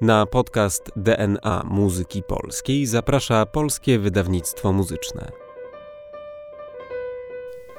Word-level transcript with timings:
Na 0.00 0.26
podcast 0.26 0.90
DNA 0.96 1.62
Muzyki 1.64 2.22
Polskiej 2.22 2.86
zaprasza 2.86 3.46
Polskie 3.46 3.98
Wydawnictwo 3.98 4.72
Muzyczne. 4.72 5.32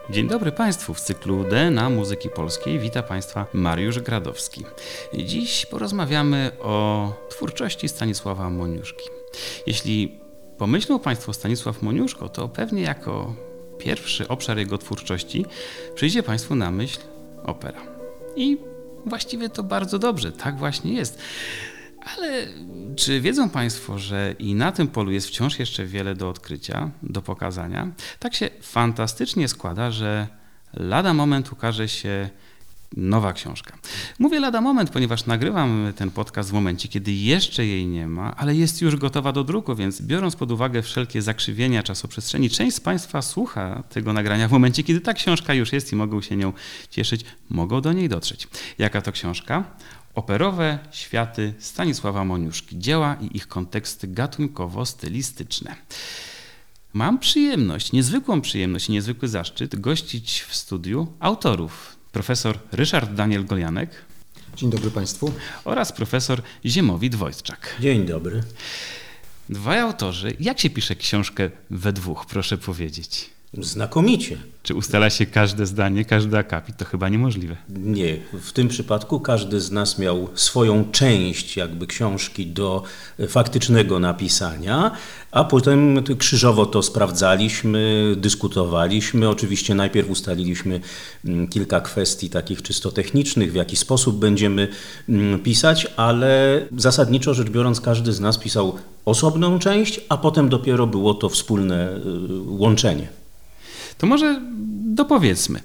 Dzień 0.10 0.28
dobry 0.28 0.52
Państwu. 0.52 0.94
W 0.94 1.02
cyklu 1.02 1.44
DNA 1.44 1.90
Muzyki 1.90 2.30
Polskiej 2.30 2.80
wita 2.80 3.04
Państwa 3.04 3.46
Mariusz 3.54 4.00
Gradowski. 4.00 4.66
Dziś 5.14 5.66
porozmawiamy 5.66 6.52
o 6.60 7.14
twórczości 7.30 7.90
Stanisława 7.90 8.50
Moniuszki. 8.50 9.10
Jeśli 9.68 10.20
pomyślą 10.58 11.00
Państwo 11.00 11.34
Stanisław 11.34 11.82
Moniuszko, 11.82 12.30
to 12.30 12.50
pewnie 12.50 12.82
jako 12.82 13.34
pierwszy 13.78 14.28
obszar 14.28 14.58
jego 14.58 14.78
twórczości 14.78 15.46
przyjdzie 15.96 16.24
Państwu 16.24 16.56
na 16.56 16.72
myśl 16.72 17.00
opera. 17.44 17.82
I 18.36 18.58
właściwie 19.06 19.50
to 19.50 19.64
bardzo 19.64 20.00
dobrze, 20.00 20.32
tak 20.32 20.58
właśnie 20.58 20.94
jest. 20.94 21.20
Ale 22.02 22.48
czy 22.96 23.22
wiedzą 23.22 23.50
Państwo, 23.50 24.00
że 24.00 24.36
i 24.40 24.56
na 24.56 24.72
tym 24.72 24.88
polu 24.88 25.12
jest 25.12 25.28
wciąż 25.28 25.60
jeszcze 25.60 25.86
wiele 25.86 26.16
do 26.16 26.30
odkrycia, 26.30 26.92
do 27.04 27.22
pokazania? 27.22 27.88
Tak 28.20 28.36
się 28.36 28.50
fantastycznie 28.62 29.48
składa, 29.48 29.92
że 29.92 30.28
lada 30.74 31.14
moment 31.14 31.52
ukaże 31.52 31.90
się 31.90 32.30
nowa 32.98 33.34
książka. 33.34 33.78
Mówię 34.20 34.40
lada 34.40 34.62
moment, 34.62 34.90
ponieważ 34.90 35.26
nagrywam 35.26 35.94
ten 35.96 36.12
podcast 36.12 36.50
w 36.50 36.54
momencie, 36.54 36.90
kiedy 36.90 37.12
jeszcze 37.12 37.66
jej 37.66 37.88
nie 37.88 38.08
ma, 38.08 38.36
ale 38.36 38.56
jest 38.56 38.82
już 38.82 38.96
gotowa 38.96 39.32
do 39.32 39.44
druku, 39.44 39.76
więc 39.76 40.02
biorąc 40.02 40.36
pod 40.36 40.52
uwagę 40.52 40.82
wszelkie 40.82 41.22
zakrzywienia 41.22 41.84
czasoprzestrzeni, 41.84 42.50
część 42.50 42.76
z 42.76 42.80
Państwa 42.80 43.22
słucha 43.22 43.84
tego 43.90 44.14
nagrania 44.14 44.48
w 44.48 44.52
momencie, 44.52 44.84
kiedy 44.84 45.02
ta 45.02 45.14
książka 45.14 45.54
już 45.54 45.74
jest 45.74 45.92
i 45.92 45.96
mogą 45.96 46.22
się 46.22 46.36
nią 46.36 46.54
cieszyć, 46.90 47.26
mogą 47.50 47.82
do 47.82 47.94
niej 47.94 48.10
dotrzeć. 48.10 48.48
Jaka 48.78 49.02
to 49.02 49.12
książka? 49.12 49.64
Operowe 50.16 50.80
światy 50.92 51.54
Stanisława 51.60 52.26
Moniuszki, 52.26 52.80
dzieła 52.80 53.18
i 53.22 53.38
ich 53.38 53.48
konteksty 53.48 54.08
gatunkowo-stylistyczne. 54.08 55.76
Mam 56.94 57.20
przyjemność, 57.20 57.92
niezwykłą 57.92 58.42
przyjemność 58.42 58.90
i 58.90 58.92
niezwykły 58.92 59.28
zaszczyt 59.28 59.80
gościć 59.80 60.42
w 60.42 60.56
studiu 60.56 61.08
autorów. 61.20 61.96
Profesor 62.12 62.60
Ryszard 62.72 63.14
Daniel 63.14 63.46
Golianek. 63.46 63.90
Dzień 64.56 64.70
dobry 64.70 64.92
Państwu. 64.92 65.34
Oraz 65.66 65.92
profesor 65.92 66.42
Ziemowit 66.66 67.16
Wojtczak. 67.16 67.76
Dzień 67.80 68.06
dobry. 68.06 68.44
Dwaj 69.50 69.80
autorzy. 69.80 70.36
Jak 70.40 70.60
się 70.60 70.70
pisze 70.70 70.96
książkę 70.96 71.50
we 71.70 71.94
dwóch, 71.94 72.26
proszę 72.26 72.58
powiedzieć? 72.58 73.30
Znakomicie. 73.54 74.38
Czy 74.64 74.76
ustala 74.76 75.10
się 75.10 75.26
każde 75.26 75.66
zdanie, 75.66 76.06
każdy 76.06 76.38
akapit? 76.38 76.78
To 76.78 76.86
chyba 76.86 77.10
niemożliwe. 77.10 77.58
Nie, 77.70 78.18
w 78.42 78.52
tym 78.52 78.68
przypadku 78.68 79.20
każdy 79.20 79.62
z 79.62 79.72
nas 79.72 80.00
miał 80.00 80.30
swoją 80.34 80.92
część 80.92 81.58
jakby 81.58 81.88
książki 81.88 82.48
do 82.48 82.84
faktycznego 83.28 84.00
napisania, 84.00 84.92
a 85.32 85.44
potem 85.44 86.04
krzyżowo 86.18 86.66
to 86.66 86.84
sprawdzaliśmy, 86.84 88.14
dyskutowaliśmy. 88.18 89.30
Oczywiście 89.30 89.76
najpierw 89.76 90.10
ustaliliśmy 90.10 90.80
kilka 91.50 91.82
kwestii 91.82 92.30
takich 92.30 92.62
czysto 92.62 92.92
technicznych, 92.92 93.52
w 93.52 93.56
jaki 93.56 93.76
sposób 93.76 94.20
będziemy 94.20 94.68
pisać, 95.44 95.88
ale 95.98 96.62
zasadniczo 96.78 97.34
rzecz 97.34 97.50
biorąc 97.50 97.82
każdy 97.82 98.14
z 98.14 98.20
nas 98.20 98.38
pisał 98.38 98.76
osobną 99.06 99.60
część, 99.60 100.02
a 100.10 100.18
potem 100.18 100.50
dopiero 100.50 100.88
było 100.88 101.14
to 101.14 101.30
wspólne 101.30 101.96
y, 101.96 102.00
łączenie. 102.46 103.21
To 104.02 104.08
może 104.08 104.42
dopowiedzmy. 104.94 105.60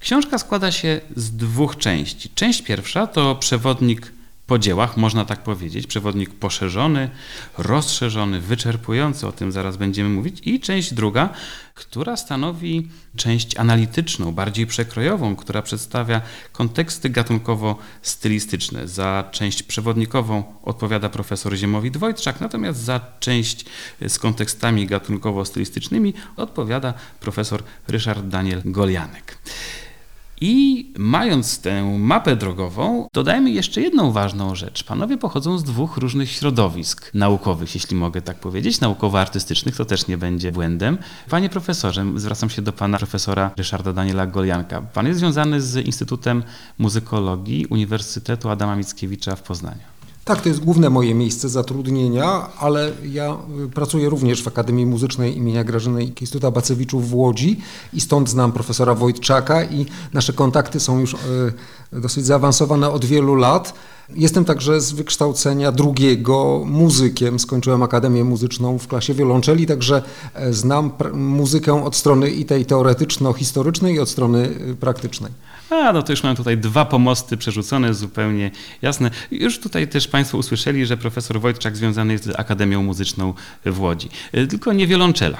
Książka 0.00 0.38
składa 0.38 0.72
się 0.72 1.00
z 1.16 1.30
dwóch 1.30 1.76
części. 1.76 2.30
Część 2.34 2.62
pierwsza 2.62 3.06
to 3.06 3.34
przewodnik 3.34 4.12
po 4.48 4.58
dziełach, 4.58 4.96
można 4.96 5.24
tak 5.24 5.42
powiedzieć. 5.42 5.86
Przewodnik 5.86 6.30
poszerzony, 6.30 7.10
rozszerzony, 7.58 8.40
wyczerpujący, 8.40 9.26
o 9.26 9.32
tym 9.32 9.52
zaraz 9.52 9.76
będziemy 9.76 10.08
mówić. 10.08 10.40
I 10.44 10.60
część 10.60 10.94
druga, 10.94 11.28
która 11.74 12.16
stanowi 12.16 12.88
część 13.16 13.56
analityczną, 13.56 14.32
bardziej 14.32 14.66
przekrojową, 14.66 15.36
która 15.36 15.62
przedstawia 15.62 16.20
konteksty 16.52 17.10
gatunkowo-stylistyczne. 17.10 18.88
Za 18.88 19.28
część 19.32 19.62
przewodnikową 19.62 20.44
odpowiada 20.62 21.08
profesor 21.08 21.52
Ziemowit-Wojtrzak, 21.52 22.40
natomiast 22.40 22.80
za 22.80 23.00
część 23.20 23.64
z 24.08 24.18
kontekstami 24.18 24.86
gatunkowo-stylistycznymi 24.86 26.12
odpowiada 26.36 26.94
profesor 27.20 27.62
Ryszard 27.88 28.28
Daniel 28.28 28.62
Golianek. 28.64 29.38
I 30.40 30.86
mając 30.98 31.60
tę 31.60 31.98
mapę 31.98 32.36
drogową, 32.36 33.08
dodajmy 33.14 33.50
jeszcze 33.50 33.80
jedną 33.80 34.12
ważną 34.12 34.54
rzecz. 34.54 34.84
Panowie 34.84 35.18
pochodzą 35.18 35.58
z 35.58 35.64
dwóch 35.64 35.96
różnych 35.96 36.30
środowisk 36.30 37.10
naukowych, 37.14 37.74
jeśli 37.74 37.96
mogę 37.96 38.22
tak 38.22 38.40
powiedzieć, 38.40 38.80
naukowo-artystycznych, 38.80 39.76
to 39.76 39.84
też 39.84 40.06
nie 40.06 40.18
będzie 40.18 40.52
błędem. 40.52 40.98
Panie 41.30 41.48
profesorze, 41.48 42.06
zwracam 42.16 42.50
się 42.50 42.62
do 42.62 42.72
pana 42.72 42.98
profesora 42.98 43.50
Ryszarda 43.56 43.92
Daniela 43.92 44.26
Golianka. 44.26 44.82
Pan 44.82 45.06
jest 45.06 45.18
związany 45.18 45.60
z 45.60 45.86
Instytutem 45.86 46.42
Muzykologii 46.78 47.66
Uniwersytetu 47.66 48.48
Adama 48.48 48.76
Mickiewicza 48.76 49.36
w 49.36 49.42
Poznaniu. 49.42 49.97
Tak, 50.28 50.42
to 50.42 50.48
jest 50.48 50.64
główne 50.64 50.90
moje 50.90 51.14
miejsce 51.14 51.48
zatrudnienia, 51.48 52.50
ale 52.58 52.92
ja 53.04 53.36
y, 53.64 53.68
pracuję 53.68 54.08
również 54.08 54.42
w 54.42 54.48
Akademii 54.48 54.86
Muzycznej 54.86 55.36
imienia 55.36 55.64
Grażyny 55.64 56.08
Kistuta 56.08 56.50
Bacewiczów 56.50 57.10
w 57.10 57.14
Łodzi 57.14 57.60
i 57.92 58.00
stąd 58.00 58.28
znam 58.28 58.52
profesora 58.52 58.94
Wojtczaka 58.94 59.64
i 59.64 59.86
nasze 60.12 60.32
kontakty 60.32 60.80
są 60.80 60.98
już 60.98 61.14
y, 61.14 61.16
dosyć 61.92 62.26
zaawansowane 62.26 62.90
od 62.90 63.04
wielu 63.04 63.34
lat. 63.34 63.74
Jestem 64.14 64.44
także 64.44 64.80
z 64.80 64.92
wykształcenia 64.92 65.72
drugiego 65.72 66.62
muzykiem. 66.66 67.38
Skończyłem 67.38 67.82
Akademię 67.82 68.24
Muzyczną 68.24 68.78
w 68.78 68.88
klasie 68.88 69.14
wiolonczeli, 69.14 69.66
także 69.66 70.02
e, 70.34 70.52
znam 70.52 70.90
muzykę 71.12 71.84
od 71.84 71.96
strony 71.96 72.30
i 72.30 72.44
tej 72.44 72.66
teoretyczno-historycznej 72.66 73.94
i 73.94 74.00
od 74.00 74.08
strony 74.08 74.48
y, 74.70 74.76
praktycznej. 74.80 75.32
A, 75.70 75.92
no 75.92 76.02
to 76.02 76.12
już 76.12 76.22
mam 76.22 76.36
tutaj 76.36 76.58
dwa 76.58 76.84
pomosty 76.84 77.36
przerzucone, 77.36 77.94
zupełnie 77.94 78.50
jasne. 78.82 79.10
Już 79.30 79.58
tutaj 79.58 79.88
też 79.88 80.08
Państwo 80.08 80.38
usłyszeli, 80.38 80.86
że 80.86 80.96
profesor 80.96 81.40
Wojtczak 81.40 81.76
związany 81.76 82.12
jest 82.12 82.24
z 82.24 82.40
Akademią 82.40 82.82
Muzyczną 82.82 83.34
w 83.66 83.80
Łodzi. 83.80 84.08
E, 84.32 84.46
tylko 84.46 84.72
nie 84.72 84.86
wiolonczela. 84.86 85.38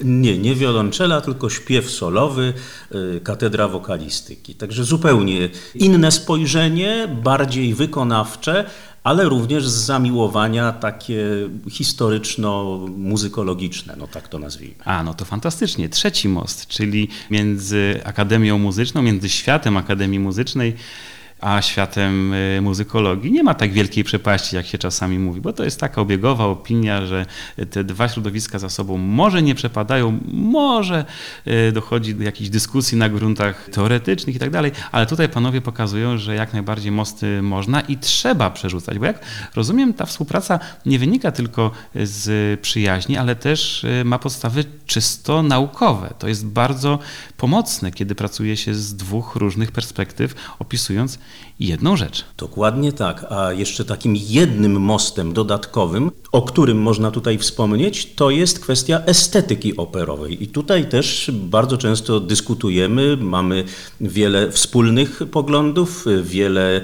Nie, 0.00 0.38
nie 0.38 0.54
wiolonczela, 0.54 1.20
tylko 1.20 1.50
śpiew 1.50 1.90
solowy, 1.90 2.52
y, 2.94 3.20
katedra 3.20 3.68
wokalistyki. 3.68 4.54
Także 4.54 4.84
zupełnie 4.84 5.48
inne 5.74 6.12
spojrzenie, 6.12 7.08
bardziej 7.22 7.74
wykonawcze, 7.74 8.70
ale 9.04 9.28
również 9.28 9.68
z 9.68 9.84
zamiłowania 9.84 10.72
takie 10.72 11.48
historyczno-muzykologiczne, 11.70 13.96
no 13.96 14.06
tak 14.06 14.28
to 14.28 14.38
nazwijmy. 14.38 14.74
A, 14.84 15.02
no 15.02 15.14
to 15.14 15.24
fantastycznie. 15.24 15.88
Trzeci 15.88 16.28
most, 16.28 16.66
czyli 16.66 17.08
między 17.30 18.00
Akademią 18.04 18.58
Muzyczną, 18.58 19.02
między 19.02 19.28
światem 19.28 19.76
Akademii 19.76 20.18
Muzycznej 20.18 20.76
a 21.42 21.62
światem 21.62 22.32
y, 22.32 22.60
muzykologii 22.62 23.32
nie 23.32 23.42
ma 23.42 23.54
tak 23.54 23.72
wielkiej 23.72 24.04
przepaści, 24.04 24.56
jak 24.56 24.66
się 24.66 24.78
czasami 24.78 25.18
mówi, 25.18 25.40
bo 25.40 25.52
to 25.52 25.64
jest 25.64 25.80
taka 25.80 26.00
obiegowa 26.00 26.44
opinia, 26.44 27.06
że 27.06 27.26
te 27.70 27.84
dwa 27.84 28.08
środowiska 28.08 28.58
za 28.58 28.68
sobą 28.68 28.98
może 28.98 29.42
nie 29.42 29.54
przepadają, 29.54 30.18
może 30.32 31.04
y, 31.46 31.72
dochodzi 31.72 32.14
do 32.14 32.24
jakichś 32.24 32.50
dyskusji 32.50 32.98
na 32.98 33.08
gruntach 33.08 33.68
teoretycznych 33.72 34.36
i 34.36 34.38
tak 34.38 34.50
dalej, 34.50 34.72
ale 34.92 35.06
tutaj 35.06 35.28
panowie 35.28 35.60
pokazują, 35.60 36.18
że 36.18 36.34
jak 36.34 36.52
najbardziej 36.52 36.92
mosty 36.92 37.42
można 37.42 37.80
i 37.80 37.96
trzeba 37.96 38.50
przerzucać, 38.50 38.98
bo 38.98 39.04
jak 39.04 39.24
rozumiem, 39.54 39.94
ta 39.94 40.06
współpraca 40.06 40.58
nie 40.86 40.98
wynika 40.98 41.32
tylko 41.32 41.70
z 41.94 42.60
przyjaźni, 42.60 43.16
ale 43.16 43.36
też 43.36 43.84
y, 43.84 44.04
ma 44.04 44.18
podstawy 44.18 44.64
czysto 44.86 45.42
naukowe. 45.42 46.14
To 46.18 46.28
jest 46.28 46.46
bardzo 46.46 46.98
pomocne, 47.42 47.92
kiedy 47.92 48.14
pracuje 48.14 48.56
się 48.56 48.74
z 48.74 48.94
dwóch 48.94 49.36
różnych 49.36 49.72
perspektyw, 49.72 50.34
opisując 50.58 51.18
jedną 51.60 51.96
rzecz. 51.96 52.24
Dokładnie 52.36 52.92
tak. 52.92 53.26
A 53.30 53.52
jeszcze 53.52 53.84
takim 53.84 54.16
jednym 54.16 54.80
mostem 54.80 55.32
dodatkowym, 55.32 56.10
o 56.32 56.42
którym 56.42 56.82
można 56.82 57.10
tutaj 57.10 57.38
wspomnieć, 57.38 58.14
to 58.14 58.30
jest 58.30 58.60
kwestia 58.60 59.02
estetyki 59.06 59.76
operowej. 59.76 60.42
I 60.44 60.48
tutaj 60.48 60.88
też 60.88 61.30
bardzo 61.34 61.78
często 61.78 62.20
dyskutujemy, 62.20 63.16
mamy 63.16 63.64
wiele 64.00 64.50
wspólnych 64.50 65.22
poglądów, 65.30 66.04
wiele 66.22 66.76
e, 66.76 66.82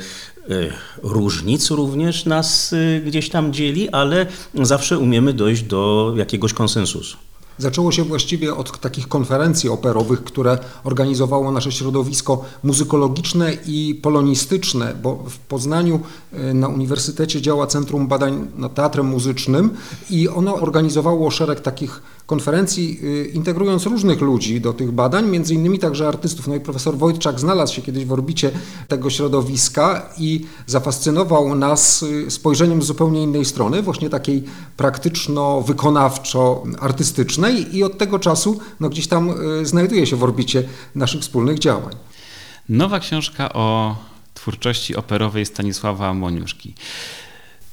różnic 1.02 1.70
również 1.70 2.25
nas 2.25 2.72
e, 2.72 3.00
gdzieś 3.00 3.28
tam 3.28 3.52
dzieli, 3.52 3.88
ale 3.88 4.26
zawsze 4.54 4.99
umiemy 4.99 5.32
dojść 5.32 5.62
do 5.62 6.14
jakiegoś 6.16 6.52
konsensusu. 6.52 7.27
Zaczęło 7.58 7.93
się 7.93 8.05
właściwie 8.05 8.55
od 8.55 8.81
takich 8.81 9.08
konferencji 9.08 9.69
operowych, 9.69 10.25
które 10.25 10.58
organizowało 10.84 11.52
nasze 11.52 11.72
środowisko 11.72 12.44
muzykologiczne 12.62 13.52
i 13.66 14.00
polonistyczne, 14.02 14.94
bo 15.02 15.16
w 15.16 15.38
Poznaniu 15.38 16.00
e, 16.32 16.55
na 16.55 16.69
Uniwersytecie 16.69 17.43
działa 17.43 17.66
Centrum 17.66 18.08
Badań 18.08 18.49
nad 18.56 18.75
Teatrem 18.75 19.06
Muzycznym 19.06 19.70
i 20.10 20.28
ono 20.28 20.55
organizowało 20.55 21.31
szereg 21.31 21.60
takich 21.60 22.02
konferencji, 22.28 23.00
y, 23.02 23.30
integrując 23.34 23.86
różnych 23.86 24.20
ludzi 24.20 24.60
do 24.60 24.72
tych 24.72 24.92
badań, 24.92 25.26
między 25.26 25.54
innymi 25.54 25.78
także 25.78 26.08
artystów. 26.08 26.48
No 26.48 26.54
i 26.54 26.60
profesor 26.60 26.96
Wojtczak 26.96 27.40
znalazł 27.40 27.75
się 27.75 27.82
kiedyś 27.82 28.04
w 28.04 28.12
orbicie 28.12 28.50
tego 28.88 29.10
środowiska 29.10 30.08
i 30.19 30.46
zafascynował 30.66 31.54
nas 31.54 32.02
y, 32.02 32.30
spojrzeniem 32.30 32.82
z 32.82 32.86
zupełnie 32.86 33.22
innej 33.22 33.44
strony, 33.44 33.82
właśnie 33.82 34.10
takiej 34.10 34.44
praktyczno-wykonawczo-artystycznej 34.76 37.75
i 37.75 37.84
od 37.84 37.98
tego 37.98 38.19
czasu 38.19 38.60
no, 38.80 38.88
gdzieś 38.88 39.06
tam 39.06 39.30
y, 39.60 39.66
znajduje 39.66 40.06
się 40.06 40.16
w 40.16 40.25
orbicie 40.25 40.64
naszych 40.94 41.20
wspólnych 41.20 41.58
działań. 41.58 41.94
Nowa 42.69 43.00
książka 43.00 43.52
o 43.52 43.96
twórczości 44.34 44.96
operowej 44.96 45.46
Stanisława 45.46 46.14
Moniuszki. 46.14 46.75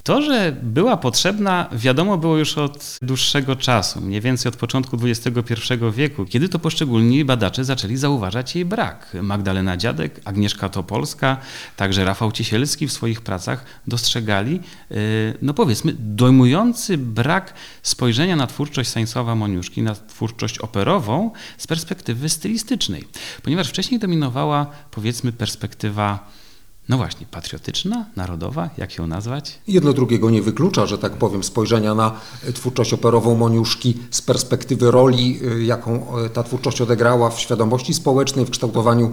To, 0.06 0.22
że 0.22 0.56
była 0.63 0.98
potrzebna, 0.98 1.69
wiadomo 1.72 2.18
było 2.18 2.38
już 2.38 2.57
od 2.57 2.98
dłuższego 3.02 3.56
czasu, 3.56 4.02
mniej 4.02 4.22
więcej 4.22 4.50
od 4.50 4.56
początku 4.56 4.98
XXI 5.04 5.54
wieku, 5.94 6.25
kiedy 6.25 6.50
to 6.50 6.60
poszczególni 6.60 7.25
badacze 7.25 7.66
zaczęli 7.66 7.98
zauważać 7.98 8.56
jej 8.56 8.66
brak. 8.66 9.18
Magdalena 9.22 9.78
Dziadek, 9.78 10.22
Agnieszka 10.25 10.69
Topolska, 10.69 11.38
także 11.75 12.06
Rafał 12.06 12.31
Ciesielski 12.31 12.88
w 12.88 12.92
swoich 12.92 13.22
pracach 13.22 13.66
dostrzegali, 13.88 14.60
y, 14.92 15.38
no 15.42 15.54
powiedzmy, 15.54 15.96
dojmujący 16.00 16.98
brak 16.98 17.54
spojrzenia 17.84 18.36
na 18.36 18.48
twórczość 18.48 18.90
Stanisława 18.90 19.36
Moniuszki, 19.36 19.81
na 19.81 19.96
twórczość 19.96 20.60
operową 20.60 21.31
z 21.57 21.68
perspektywy 21.68 22.30
stylistycznej. 22.30 23.04
Ponieważ 23.44 23.69
wcześniej 23.69 24.00
dominowała, 24.00 24.66
powiedzmy, 24.92 25.31
perspektywa 25.31 26.44
no 26.90 26.98
właśnie, 26.98 27.28
patriotyczna, 27.32 28.06
narodowa, 28.16 28.70
jak 28.78 28.98
ją 28.98 29.08
nazwać? 29.08 29.60
Jedno 29.68 29.94
drugiego 29.94 30.30
nie 30.30 30.42
wyklucza, 30.42 30.86
że 30.86 30.98
tak 30.98 31.14
powiem, 31.14 31.44
spojrzenia 31.44 31.96
na 31.96 32.12
twórczość 32.54 32.94
operową 32.94 33.36
Moniuszki 33.36 33.98
z 34.12 34.22
perspektywy 34.22 34.92
roli, 34.92 35.40
y, 35.44 35.64
jaką 35.64 36.20
y, 36.26 36.30
ta 36.30 36.44
twórczość 36.44 36.82
odegrała 36.82 37.30
w 37.30 37.40
świadomości 37.40 37.94
społecznej, 37.94 38.46
w 38.46 38.50
kształtowaniu 38.50 39.12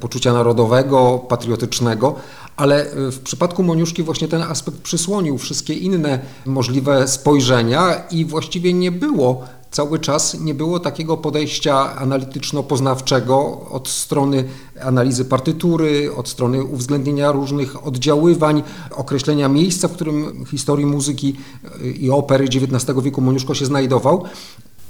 poczucia 0.00 0.32
narodowego, 0.32 1.26
patriotycznego, 1.28 2.14
ale 2.56 2.86
w 2.94 3.20
przypadku 3.20 3.62
Moniuszki 3.62 4.02
właśnie 4.02 4.28
ten 4.28 4.42
aspekt 4.42 4.78
przysłonił 4.78 5.38
wszystkie 5.38 5.74
inne 5.74 6.18
możliwe 6.46 7.08
spojrzenia 7.08 7.94
i 8.10 8.24
właściwie 8.24 8.72
nie 8.72 8.92
było 8.92 9.44
cały 9.76 9.98
czas 9.98 10.40
nie 10.40 10.54
było 10.54 10.80
takiego 10.80 11.16
podejścia 11.16 11.96
analityczno-poznawczego 11.96 13.60
od 13.70 13.88
strony 13.88 14.44
analizy 14.82 15.24
partytury, 15.24 16.14
od 16.14 16.28
strony 16.28 16.64
uwzględnienia 16.64 17.32
różnych 17.32 17.86
oddziaływań, 17.86 18.62
określenia 18.90 19.48
miejsca, 19.48 19.88
w 19.88 19.92
którym 19.92 20.44
historii 20.50 20.86
muzyki 20.86 21.36
i 22.00 22.10
opery 22.10 22.44
XIX 22.44 23.02
wieku 23.02 23.20
Moniuszko 23.20 23.54
się 23.54 23.66
znajdował. 23.66 24.24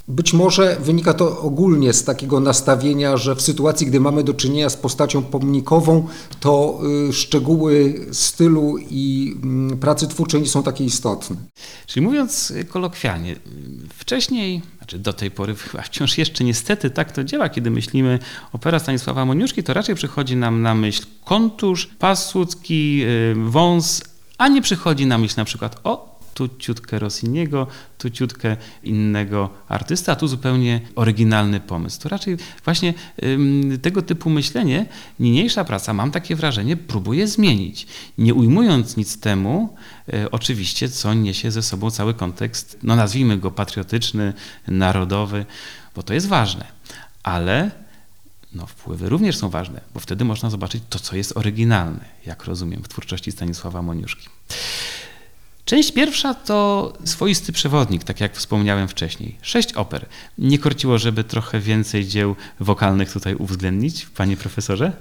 Być 0.08 0.32
może 0.32 0.76
wynika 0.80 1.14
to 1.14 1.40
ogólnie 1.40 1.92
z 1.92 2.04
takiego 2.04 2.40
nastawienia, 2.40 3.16
że 3.16 3.34
w 3.34 3.42
sytuacji, 3.42 3.86
gdy 3.86 4.00
mamy 4.00 4.24
do 4.24 4.34
czynienia 4.34 4.70
z 4.70 4.76
postacią 4.76 5.22
pomnikową, 5.22 6.08
to 6.40 6.80
y, 7.08 7.12
szczegóły 7.12 8.06
stylu 8.12 8.78
i 8.90 9.34
mm, 9.42 9.78
pracy 9.78 10.08
twórczej 10.08 10.40
nie 10.40 10.48
są 10.48 10.62
takie 10.62 10.84
istotne. 10.84 11.36
Czyli 11.86 12.06
mówiąc 12.06 12.52
kolokwialnie, 12.68 13.36
wcześniej, 13.98 14.62
znaczy 14.86 14.98
do 14.98 15.12
tej 15.12 15.30
pory, 15.30 15.54
a 15.78 15.82
wciąż 15.88 16.18
jeszcze 16.18 16.44
niestety 16.44 16.90
tak 16.90 17.12
to 17.12 17.24
działa, 17.24 17.48
kiedy 17.48 17.70
myślimy 17.70 18.18
opera 18.52 18.78
Stanisława 18.78 19.24
Moniuszki, 19.24 19.62
to 19.62 19.74
raczej 19.74 19.94
przychodzi 19.94 20.36
nam 20.36 20.62
na 20.62 20.74
myśl 20.74 21.06
kontusz, 21.24 21.86
pas 21.98 22.26
słudzki, 22.26 23.02
y, 23.04 23.34
wąs, 23.36 24.02
a 24.38 24.48
nie 24.48 24.62
przychodzi 24.62 25.06
na 25.06 25.18
myśl 25.18 25.34
na 25.36 25.44
przykład 25.44 25.80
o 25.84 26.15
tu 26.36 26.48
ciutkę 26.58 26.98
Rossiniego, 26.98 27.66
tu 27.98 28.10
ciutkę 28.10 28.56
innego 28.82 29.50
artysta, 29.68 30.12
a 30.12 30.16
tu 30.16 30.28
zupełnie 30.28 30.80
oryginalny 30.94 31.60
pomysł. 31.60 32.00
To 32.00 32.08
raczej 32.08 32.36
właśnie 32.64 32.94
ym, 33.24 33.78
tego 33.82 34.02
typu 34.02 34.30
myślenie, 34.30 34.86
niniejsza 35.20 35.64
praca, 35.64 35.92
mam 35.94 36.10
takie 36.10 36.36
wrażenie, 36.36 36.76
próbuje 36.76 37.28
zmienić. 37.28 37.86
Nie 38.18 38.34
ujmując 38.34 38.96
nic 38.96 39.20
temu, 39.20 39.76
y, 40.14 40.30
oczywiście, 40.30 40.88
co 40.88 41.14
niesie 41.14 41.50
ze 41.50 41.62
sobą 41.62 41.90
cały 41.90 42.14
kontekst, 42.14 42.78
no 42.82 42.96
nazwijmy 42.96 43.38
go 43.38 43.50
patriotyczny, 43.50 44.32
narodowy, 44.68 45.46
bo 45.94 46.02
to 46.02 46.14
jest 46.14 46.28
ważne. 46.28 46.66
Ale 47.22 47.70
no, 48.54 48.66
wpływy 48.66 49.08
również 49.08 49.36
są 49.36 49.48
ważne, 49.48 49.80
bo 49.94 50.00
wtedy 50.00 50.24
można 50.24 50.50
zobaczyć 50.50 50.82
to, 50.90 50.98
co 50.98 51.16
jest 51.16 51.36
oryginalne, 51.36 52.04
jak 52.26 52.44
rozumiem, 52.44 52.82
w 52.82 52.88
twórczości 52.88 53.32
Stanisława 53.32 53.82
Moniuszki. 53.82 54.28
Część 55.66 55.92
pierwsza 55.92 56.34
to 56.34 56.92
swoisty 57.04 57.52
przewodnik, 57.52 58.04
tak 58.04 58.20
jak 58.20 58.36
wspomniałem 58.36 58.88
wcześniej. 58.88 59.38
Sześć 59.42 59.72
oper. 59.72 60.06
Nie 60.38 60.58
korciło, 60.58 60.98
żeby 60.98 61.24
trochę 61.24 61.60
więcej 61.60 62.06
dzieł 62.06 62.36
wokalnych 62.60 63.12
tutaj 63.12 63.34
uwzględnić, 63.34 64.06
panie 64.16 64.36
profesorze? 64.36 64.92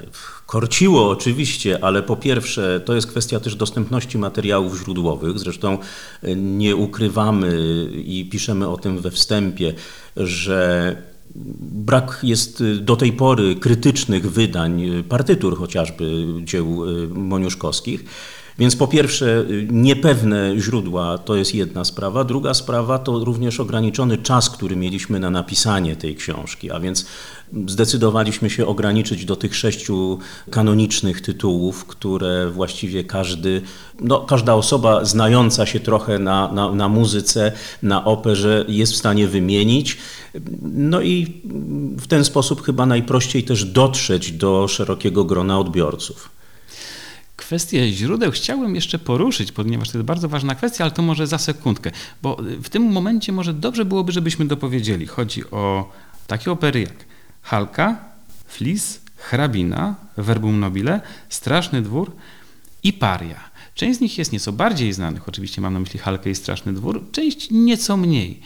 Korciło 0.45 1.09
oczywiście, 1.09 1.83
ale 1.83 2.03
po 2.03 2.15
pierwsze 2.15 2.81
to 2.85 2.95
jest 2.95 3.07
kwestia 3.07 3.39
też 3.39 3.55
dostępności 3.55 4.17
materiałów 4.17 4.79
źródłowych. 4.79 5.39
Zresztą 5.39 5.77
e, 6.23 6.35
nie 6.35 6.75
ukrywamy 6.75 7.51
i 7.93 8.29
piszemy 8.31 8.67
o 8.67 8.77
tym 8.77 9.01
we 9.01 9.11
wstępie, 9.11 9.73
że 10.17 10.95
Brak 11.59 12.19
jest 12.23 12.63
do 12.81 12.95
tej 12.95 13.13
pory 13.13 13.55
krytycznych 13.55 14.31
wydań 14.31 15.03
partytur 15.09 15.57
chociażby 15.57 16.25
dzieł 16.43 16.85
e, 16.85 17.07
moniuszkowskich. 17.07 18.05
Więc 18.59 18.75
po 18.75 18.87
pierwsze, 18.87 19.45
niepewne 19.69 20.53
źródła 20.57 21.17
to 21.17 21.35
jest 21.35 21.55
jedna 21.55 21.85
sprawa. 21.85 22.23
Druga 22.23 22.53
sprawa 22.53 22.99
to 22.99 23.23
również 23.23 23.59
ograniczony 23.59 24.17
czas, 24.17 24.49
który 24.49 24.75
mieliśmy 24.75 25.19
na 25.19 25.29
napisanie 25.29 25.95
tej 25.95 26.15
książki, 26.15 26.71
a 26.71 26.79
więc 26.79 27.05
zdecydowaliśmy 27.67 28.49
się 28.49 28.67
ograniczyć 28.67 29.25
do 29.25 29.35
tych 29.35 29.55
sześciu 29.55 30.19
kanonicznych 30.51 31.21
tytułów, 31.21 31.85
które 31.85 32.49
właściwie 32.49 33.03
każdy, 33.03 33.61
no, 34.01 34.19
każda 34.19 34.53
osoba 34.53 35.05
znająca 35.05 35.65
się 35.65 35.79
trochę 35.79 36.19
na, 36.19 36.51
na, 36.51 36.71
na 36.71 36.89
muzyce, 36.89 37.51
na 37.83 38.05
operze 38.05 38.65
jest 38.67 38.93
w 38.93 38.97
stanie 38.97 39.27
wymienić. 39.27 39.97
No 40.61 41.01
i 41.01 41.41
w 41.97 42.07
ten 42.07 42.25
sposób 42.25 42.61
chyba 42.61 42.85
najprościej 42.85 43.43
też 43.43 43.65
dotrzeć 43.65 44.31
do 44.31 44.67
szerokiego 44.67 45.23
grona 45.25 45.59
odbiorców. 45.59 46.34
Kwestię 47.45 47.91
źródeł 47.91 48.31
chciałbym 48.31 48.75
jeszcze 48.75 48.99
poruszyć, 48.99 49.51
ponieważ 49.51 49.89
to 49.89 49.97
jest 49.97 50.05
bardzo 50.05 50.29
ważna 50.29 50.55
kwestia, 50.55 50.83
ale 50.83 50.91
to 50.91 51.01
może 51.01 51.27
za 51.27 51.37
sekundkę, 51.37 51.91
bo 52.21 52.37
w 52.63 52.69
tym 52.69 52.83
momencie 52.83 53.31
może 53.31 53.53
dobrze 53.53 53.85
byłoby, 53.85 54.11
żebyśmy 54.11 54.45
dopowiedzieli. 54.45 55.07
Chodzi 55.07 55.51
o 55.51 55.91
takie 56.27 56.51
opery 56.51 56.81
jak 56.81 57.05
Halka, 57.41 57.97
Flis, 58.47 59.01
Hrabina, 59.17 59.95
Verbum 60.17 60.59
Nobile, 60.59 61.01
Straszny 61.29 61.81
Dwór 61.81 62.11
i 62.83 62.93
Paria. 62.93 63.39
Część 63.75 63.97
z 63.97 64.01
nich 64.01 64.17
jest 64.17 64.31
nieco 64.31 64.51
bardziej 64.51 64.93
znanych, 64.93 65.29
oczywiście 65.29 65.61
mam 65.61 65.73
na 65.73 65.79
myśli 65.79 65.99
Halkę 65.99 66.29
i 66.29 66.35
Straszny 66.35 66.73
Dwór, 66.73 67.03
część 67.11 67.47
nieco 67.51 67.97
mniej. 67.97 68.39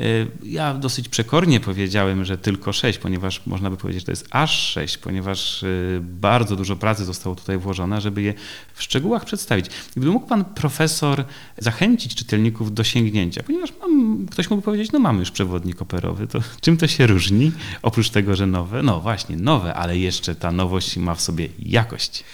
E, 0.00 0.04
ja 0.42 0.74
dosyć 0.74 1.08
przekornie 1.08 1.60
powiedziałem, 1.60 2.24
że 2.24 2.38
tylko 2.38 2.72
sześć, 2.72 2.98
ponieważ 2.98 3.46
można 3.46 3.70
by 3.70 3.76
powiedzieć, 3.76 4.02
że 4.02 4.06
to 4.06 4.12
jest 4.12 4.26
aż 4.30 4.68
sześć, 4.68 4.98
ponieważ 4.98 5.62
e, 5.62 5.66
bardzo 6.00 6.56
dużo 6.56 6.76
pracy 6.76 7.04
zostało 7.04 7.36
tutaj 7.36 7.58
włożone, 7.58 8.00
żeby 8.00 8.22
je 8.22 8.34
w 8.74 8.82
szczegółach 8.82 9.24
przedstawić. 9.24 9.66
Gdyby 9.96 10.12
mógł 10.12 10.26
pan 10.26 10.44
profesor 10.44 11.24
zachęcić 11.58 12.14
czytelników 12.14 12.74
do 12.74 12.84
sięgnięcia, 12.84 13.42
ponieważ 13.42 13.72
mam, 13.80 14.26
ktoś 14.30 14.50
mógłby 14.50 14.64
powiedzieć, 14.64 14.92
no 14.92 14.98
mamy 14.98 15.20
już 15.20 15.30
przewodnik 15.30 15.82
operowy, 15.82 16.26
to 16.26 16.40
czym 16.60 16.76
to 16.76 16.86
się 16.86 17.06
różni? 17.06 17.52
Oprócz 17.82 18.10
tego, 18.10 18.36
że 18.36 18.46
nowe, 18.46 18.82
no 18.82 19.00
właśnie, 19.00 19.36
nowe, 19.36 19.74
ale 19.74 19.98
jeszcze 19.98 20.34
ta 20.34 20.52
nowość 20.52 20.96
ma 20.96 21.14
w 21.14 21.20
sobie 21.20 21.48
jakość. 21.58 22.24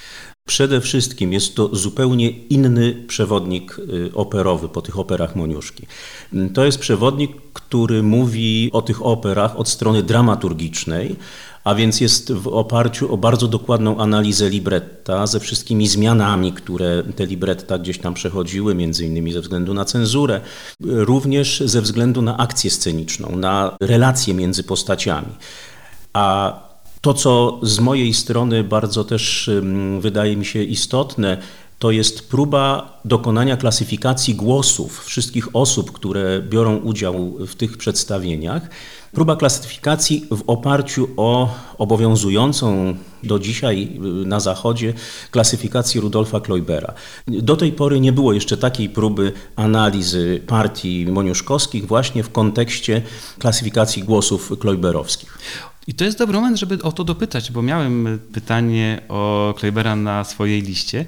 Przede 0.51 0.81
wszystkim 0.81 1.33
jest 1.33 1.55
to 1.55 1.77
zupełnie 1.77 2.31
inny 2.31 3.05
przewodnik 3.07 3.79
y, 3.79 4.11
operowy 4.15 4.69
po 4.69 4.83
tych 4.83 4.99
operach 4.99 5.37
Moniuszki. 5.37 5.87
Mm, 6.33 6.51
to 6.51 6.65
jest 6.65 6.79
przewodnik, 6.79 7.31
który 7.53 8.03
mówi 8.03 8.71
o 8.73 8.83
tych 8.83 9.07
operach 9.07 9.57
od 9.57 9.69
strony 9.69 10.03
dramaturgicznej, 10.03 11.17
a 11.65 11.75
więc 11.75 12.01
jest 12.01 12.33
w 12.33 12.49
oparciu 12.49 13.15
o 13.15 13.17
bardzo 13.17 13.49
dokładną 13.49 13.99
analizę 13.99 14.51
libretta 14.51 15.27
ze 15.27 15.41
wszystkimi 15.41 15.89
zmianami, 15.89 16.53
które 16.53 17.03
te 17.17 17.27
libretta 17.27 17.79
gdzieś 17.79 17.99
tam 17.99 18.15
przechodziły, 18.15 18.75
między 18.75 19.07
innymi 19.07 19.33
ze 19.33 19.41
względu 19.41 19.75
na 19.75 19.85
cenzurę, 19.85 20.41
również 20.81 21.63
ze 21.67 21.83
względu 21.83 22.23
na 22.23 22.37
akcję 22.37 22.71
sceniczną, 22.71 23.37
na 23.37 23.77
relacje 23.81 24.35
między 24.35 24.63
postaciami. 24.65 25.33
A 26.13 26.70
to, 27.01 27.15
co 27.15 27.61
z 27.63 27.81
mojej 27.81 28.15
strony 28.15 28.65
bardzo 28.65 29.05
też 29.05 29.51
wydaje 30.01 30.37
mi 30.37 30.45
się 30.45 30.63
istotne, 30.63 31.39
to 31.79 31.91
jest 31.91 32.29
próba 32.29 33.01
dokonania 33.05 33.57
klasyfikacji 33.57 34.35
głosów 34.35 35.05
wszystkich 35.05 35.57
osób, 35.57 35.93
które 35.93 36.43
biorą 36.43 36.77
udział 36.77 37.37
w 37.39 37.55
tych 37.55 37.77
przedstawieniach. 37.77 38.69
Próba 39.13 39.37
klasyfikacji 39.37 40.27
w 40.31 40.43
oparciu 40.47 41.09
o 41.17 41.55
obowiązującą 41.79 42.95
do 43.23 43.39
dzisiaj 43.39 44.01
na 44.25 44.41
Zachodzie 44.41 44.95
klasyfikację 45.31 46.01
Rudolfa 46.01 46.41
Kleubera. 46.41 46.95
Do 47.29 47.57
tej 47.57 47.73
pory 47.73 48.01
nie 48.01 48.13
było 48.13 48.33
jeszcze 48.33 48.57
takiej 48.57 48.89
próby 48.89 49.33
analizy 49.57 50.43
partii 50.47 51.07
moniuszkowskich 51.11 51.87
właśnie 51.87 52.23
w 52.23 52.33
kontekście 52.33 53.03
klasyfikacji 53.39 54.03
głosów 54.03 54.53
kleuberowskich. 54.59 55.39
I 55.91 55.95
to 55.95 56.05
jest 56.05 56.19
dobry 56.19 56.37
moment, 56.37 56.59
żeby 56.59 56.83
o 56.83 56.93
to 56.93 57.05
dopytać, 57.05 57.53
bo 57.53 57.63
miałem 57.63 58.19
pytanie 58.33 59.01
o 59.09 59.55
Kleibera 59.59 59.97
na 59.97 60.25
swojej 60.25 60.63
liście. 60.63 61.05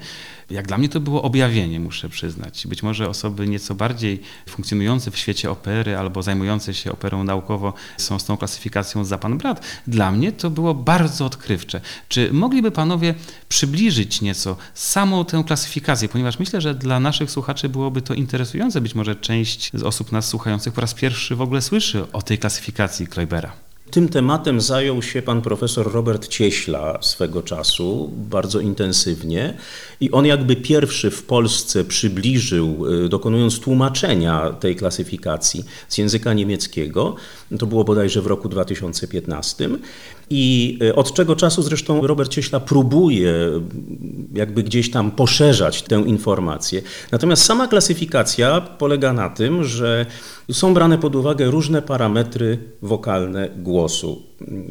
Jak 0.49 0.67
dla 0.67 0.77
mnie 0.77 0.89
to 0.89 0.99
było 0.99 1.21
objawienie, 1.21 1.79
muszę 1.79 2.09
przyznać. 2.09 2.67
Być 2.67 2.83
może 2.83 3.09
osoby 3.09 3.47
nieco 3.47 3.75
bardziej 3.75 4.21
funkcjonujące 4.49 5.11
w 5.11 5.17
świecie 5.17 5.51
opery 5.51 5.97
albo 5.97 6.23
zajmujące 6.23 6.73
się 6.73 6.91
operą 6.91 7.23
naukowo 7.23 7.73
są 7.97 8.19
z 8.19 8.25
tą 8.25 8.37
klasyfikacją 8.37 9.05
za 9.05 9.17
pan 9.17 9.37
brat. 9.37 9.65
Dla 9.87 10.11
mnie 10.11 10.31
to 10.31 10.49
było 10.49 10.73
bardzo 10.73 11.25
odkrywcze. 11.25 11.81
Czy 12.09 12.33
mogliby 12.33 12.71
panowie 12.71 13.15
przybliżyć 13.49 14.21
nieco 14.21 14.57
samą 14.73 15.25
tę 15.25 15.43
klasyfikację, 15.47 16.09
ponieważ 16.09 16.39
myślę, 16.39 16.61
że 16.61 16.75
dla 16.75 16.99
naszych 16.99 17.31
słuchaczy 17.31 17.69
byłoby 17.69 18.01
to 18.01 18.13
interesujące. 18.13 18.81
Być 18.81 18.95
może 18.95 19.15
część 19.15 19.71
z 19.73 19.83
osób 19.83 20.11
nas 20.11 20.27
słuchających 20.27 20.73
po 20.73 20.81
raz 20.81 20.93
pierwszy 20.93 21.35
w 21.35 21.41
ogóle 21.41 21.61
słyszy 21.61 22.11
o 22.11 22.21
tej 22.21 22.37
klasyfikacji 22.37 23.07
Kleubera. 23.07 23.62
Tym 23.93 24.09
tematem 24.09 24.61
zajął 24.61 25.01
się 25.01 25.21
pan 25.21 25.41
profesor 25.41 25.91
Robert 25.91 26.27
Cieśla 26.27 27.01
swego 27.01 27.41
czasu 27.41 28.11
bardzo 28.29 28.59
intensywnie 28.59 29.53
i 29.99 30.11
on 30.11 30.25
jakby 30.25 30.55
pierwszy 30.55 31.11
w 31.11 31.23
Polsce 31.23 31.83
przybliżył, 31.83 32.85
y, 33.05 33.09
dokonując 33.09 33.59
tłumaczenia 33.59 34.49
tej 34.59 34.75
klasyfikacji 34.75 35.65
z 35.87 35.97
języka 35.97 36.33
niemieckiego. 36.33 37.15
To 37.59 37.65
było 37.65 37.83
bodajże 37.83 38.21
w 38.21 38.27
roku 38.27 38.49
2015. 38.49 39.69
I 40.35 40.77
y, 40.83 40.95
od 40.95 41.13
czego 41.13 41.35
czasu 41.35 41.61
zresztą 41.61 42.07
Robert 42.07 42.31
Cieśla 42.31 42.59
próbuje 42.59 43.29
y, 43.29 43.61
jakby 44.33 44.63
gdzieś 44.63 44.91
tam 44.91 45.11
poszerzać 45.11 45.81
tę 45.81 45.95
informację. 45.95 46.81
Natomiast 47.11 47.45
sama 47.45 47.67
klasyfikacja 47.67 48.61
polega 48.61 49.13
na 49.13 49.29
tym, 49.29 49.63
że 49.63 50.05
są 50.51 50.73
brane 50.73 50.97
pod 50.97 51.15
uwagę 51.15 51.45
różne 51.45 51.81
parametry 51.81 52.57
wokalne 52.81 53.49
głosu. 53.57 54.21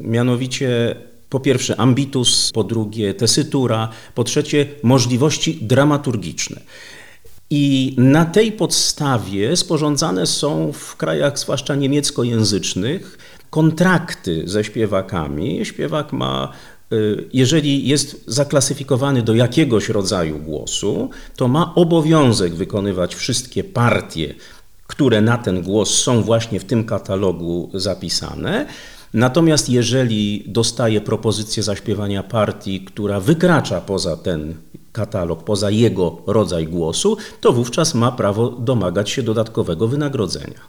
Mianowicie 0.03 0.97
po 1.29 1.41
pierwsze 1.41 1.81
ambitus, 1.81 2.51
po 2.55 2.65
drugie 2.65 3.15
tesytura, 3.15 3.89
po 4.15 4.25
trzecie 4.25 4.67
możliwości 4.83 5.59
dramaturgiczne. 5.63 6.61
I 7.55 7.95
na 7.99 8.25
tej 8.25 8.53
podstawie 8.53 9.57
sporządzane 9.57 10.27
są 10.27 10.73
w 10.73 10.97
krajach 10.97 11.39
zwłaszcza 11.39 11.75
niemieckojęzycznych 11.75 13.19
kontrakty 13.51 14.43
ze 14.47 14.65
śpiewakami. 14.65 15.67
Śpiewak 15.67 16.13
ma 16.13 16.53
y, 16.93 17.29
jeżeli 17.33 17.89
jest 17.89 18.25
zaklasyfikowany 18.27 19.23
do 19.23 19.35
jakiegoś 19.35 19.89
rodzaju 19.89 20.39
głosu, 20.39 21.11
to 21.37 21.49
ma 21.49 21.75
obowiązek 21.75 22.55
wykonywać 22.55 23.15
wszystkie 23.15 23.65
partie, 23.65 24.35
które 24.87 25.21
na 25.21 25.39
ten 25.39 25.63
głos 25.63 25.95
są 25.95 26.23
właśnie 26.23 26.61
w 26.61 26.65
tym 26.65 26.85
katalogu 26.85 27.71
zapisane. 27.75 28.67
Natomiast 29.15 29.69
jeżeli 29.69 30.45
dostaje 30.47 31.01
propozycję 31.01 31.63
zaśpiewania 31.63 32.23
partii, 32.23 32.81
która 32.81 33.21
wykracza 33.21 33.81
poza 33.81 34.17
ten 34.17 34.55
katalog, 34.93 35.45
poza 35.45 35.71
jego 35.71 36.17
rodzaj 36.27 36.67
głosu, 36.67 37.17
to 37.41 37.53
wówczas 37.53 37.95
ma 37.95 38.13
prawo 38.13 38.49
domagać 38.49 39.11
się 39.11 39.23
dodatkowego 39.23 39.89
wynagrodzenia. 39.89 40.61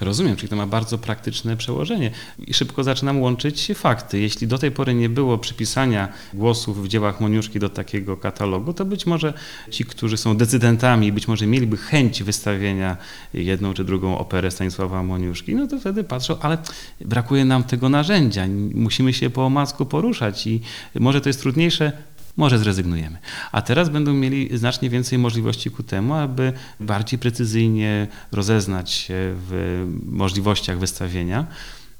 Rozumiem, 0.00 0.36
czyli 0.36 0.48
to 0.48 0.56
ma 0.56 0.66
bardzo 0.66 0.98
praktyczne 0.98 1.56
przełożenie. 1.56 2.10
I 2.46 2.54
szybko 2.54 2.84
zaczynam 2.84 3.20
łączyć 3.20 3.72
fakty. 3.74 4.20
Jeśli 4.20 4.46
do 4.46 4.58
tej 4.58 4.70
pory 4.70 4.94
nie 4.94 5.08
było 5.08 5.38
przypisania 5.38 6.08
głosów 6.34 6.84
w 6.84 6.88
dziełach 6.88 7.20
Moniuszki 7.20 7.58
do 7.58 7.68
takiego 7.68 8.16
katalogu, 8.16 8.72
to 8.72 8.84
być 8.84 9.06
może 9.06 9.34
ci, 9.70 9.84
którzy 9.84 10.16
są 10.16 10.36
decydentami, 10.36 11.12
być 11.12 11.28
może 11.28 11.46
mieliby 11.46 11.76
chęć 11.76 12.22
wystawienia 12.22 12.96
jedną 13.34 13.74
czy 13.74 13.84
drugą 13.84 14.18
operę 14.18 14.50
Stanisława 14.50 15.02
Moniuszki, 15.02 15.54
no 15.54 15.66
to 15.66 15.80
wtedy 15.80 16.04
patrzą, 16.04 16.38
ale 16.40 16.58
brakuje 17.00 17.44
nam 17.44 17.64
tego 17.64 17.88
narzędzia, 17.88 18.46
musimy 18.74 19.12
się 19.12 19.30
po 19.30 19.46
omacku 19.46 19.86
poruszać 19.86 20.46
i 20.46 20.60
może 20.94 21.20
to 21.20 21.28
jest 21.28 21.40
trudniejsze 21.40 21.92
może 22.36 22.58
zrezygnujemy. 22.58 23.18
A 23.52 23.62
teraz 23.62 23.88
będą 23.88 24.14
mieli 24.14 24.58
znacznie 24.58 24.90
więcej 24.90 25.18
możliwości 25.18 25.70
ku 25.70 25.82
temu, 25.82 26.14
aby 26.14 26.52
bardziej 26.80 27.18
precyzyjnie 27.18 28.08
rozeznać 28.32 28.92
się 28.92 29.14
w 29.16 29.84
możliwościach 30.06 30.78
wystawienia 30.78 31.46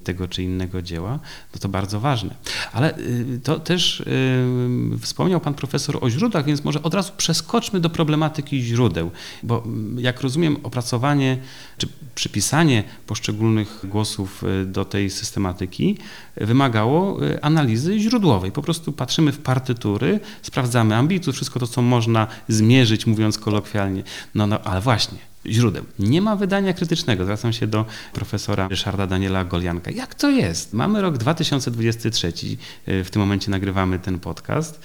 tego 0.04 0.28
czy 0.28 0.42
innego 0.42 0.82
dzieła, 0.82 1.18
no 1.54 1.60
to 1.60 1.68
bardzo 1.68 2.00
ważne. 2.00 2.34
Ale 2.72 2.98
y, 2.98 3.40
to 3.42 3.60
też 3.60 4.00
y, 4.00 4.98
wspomniał 5.00 5.40
pan 5.40 5.54
profesor 5.54 5.98
o 6.00 6.10
źródłach, 6.10 6.44
więc 6.44 6.64
może 6.64 6.82
od 6.82 6.94
razu 6.94 7.12
przeskoczmy 7.16 7.80
do 7.80 7.90
problematyki 7.90 8.62
źródeł, 8.62 9.10
bo 9.42 9.62
mm, 9.64 10.00
jak 10.00 10.20
rozumiem 10.20 10.56
opracowanie 10.62 11.38
czy 11.78 11.88
przypisanie 12.14 12.84
poszczególnych 13.06 13.80
głosów 13.84 14.44
y, 14.62 14.66
do 14.66 14.84
tej 14.84 15.10
systematyki 15.10 15.98
wymagało 16.36 17.18
analizy 17.42 17.98
źródłowej. 17.98 18.52
Po 18.52 18.62
prostu 18.62 18.92
patrzymy 18.92 19.32
w 19.32 19.38
partytury, 19.38 20.20
sprawdzamy 20.42 20.96
ambitus, 20.96 21.34
wszystko 21.34 21.60
to, 21.60 21.66
co 21.66 21.82
można 21.82 22.26
zmierzyć, 22.48 23.06
mówiąc 23.06 23.38
kolokwialnie. 23.38 24.02
No, 24.34 24.46
no 24.46 24.60
ale 24.60 24.80
właśnie, 24.80 25.18
źródeł. 25.46 25.84
Nie 25.98 26.22
ma 26.22 26.36
wydania 26.36 26.72
krytycznego. 26.72 27.24
Zwracam 27.24 27.52
się 27.52 27.66
do 27.66 27.84
profesora 28.12 28.68
Ryszarda 28.68 29.06
Daniela 29.06 29.44
Golianka. 29.44 29.90
Jak 29.90 30.14
to 30.14 30.30
jest? 30.30 30.72
Mamy 30.72 31.02
rok 31.02 31.18
2023, 31.18 32.32
w 32.86 33.08
tym 33.10 33.22
momencie 33.22 33.50
nagrywamy 33.50 33.98
ten 33.98 34.18
podcast. 34.18 34.80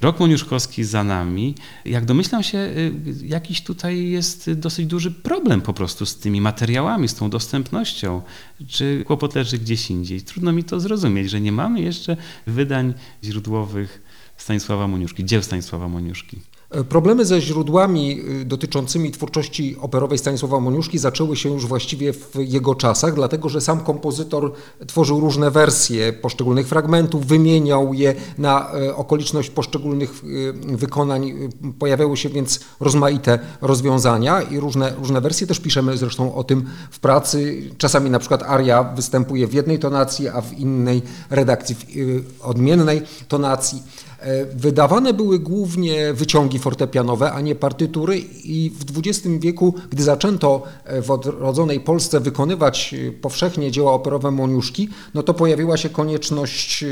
Rok 0.00 0.20
Moniuszkowski 0.20 0.84
za 0.84 1.04
nami. 1.04 1.54
Jak 1.84 2.04
domyślam 2.04 2.42
się, 2.42 2.58
y, 2.58 2.92
jakiś 3.22 3.62
tutaj 3.62 4.08
jest 4.08 4.52
dosyć 4.52 4.86
duży 4.86 5.10
problem 5.10 5.60
po 5.60 5.74
prostu 5.74 6.06
z 6.06 6.16
tymi 6.16 6.40
materiałami, 6.40 7.08
z 7.08 7.14
tą 7.14 7.30
dostępnością. 7.30 8.22
Czy 8.68 9.04
kłopot 9.06 9.34
leży 9.34 9.58
gdzieś 9.58 9.90
indziej? 9.90 10.22
Trudno 10.22 10.52
mi 10.52 10.64
to 10.64 10.80
zrozumieć, 10.80 11.30
że 11.30 11.40
nie 11.40 11.52
mamy 11.52 11.80
jeszcze 11.80 12.16
wydań 12.46 12.94
źródłowych 13.24 14.02
Stanisława 14.36 14.88
Moniuszki, 14.88 15.24
dzieł 15.24 15.42
Stanisława 15.42 15.88
Moniuszki. 15.88 16.40
Problemy 16.88 17.24
ze 17.24 17.40
źródłami 17.40 18.20
y, 18.40 18.44
dotyczącymi 18.44 19.10
twórczości 19.10 19.76
operowej 19.80 20.18
Stanisława 20.18 20.60
Moniuszki 20.60 20.98
zaczęły 20.98 21.36
się 21.36 21.48
już 21.48 21.66
właściwie 21.66 22.12
w 22.12 22.34
jego 22.38 22.74
czasach, 22.74 23.14
dlatego 23.14 23.48
że 23.48 23.60
sam 23.60 23.80
kompozytor 23.80 24.52
tworzył 24.86 25.20
różne 25.20 25.50
wersje 25.50 26.12
poszczególnych 26.12 26.68
fragmentów, 26.68 27.26
wymieniał 27.26 27.94
je 27.94 28.14
na 28.38 28.72
e, 28.72 28.96
okoliczność 28.96 29.50
poszczególnych 29.50 30.24
y, 30.24 30.52
wykonań. 30.76 31.32
Pojawiały 31.78 32.16
się 32.16 32.28
więc 32.28 32.60
rozmaite 32.80 33.38
rozwiązania 33.60 34.42
i 34.42 34.60
różne, 34.60 34.94
różne 34.98 35.20
wersje. 35.20 35.46
Też 35.46 35.60
piszemy 35.60 35.96
zresztą 35.96 36.34
o 36.34 36.44
tym 36.44 36.64
w 36.90 36.98
pracy. 37.00 37.62
Czasami 37.78 38.10
na 38.10 38.18
przykład 38.18 38.42
aria 38.42 38.82
występuje 38.82 39.46
w 39.46 39.54
jednej 39.54 39.78
tonacji, 39.78 40.28
a 40.28 40.40
w 40.40 40.52
innej 40.52 41.02
redakcji 41.30 41.74
w 41.74 42.24
odmiennej 42.42 43.02
tonacji. 43.28 43.82
E, 44.24 44.44
wydawane 44.44 45.14
były 45.14 45.38
głównie 45.38 46.14
wyciągi 46.14 46.58
fortepianowe, 46.58 47.32
a 47.32 47.40
nie 47.40 47.54
partytury 47.54 48.18
i 48.44 48.70
w 48.70 48.98
XX 48.98 49.28
wieku, 49.38 49.74
gdy 49.90 50.02
zaczęto 50.02 50.62
e, 50.84 51.02
w 51.02 51.10
odrodzonej 51.10 51.80
Polsce 51.80 52.20
wykonywać 52.20 52.94
e, 52.94 53.12
powszechnie 53.12 53.70
dzieła 53.70 53.92
operowe 53.92 54.30
Moniuszki, 54.30 54.88
no 55.14 55.22
to 55.22 55.34
pojawiła 55.34 55.76
się 55.76 55.88
konieczność 55.88 56.84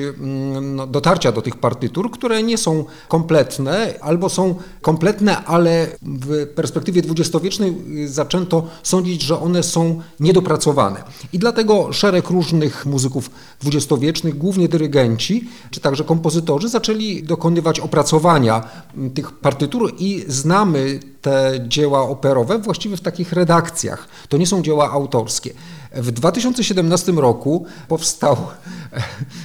no, 0.63 0.87
dotarcia 0.87 1.33
do 1.33 1.43
tych 1.43 1.57
partytur, 1.57 2.11
które 2.11 2.43
nie 2.43 2.59
są 2.59 2.85
kompletne 3.09 3.95
albo 4.01 4.29
są 4.29 4.55
kompletne, 4.83 5.45
ale 5.45 5.87
w 6.03 6.47
perspektywie 6.55 7.03
dwudziestowiecznej 7.03 7.75
zaczęto 8.07 8.67
sądzić, 8.83 9.23
że 9.23 9.41
one 9.41 9.63
są 9.63 10.01
niedopracowane. 10.21 11.03
I 11.33 11.39
dlatego 11.39 11.93
szereg 11.93 12.31
różnych 12.31 12.87
muzyków 12.87 13.31
dwudziestowiecznych, 13.61 14.39
głównie 14.39 14.69
dyrygenci, 14.69 15.49
czy 15.71 15.81
także 15.81 16.05
kompozytorzy 16.05 16.69
zaczęli 16.69 17.22
dokonywać 17.23 17.81
opracowania 17.81 18.65
tych 19.15 19.33
partytur 19.33 19.93
i 19.99 20.25
znamy 20.29 21.01
te 21.23 21.53
dzieła 21.69 22.01
operowe 22.01 22.59
właściwie 22.59 22.97
w 22.97 23.01
takich 23.01 23.33
redakcjach. 23.33 24.09
To 24.29 24.37
nie 24.37 24.47
są 24.47 24.63
dzieła 24.63 24.91
autorskie. 24.91 25.55
W 25.95 26.11
2017 26.11 27.13
roku 27.13 27.67
powstał 27.89 28.37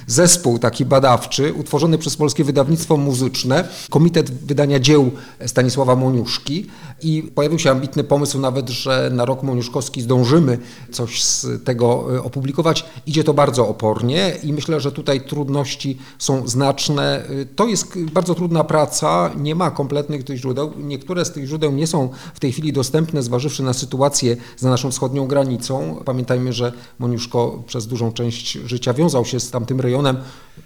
zespół 0.06 0.58
taki 0.58 0.84
badawczy 0.84 1.52
utworzony 1.52 1.98
przez 1.98 2.16
Polskie 2.16 2.44
Wydawnictwo 2.44 2.96
Muzyczne, 2.96 3.68
Komitet 3.90 4.30
Wydania 4.30 4.80
Dzieł 4.80 5.10
Stanisława 5.46 5.96
Moniuszki 5.96 6.66
i 7.02 7.22
pojawił 7.34 7.58
się 7.58 7.70
ambitny 7.70 8.04
pomysł 8.04 8.40
nawet, 8.40 8.68
że 8.68 9.10
na 9.12 9.24
rok 9.24 9.42
moniuszkowski 9.42 10.02
zdążymy 10.02 10.58
coś 10.92 11.24
z 11.24 11.64
tego 11.64 12.16
e, 12.16 12.22
opublikować. 12.22 12.84
Idzie 13.06 13.24
to 13.24 13.34
bardzo 13.34 13.68
opornie 13.68 14.36
i 14.42 14.52
myślę, 14.52 14.80
że 14.80 14.92
tutaj 14.92 15.20
trudności 15.20 15.98
są 16.18 16.48
znaczne. 16.48 17.24
E, 17.24 17.46
to 17.56 17.66
jest 17.66 17.98
bardzo 17.98 18.34
trudna 18.34 18.64
praca, 18.64 19.30
nie 19.36 19.54
ma 19.54 19.70
kompletnych 19.70 20.24
tych 20.24 20.36
źródeł. 20.36 20.72
Niektóre 20.78 21.24
z 21.24 21.32
tych 21.32 21.46
źródeł 21.46 21.72
nie 21.72 21.86
są 21.86 22.08
w 22.34 22.40
tej 22.40 22.52
chwili 22.52 22.72
dostępne, 22.72 23.22
zważywszy 23.22 23.62
na 23.62 23.72
sytuację 23.72 24.36
za 24.56 24.70
naszą 24.70 24.90
wschodnią 24.90 25.26
granicą. 25.26 26.02
Pamiętajmy, 26.04 26.37
że 26.50 26.72
Moniuszko 26.98 27.62
przez 27.66 27.86
dużą 27.86 28.12
część 28.12 28.52
życia 28.52 28.94
wiązał 28.94 29.24
się 29.24 29.40
z 29.40 29.50
tamtym 29.50 29.80
rejonem, 29.80 30.16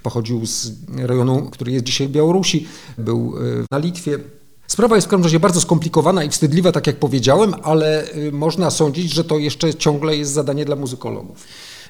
pochodził 0.02 0.46
z 0.46 0.72
rejonu, 0.96 1.48
który 1.50 1.72
jest 1.72 1.84
dzisiaj 1.84 2.08
Białorusi, 2.08 2.66
był 2.98 3.34
e, 3.36 3.64
na 3.70 3.78
Litwie. 3.78 4.18
Sprawa 4.66 4.96
jest 4.96 5.06
w 5.06 5.10
każdym 5.10 5.24
razie 5.24 5.40
bardzo 5.40 5.60
skomplikowana 5.60 6.24
i 6.24 6.30
wstydliwa, 6.30 6.72
tak 6.72 6.86
jak 6.86 6.96
powiedziałem, 6.96 7.54
ale 7.62 8.14
y, 8.16 8.32
można 8.32 8.70
sądzić, 8.70 9.12
że 9.12 9.24
to 9.24 9.38
jeszcze 9.38 9.74
ciągle 9.74 10.16
jest 10.16 10.32
zadanie 10.32 10.64
dla 10.64 10.76
muzykologów. 10.76 11.46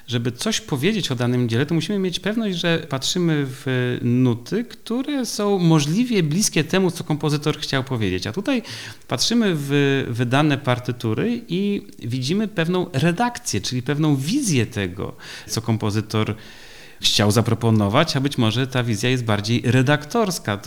Żeby 0.07 0.31
coś 0.31 0.61
powiedzieć 0.61 1.11
o 1.11 1.15
danym 1.15 1.49
dziele, 1.49 1.65
to 1.65 1.75
musimy 1.75 1.99
mieć 1.99 2.19
pewność, 2.19 2.57
że 2.57 2.85
patrzymy 2.89 3.43
w 3.45 3.97
nuty, 4.01 4.63
które 4.63 5.25
są 5.25 5.59
możliwie 5.59 6.23
bliskie 6.23 6.63
temu, 6.63 6.91
co 6.91 7.03
kompozytor 7.03 7.59
chciał 7.59 7.83
powiedzieć. 7.83 8.27
A 8.27 8.31
tutaj 8.31 8.61
patrzymy 9.07 9.51
w 9.55 10.03
wydane 10.09 10.57
partytury 10.57 11.41
i 11.47 11.87
widzimy 11.99 12.47
pewną 12.47 12.89
redakcję, 12.93 13.61
czyli 13.61 13.81
pewną 13.81 14.15
wizję 14.15 14.65
tego, 14.65 15.15
co 15.47 15.61
kompozytor 15.61 16.35
chciał 17.03 17.31
zaproponować, 17.31 18.15
a 18.15 18.21
być 18.21 18.37
może 18.37 18.67
ta 18.67 18.83
wizja 18.83 19.09
jest 19.09 19.23
bardziej 19.23 19.61
redaktorska. 19.65 20.59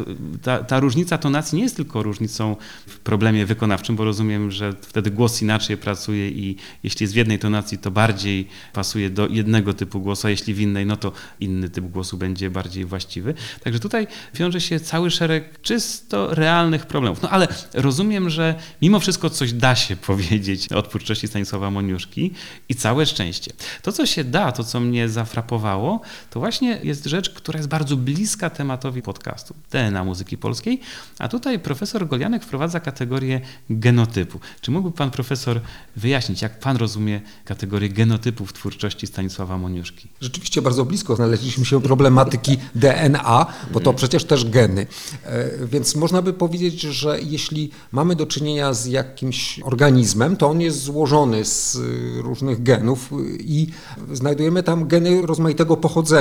Ta, 0.42 0.64
ta, 0.64 0.80
różnica 0.80 1.18
tonacji 1.18 1.56
nie 1.56 1.62
jest 1.62 1.76
tylko 1.76 2.02
różnicą 2.02 2.56
w 2.86 2.98
problemie 2.98 3.46
wykonawczym, 3.46 3.96
bo 3.96 4.04
rozumiem, 4.04 4.50
że 4.50 4.72
wtedy 4.80 5.10
głos 5.10 5.42
inaczej 5.42 5.76
pracuje 5.76 6.28
i 6.28 6.56
jeśli 6.82 7.04
jest 7.04 7.14
w 7.14 7.16
jednej 7.16 7.38
tonacji, 7.38 7.78
to 7.78 7.90
bardziej 7.90 8.48
pasuje 8.72 9.10
do 9.10 9.28
jednego 9.28 9.74
typu 9.74 10.00
głosu, 10.00 10.26
a 10.26 10.30
jeśli 10.30 10.54
w 10.54 10.60
innej, 10.60 10.86
no 10.86 10.96
to 10.96 11.12
inny 11.40 11.68
typ 11.68 11.84
głosu 11.84 12.16
będzie 12.16 12.50
bardziej 12.50 12.84
właściwy. 12.84 13.34
Także 13.64 13.80
tutaj 13.80 14.06
wiąże 14.34 14.60
się 14.60 14.80
cały 14.80 15.10
szereg 15.10 15.60
czysto 15.62 16.34
realnych 16.34 16.86
problemów. 16.86 17.22
No 17.22 17.30
ale 17.30 17.48
rozumiem, 17.74 18.30
że 18.30 18.54
mimo 18.82 19.00
wszystko 19.00 19.30
coś 19.30 19.52
da 19.52 19.76
się 19.76 19.96
powiedzieć 20.10 20.72
o 20.72 20.82
twórczości 20.82 21.28
Stanisława 21.28 21.70
Moniuszki 21.70 22.32
i 22.68 22.74
całe 22.74 23.06
szczęście. 23.06 23.52
To, 23.82 23.92
co 23.92 24.06
się 24.06 24.24
da, 24.24 24.52
to, 24.52 24.64
co 24.64 24.80
mnie 24.80 25.08
zafrapowało, 25.08 26.00
to 26.30 26.40
właśnie 26.40 26.80
jest 26.82 27.04
rzecz, 27.04 27.30
która 27.30 27.56
jest 27.56 27.68
bardzo 27.68 27.96
bliska 27.96 28.50
tematowi 28.50 29.02
podcastu, 29.02 29.54
DNA 29.70 30.04
muzyki 30.04 30.38
polskiej, 30.38 30.80
a 31.18 31.28
tutaj 31.28 31.58
profesor 31.58 32.08
Golianek 32.08 32.44
wprowadza 32.44 32.80
kategorię 32.80 33.40
genotypu. 33.70 34.40
Czy 34.60 34.70
mógłby 34.70 34.96
pan 34.96 35.10
profesor 35.10 35.60
wyjaśnić, 35.96 36.42
jak 36.42 36.60
pan 36.60 36.76
rozumie 36.76 37.20
kategorię 37.44 37.88
genotypu 37.88 38.46
w 38.46 38.52
twórczości 38.52 39.06
Stanisława 39.06 39.58
Moniuszki? 39.58 40.08
Rzeczywiście 40.20 40.62
bardzo 40.62 40.84
blisko 40.84 41.16
znaleźliśmy 41.16 41.64
się 41.64 41.82
problematyki 41.82 42.56
DNA, 42.74 43.46
bo 43.72 43.80
to 43.80 43.92
przecież 43.92 44.24
też 44.24 44.50
geny. 44.50 44.86
E, 45.24 45.66
więc 45.66 45.96
można 45.96 46.22
by 46.22 46.32
powiedzieć, 46.32 46.80
że 46.80 47.20
jeśli 47.20 47.70
mamy 47.92 48.16
do 48.16 48.26
czynienia 48.26 48.72
z 48.72 48.86
jakimś 48.86 49.60
organizmem, 49.64 50.36
to 50.36 50.48
on 50.48 50.60
jest 50.60 50.82
złożony 50.82 51.44
z 51.44 51.78
różnych 52.16 52.62
genów 52.62 53.10
i 53.38 53.66
znajdujemy 54.12 54.62
tam 54.62 54.88
geny 54.88 55.26
rozmaitego 55.26 55.76
pochodzenia 55.76 56.15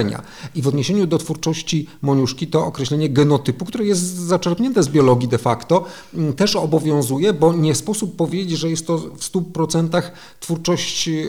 i 0.55 0.61
w 0.61 0.67
odniesieniu 0.67 1.07
do 1.07 1.17
twórczości 1.17 1.87
Moniuszki 2.01 2.47
to 2.47 2.65
określenie 2.65 3.09
genotypu, 3.09 3.65
które 3.65 3.85
jest 3.85 4.03
zaczerpnięte 4.03 4.83
z 4.83 4.89
biologii 4.89 5.27
de 5.27 5.37
facto, 5.37 5.85
mm, 6.13 6.33
też 6.33 6.55
obowiązuje, 6.55 7.33
bo 7.33 7.53
nie 7.53 7.75
sposób 7.75 8.15
powiedzieć, 8.15 8.59
że 8.59 8.69
jest 8.69 8.87
to 8.87 8.97
w 8.97 9.23
100% 9.23 10.01
twórczość 10.39 11.07
yy, 11.07 11.25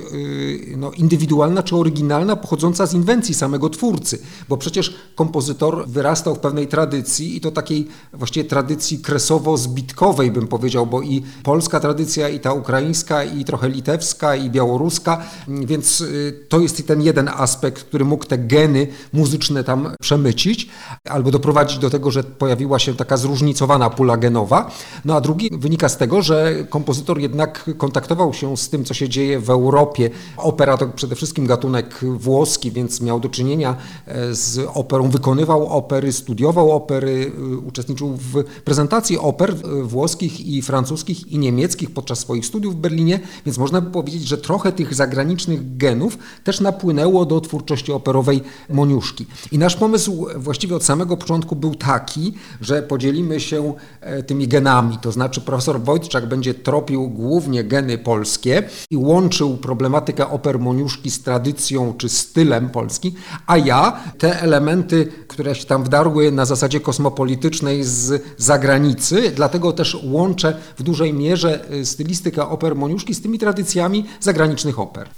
no, 0.76 0.90
indywidualna 0.92 1.62
czy 1.62 1.76
oryginalna, 1.76 2.36
pochodząca 2.36 2.86
z 2.86 2.94
inwencji 2.94 3.34
samego 3.34 3.70
twórcy, 3.70 4.18
bo 4.48 4.56
przecież 4.56 4.94
kompozytor 5.14 5.88
wyrastał 5.88 6.34
w 6.34 6.38
pewnej 6.38 6.66
tradycji 6.66 7.36
i 7.36 7.40
to 7.40 7.50
takiej 7.50 7.88
właściwie 8.12 8.48
tradycji 8.48 8.98
kresowo-zbitkowej 8.98 10.30
bym 10.30 10.46
powiedział, 10.46 10.86
bo 10.86 11.02
i 11.02 11.22
polska 11.42 11.80
tradycja, 11.80 12.28
i 12.28 12.40
ta 12.40 12.52
ukraińska, 12.52 13.24
i 13.24 13.44
trochę 13.44 13.68
litewska, 13.68 14.36
i 14.36 14.50
białoruska, 14.50 15.24
więc 15.48 16.00
yy, 16.00 16.46
to 16.48 16.60
jest 16.60 16.86
ten 16.86 17.02
jeden 17.02 17.28
aspekt, 17.28 17.84
który 17.84 18.04
mógł 18.04 18.24
te 18.24 18.38
geny 18.46 18.86
muzyczne 19.12 19.64
tam 19.64 19.94
przemycić, 20.00 20.68
albo 21.04 21.30
doprowadzić 21.30 21.78
do 21.78 21.90
tego, 21.90 22.10
że 22.10 22.24
pojawiła 22.24 22.78
się 22.78 22.94
taka 22.94 23.16
zróżnicowana 23.16 23.90
pula 23.90 24.16
genowa. 24.16 24.70
No 25.04 25.16
a 25.16 25.20
drugi 25.20 25.50
wynika 25.52 25.88
z 25.88 25.96
tego, 25.96 26.22
że 26.22 26.64
kompozytor 26.70 27.20
jednak 27.20 27.70
kontaktował 27.78 28.34
się 28.34 28.56
z 28.56 28.68
tym, 28.68 28.84
co 28.84 28.94
się 28.94 29.08
dzieje 29.08 29.40
w 29.40 29.50
Europie. 29.50 30.10
Opera 30.36 30.76
to 30.76 30.88
przede 30.88 31.14
wszystkim 31.14 31.46
gatunek 31.46 32.00
włoski, 32.02 32.70
więc 32.70 33.00
miał 33.00 33.20
do 33.20 33.28
czynienia 33.28 33.76
e, 34.06 34.34
z 34.34 34.58
operą, 34.74 35.10
wykonywał 35.10 35.66
opery, 35.66 36.12
studiował 36.12 36.72
opery, 36.72 37.32
e, 37.38 37.56
uczestniczył 37.56 38.16
w 38.16 38.44
prezentacji 38.64 39.18
oper 39.18 39.50
e, 39.50 39.82
włoskich 39.82 40.46
i 40.46 40.62
francuskich 40.62 41.32
i 41.32 41.38
niemieckich 41.38 41.90
podczas 41.90 42.18
swoich 42.18 42.46
studiów 42.46 42.74
w 42.74 42.78
Berlinie, 42.78 43.20
więc 43.46 43.58
można 43.58 43.80
by 43.80 43.90
powiedzieć, 43.90 44.22
że 44.22 44.38
trochę 44.38 44.72
tych 44.72 44.94
zagranicznych 44.94 45.76
genów 45.76 46.18
też 46.44 46.60
napłynęło 46.60 47.24
do 47.24 47.40
twórczości 47.40 47.92
operowej 47.92 48.35
Moniuszki. 48.70 49.26
I 49.52 49.58
nasz 49.58 49.76
pomysł 49.76 50.26
właściwie 50.36 50.76
od 50.76 50.84
samego 50.84 51.16
początku 51.16 51.56
był 51.56 51.74
taki, 51.74 52.34
że 52.60 52.82
podzielimy 52.82 53.40
się 53.40 53.74
e, 54.00 54.22
tymi 54.22 54.48
genami, 54.48 54.98
to 54.98 55.12
znaczy 55.12 55.40
profesor 55.40 55.80
Wojtczak 55.80 56.28
będzie 56.28 56.54
tropił 56.54 57.08
głównie 57.08 57.64
geny 57.64 57.98
polskie 57.98 58.62
i 58.90 58.96
łączył 58.96 59.56
problematykę 59.56 60.30
oper 60.30 60.58
Moniuszki 60.58 61.10
z 61.10 61.22
tradycją 61.22 61.94
czy 61.98 62.08
stylem 62.08 62.70
polskim, 62.70 63.12
a 63.46 63.56
ja 63.56 64.00
te 64.18 64.40
elementy, 64.40 65.12
które 65.28 65.54
się 65.54 65.64
tam 65.64 65.84
wdarły 65.84 66.32
na 66.32 66.44
zasadzie 66.44 66.80
kosmopolitycznej 66.80 67.84
z 67.84 68.22
zagranicy, 68.36 69.32
dlatego 69.36 69.72
też 69.72 69.98
łączę 70.04 70.56
w 70.78 70.82
dużej 70.82 71.12
mierze 71.12 71.70
e, 71.70 71.84
stylistykę 71.84 72.48
oper 72.48 72.76
Moniuszki 72.76 73.14
z 73.14 73.22
tymi 73.22 73.38
tradycjami 73.38 74.04
zagranicznych 74.20 74.78
oper. 74.78 75.08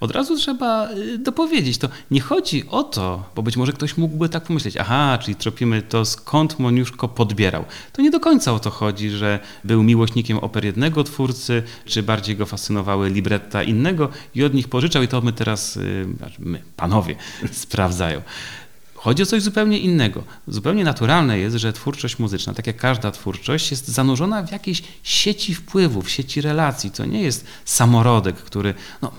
Od 0.00 0.10
razu 0.10 0.36
trzeba 0.36 0.90
y, 0.90 1.18
dopowiedzieć, 1.18 1.78
to 1.78 1.88
nie 2.10 2.20
chodzi 2.20 2.64
o 2.68 2.82
to, 2.82 3.24
bo 3.34 3.42
być 3.42 3.56
może 3.56 3.72
ktoś 3.72 3.96
mógłby 3.96 4.28
tak 4.28 4.44
pomyśleć, 4.44 4.76
aha, 4.76 5.18
czyli 5.22 5.34
tropimy 5.34 5.82
to 5.82 6.04
skąd 6.04 6.58
Moniuszko 6.58 7.08
podbierał. 7.08 7.64
To 7.92 8.02
nie 8.02 8.10
do 8.10 8.20
końca 8.20 8.52
o 8.52 8.58
to 8.58 8.70
chodzi, 8.70 9.10
że 9.10 9.38
był 9.64 9.82
miłośnikiem 9.82 10.38
oper 10.38 10.64
jednego 10.64 11.04
twórcy, 11.04 11.62
czy 11.84 12.02
bardziej 12.02 12.36
go 12.36 12.46
fascynowały 12.46 13.10
libretta 13.10 13.62
innego 13.62 14.08
i 14.34 14.44
od 14.44 14.54
nich 14.54 14.68
pożyczał 14.68 15.02
i 15.02 15.08
to 15.08 15.20
my 15.20 15.32
teraz, 15.32 15.76
y, 15.76 16.06
znaczy 16.16 16.36
my, 16.38 16.62
panowie, 16.76 17.16
sprawdzają. 17.52 18.22
Chodzi 18.94 19.22
o 19.22 19.26
coś 19.26 19.42
zupełnie 19.42 19.78
innego. 19.78 20.24
Zupełnie 20.48 20.84
naturalne 20.84 21.38
jest, 21.38 21.56
że 21.56 21.72
twórczość 21.72 22.18
muzyczna, 22.18 22.54
tak 22.54 22.66
jak 22.66 22.76
każda 22.76 23.10
twórczość, 23.10 23.70
jest 23.70 23.88
zanurzona 23.88 24.42
w 24.42 24.52
jakiejś 24.52 24.82
sieci 25.02 25.54
wpływów, 25.54 26.10
sieci 26.10 26.40
relacji. 26.40 26.90
To 26.90 27.04
nie 27.04 27.22
jest 27.22 27.46
samorodek, 27.64 28.36
który 28.36 28.74
no, 29.02 29.12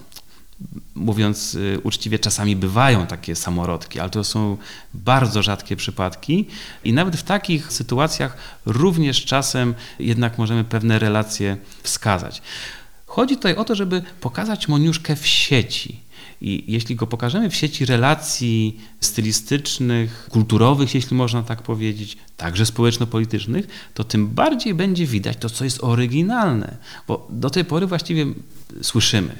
mówiąc 0.96 1.56
y, 1.56 1.80
uczciwie, 1.84 2.20
czasami 2.20 2.56
bywają 2.56 3.08
takie 3.08 3.36
samorodki, 3.36 4.00
ale 4.00 4.10
to 4.10 4.24
są 4.24 4.58
bardzo 4.94 5.44
rzadkie 5.44 5.76
przypadki 5.76 6.46
i 6.84 6.94
nawet 6.94 7.16
w 7.16 7.24
takich 7.24 7.74
sytuacjach 7.74 8.38
również 8.66 9.26
czasem 9.26 9.74
jednak 10.00 10.38
możemy 10.38 10.64
pewne 10.64 11.00
relacje 11.00 11.58
wskazać. 11.84 12.42
Chodzi 13.06 13.36
tutaj 13.36 13.56
o 13.56 13.64
to, 13.64 13.76
żeby 13.76 14.02
pokazać 14.22 14.68
Moniuszkę 14.68 15.16
w 15.16 15.28
sieci. 15.28 16.00
I 16.42 16.64
jeśli 16.68 16.96
go 16.96 17.08
pokażemy 17.08 17.50
w 17.50 17.56
sieci 17.56 17.86
relacji 17.86 18.80
stylistycznych, 19.00 20.28
kulturowych, 20.30 20.96
jeśli 20.96 21.18
można 21.18 21.44
tak 21.44 21.62
powiedzieć, 21.62 22.18
także 22.38 22.66
społeczno-politycznych, 22.66 23.68
to 23.94 24.04
tym 24.04 24.28
bardziej 24.28 24.74
będzie 24.74 25.06
widać 25.06 25.38
to, 25.38 25.50
co 25.50 25.64
jest 25.64 25.84
oryginalne. 25.84 26.78
Bo 27.08 27.28
do 27.30 27.50
tej 27.50 27.66
pory 27.66 27.88
właściwie 27.88 28.26
słyszymy, 28.82 29.36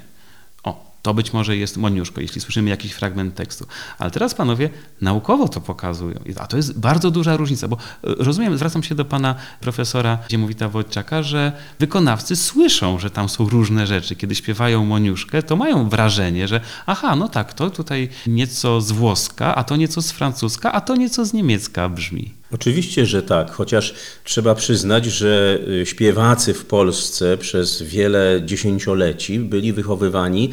to 1.02 1.14
być 1.14 1.34
może 1.34 1.58
jest 1.58 1.78
Moniuszko, 1.78 2.22
jeśli 2.22 2.42
słyszymy 2.42 2.70
jakiś 2.70 2.92
fragment 2.92 3.36
tekstu. 3.36 3.66
Ale 4.00 4.12
teraz 4.12 4.34
panowie 4.34 4.70
naukowo 5.02 5.48
to 5.48 5.62
pokazują. 5.62 6.20
A 6.40 6.48
to 6.48 6.58
jest 6.58 6.80
bardzo 6.80 7.12
duża 7.12 7.38
różnica, 7.38 7.68
bo 7.68 7.76
e, 7.76 7.80
rozumiem, 8.04 8.58
zwracam 8.58 8.84
się 8.84 8.96
do 8.96 9.06
pana 9.06 9.36
profesora 9.60 10.18
Ziemowita 10.32 10.70
Wojciaka, 10.70 11.24
że 11.24 11.52
wykonawcy 11.80 12.36
słyszą, 12.36 13.00
że 13.00 13.10
tam 13.10 13.30
są 13.30 13.50
różne 13.50 13.88
rzeczy. 13.88 14.16
Kiedy 14.16 14.36
śpiewają 14.36 14.86
Moniuszkę, 14.86 15.44
to 15.44 15.56
mają 15.56 15.90
wrażenie, 15.90 16.48
że 16.48 16.62
aha, 16.86 17.16
no 17.16 17.30
tak, 17.30 17.54
to 17.54 17.70
tutaj 17.70 18.10
nieco 18.28 18.82
z 18.82 18.92
włoska, 18.92 19.56
a 19.56 19.64
to 19.64 19.76
nieco 19.76 20.02
z 20.02 20.12
francuska, 20.12 20.72
a 20.72 20.82
to 20.82 20.96
nieco 20.96 21.26
z 21.26 21.34
niemiecka 21.34 21.90
brzmi. 21.90 22.42
Oczywiście, 22.54 23.06
że 23.06 23.24
tak, 23.24 23.52
chociaż 23.52 23.94
trzeba 24.24 24.56
przyznać, 24.56 25.06
że 25.06 25.60
y, 25.82 25.86
śpiewacy 25.86 26.54
w 26.54 26.66
Polsce 26.66 27.38
przez 27.38 27.82
wiele 27.82 28.42
dziesięcioleci 28.46 29.40
byli 29.40 29.74
wychowywani 29.74 30.50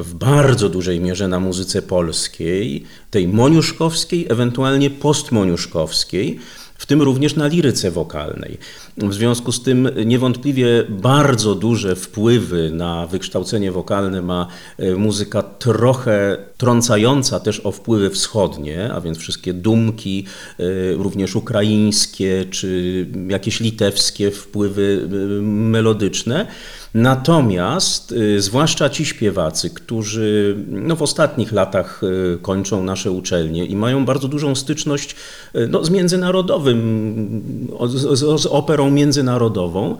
w 0.00 0.14
bardzo 0.14 0.68
dużej 0.68 1.00
mierze 1.00 1.28
na 1.28 1.40
muzyce 1.40 1.82
polskiej, 1.82 2.84
tej 3.10 3.28
moniuszkowskiej, 3.28 4.26
ewentualnie 4.30 4.90
postmoniuszkowskiej 4.90 6.40
w 6.80 6.86
tym 6.86 7.02
również 7.02 7.36
na 7.36 7.46
liryce 7.46 7.90
wokalnej. 7.90 8.58
W 8.96 9.14
związku 9.14 9.52
z 9.52 9.62
tym 9.62 9.88
niewątpliwie 10.06 10.84
bardzo 10.88 11.54
duże 11.54 11.96
wpływy 11.96 12.70
na 12.70 13.06
wykształcenie 13.06 13.72
wokalne 13.72 14.22
ma 14.22 14.46
e, 14.78 14.94
muzyka 14.94 15.42
trochę 15.42 16.36
trącająca 16.56 17.40
też 17.40 17.60
o 17.60 17.72
wpływy 17.72 18.10
wschodnie, 18.10 18.92
a 18.92 19.00
więc 19.00 19.18
wszystkie 19.18 19.52
dumki, 19.52 20.26
e, 20.58 20.62
również 20.94 21.36
ukraińskie 21.36 22.44
czy 22.50 23.06
jakieś 23.28 23.60
litewskie 23.60 24.30
wpływy 24.30 25.08
e, 25.12 25.42
melodyczne. 25.42 26.46
Natomiast 26.94 28.12
y, 28.12 28.40
zwłaszcza 28.40 28.90
ci 28.90 29.04
śpiewacy, 29.04 29.70
którzy 29.70 30.56
no, 30.68 30.96
w 30.96 31.02
ostatnich 31.02 31.52
latach 31.52 32.00
y, 32.34 32.38
kończą 32.42 32.84
nasze 32.84 33.10
uczelnie 33.10 33.66
i 33.66 33.76
mają 33.76 34.04
bardzo 34.04 34.28
dużą 34.28 34.54
styczność 34.54 35.16
y, 35.54 35.68
no, 35.68 35.84
z 35.84 35.90
międzynarodowym, 35.90 37.68
z, 37.86 38.18
z, 38.18 38.40
z 38.42 38.46
operą 38.46 38.90
międzynarodową, 38.90 39.96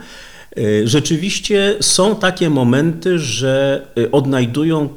rzeczywiście 0.85 1.77
są 1.81 2.17
takie 2.17 2.51
momenty, 2.51 3.19
że 3.19 3.87
odnajdują 4.13 4.89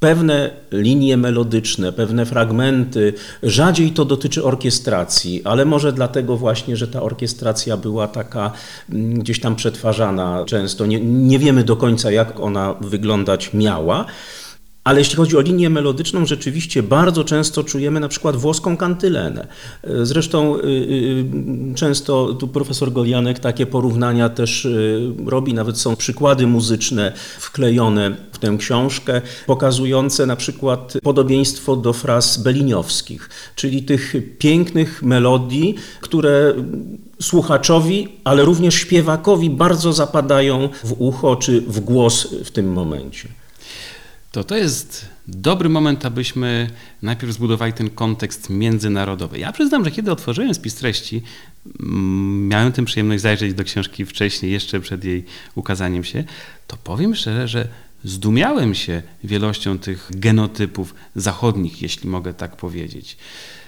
pewne 0.00 0.50
linie 0.72 1.16
melodyczne, 1.16 1.92
pewne 1.92 2.26
fragmenty. 2.26 3.12
Rzadziej 3.42 3.90
to 3.90 4.04
dotyczy 4.04 4.44
orkiestracji, 4.44 5.42
ale 5.44 5.64
może 5.64 5.92
dlatego 5.92 6.36
właśnie, 6.36 6.76
że 6.76 6.88
ta 6.88 7.02
orkiestracja 7.02 7.76
była 7.76 8.08
taka 8.08 8.52
mm, 8.90 9.18
gdzieś 9.18 9.40
tam 9.40 9.56
przetwarzana 9.56 10.44
często. 10.46 10.86
Nie, 10.86 11.00
nie 11.00 11.38
wiemy 11.38 11.64
do 11.64 11.76
końca, 11.76 12.10
jak 12.10 12.40
ona 12.40 12.74
wyglądać 12.80 13.50
miała. 13.54 14.04
Ale 14.84 14.98
jeśli 14.98 15.16
chodzi 15.16 15.36
o 15.36 15.40
linię 15.40 15.70
melodyczną, 15.70 16.26
rzeczywiście 16.26 16.82
bardzo 16.82 17.24
często 17.24 17.64
czujemy 17.64 18.00
na 18.00 18.08
przykład 18.08 18.36
włoską 18.36 18.76
kantylenę. 18.76 19.46
Zresztą 20.02 20.56
y, 20.56 20.60
y, 20.64 21.24
często 21.74 22.34
tu 22.34 22.48
profesor 22.48 22.92
Golianek 22.92 23.38
takie 23.38 23.66
porównania 23.66 24.28
też 24.28 24.64
y, 24.64 25.14
robi, 25.26 25.54
nawet 25.54 25.78
są 25.78 25.96
przykłady 25.96 26.46
muzyczne 26.46 27.12
wklejone 27.38 28.16
w 28.32 28.38
tę 28.38 28.56
książkę, 28.58 29.20
pokazujące 29.46 30.26
na 30.26 30.36
przykład 30.36 30.94
podobieństwo 31.02 31.76
do 31.76 31.92
fraz 31.92 32.42
beliniowskich, 32.42 33.30
czyli 33.54 33.82
tych 33.82 34.14
pięknych 34.38 35.02
melodii, 35.02 35.74
które 36.00 36.54
słuchaczowi, 37.22 38.08
ale 38.24 38.44
również 38.44 38.74
śpiewakowi 38.74 39.50
bardzo 39.50 39.92
zapadają 39.92 40.68
w 40.84 40.94
ucho 40.98 41.36
czy 41.36 41.60
w 41.60 41.80
głos 41.80 42.34
w 42.44 42.50
tym 42.50 42.72
momencie 42.72 43.39
to 44.32 44.44
to 44.44 44.56
jest 44.56 45.08
dobry 45.28 45.68
moment, 45.68 46.06
abyśmy 46.06 46.70
najpierw 47.02 47.32
zbudowali 47.32 47.72
ten 47.72 47.90
kontekst 47.90 48.50
międzynarodowy. 48.50 49.38
Ja 49.38 49.52
przyznam, 49.52 49.84
że 49.84 49.90
kiedy 49.90 50.12
otworzyłem 50.12 50.54
spis 50.54 50.74
treści, 50.74 51.22
mm, 51.80 52.48
miałem 52.48 52.72
tę 52.72 52.84
przyjemność 52.84 53.22
zajrzeć 53.22 53.54
do 53.54 53.64
książki 53.64 54.04
wcześniej, 54.04 54.52
jeszcze 54.52 54.80
przed 54.80 55.04
jej 55.04 55.24
ukazaniem 55.54 56.04
się, 56.04 56.24
to 56.66 56.76
powiem 56.76 57.14
szczerze, 57.14 57.48
że 57.48 57.68
zdumiałem 58.04 58.74
się 58.74 59.02
wielością 59.24 59.78
tych 59.78 60.10
genotypów 60.10 60.94
zachodnich, 61.16 61.82
jeśli 61.82 62.08
mogę 62.08 62.34
tak 62.34 62.56
powiedzieć. 62.56 63.16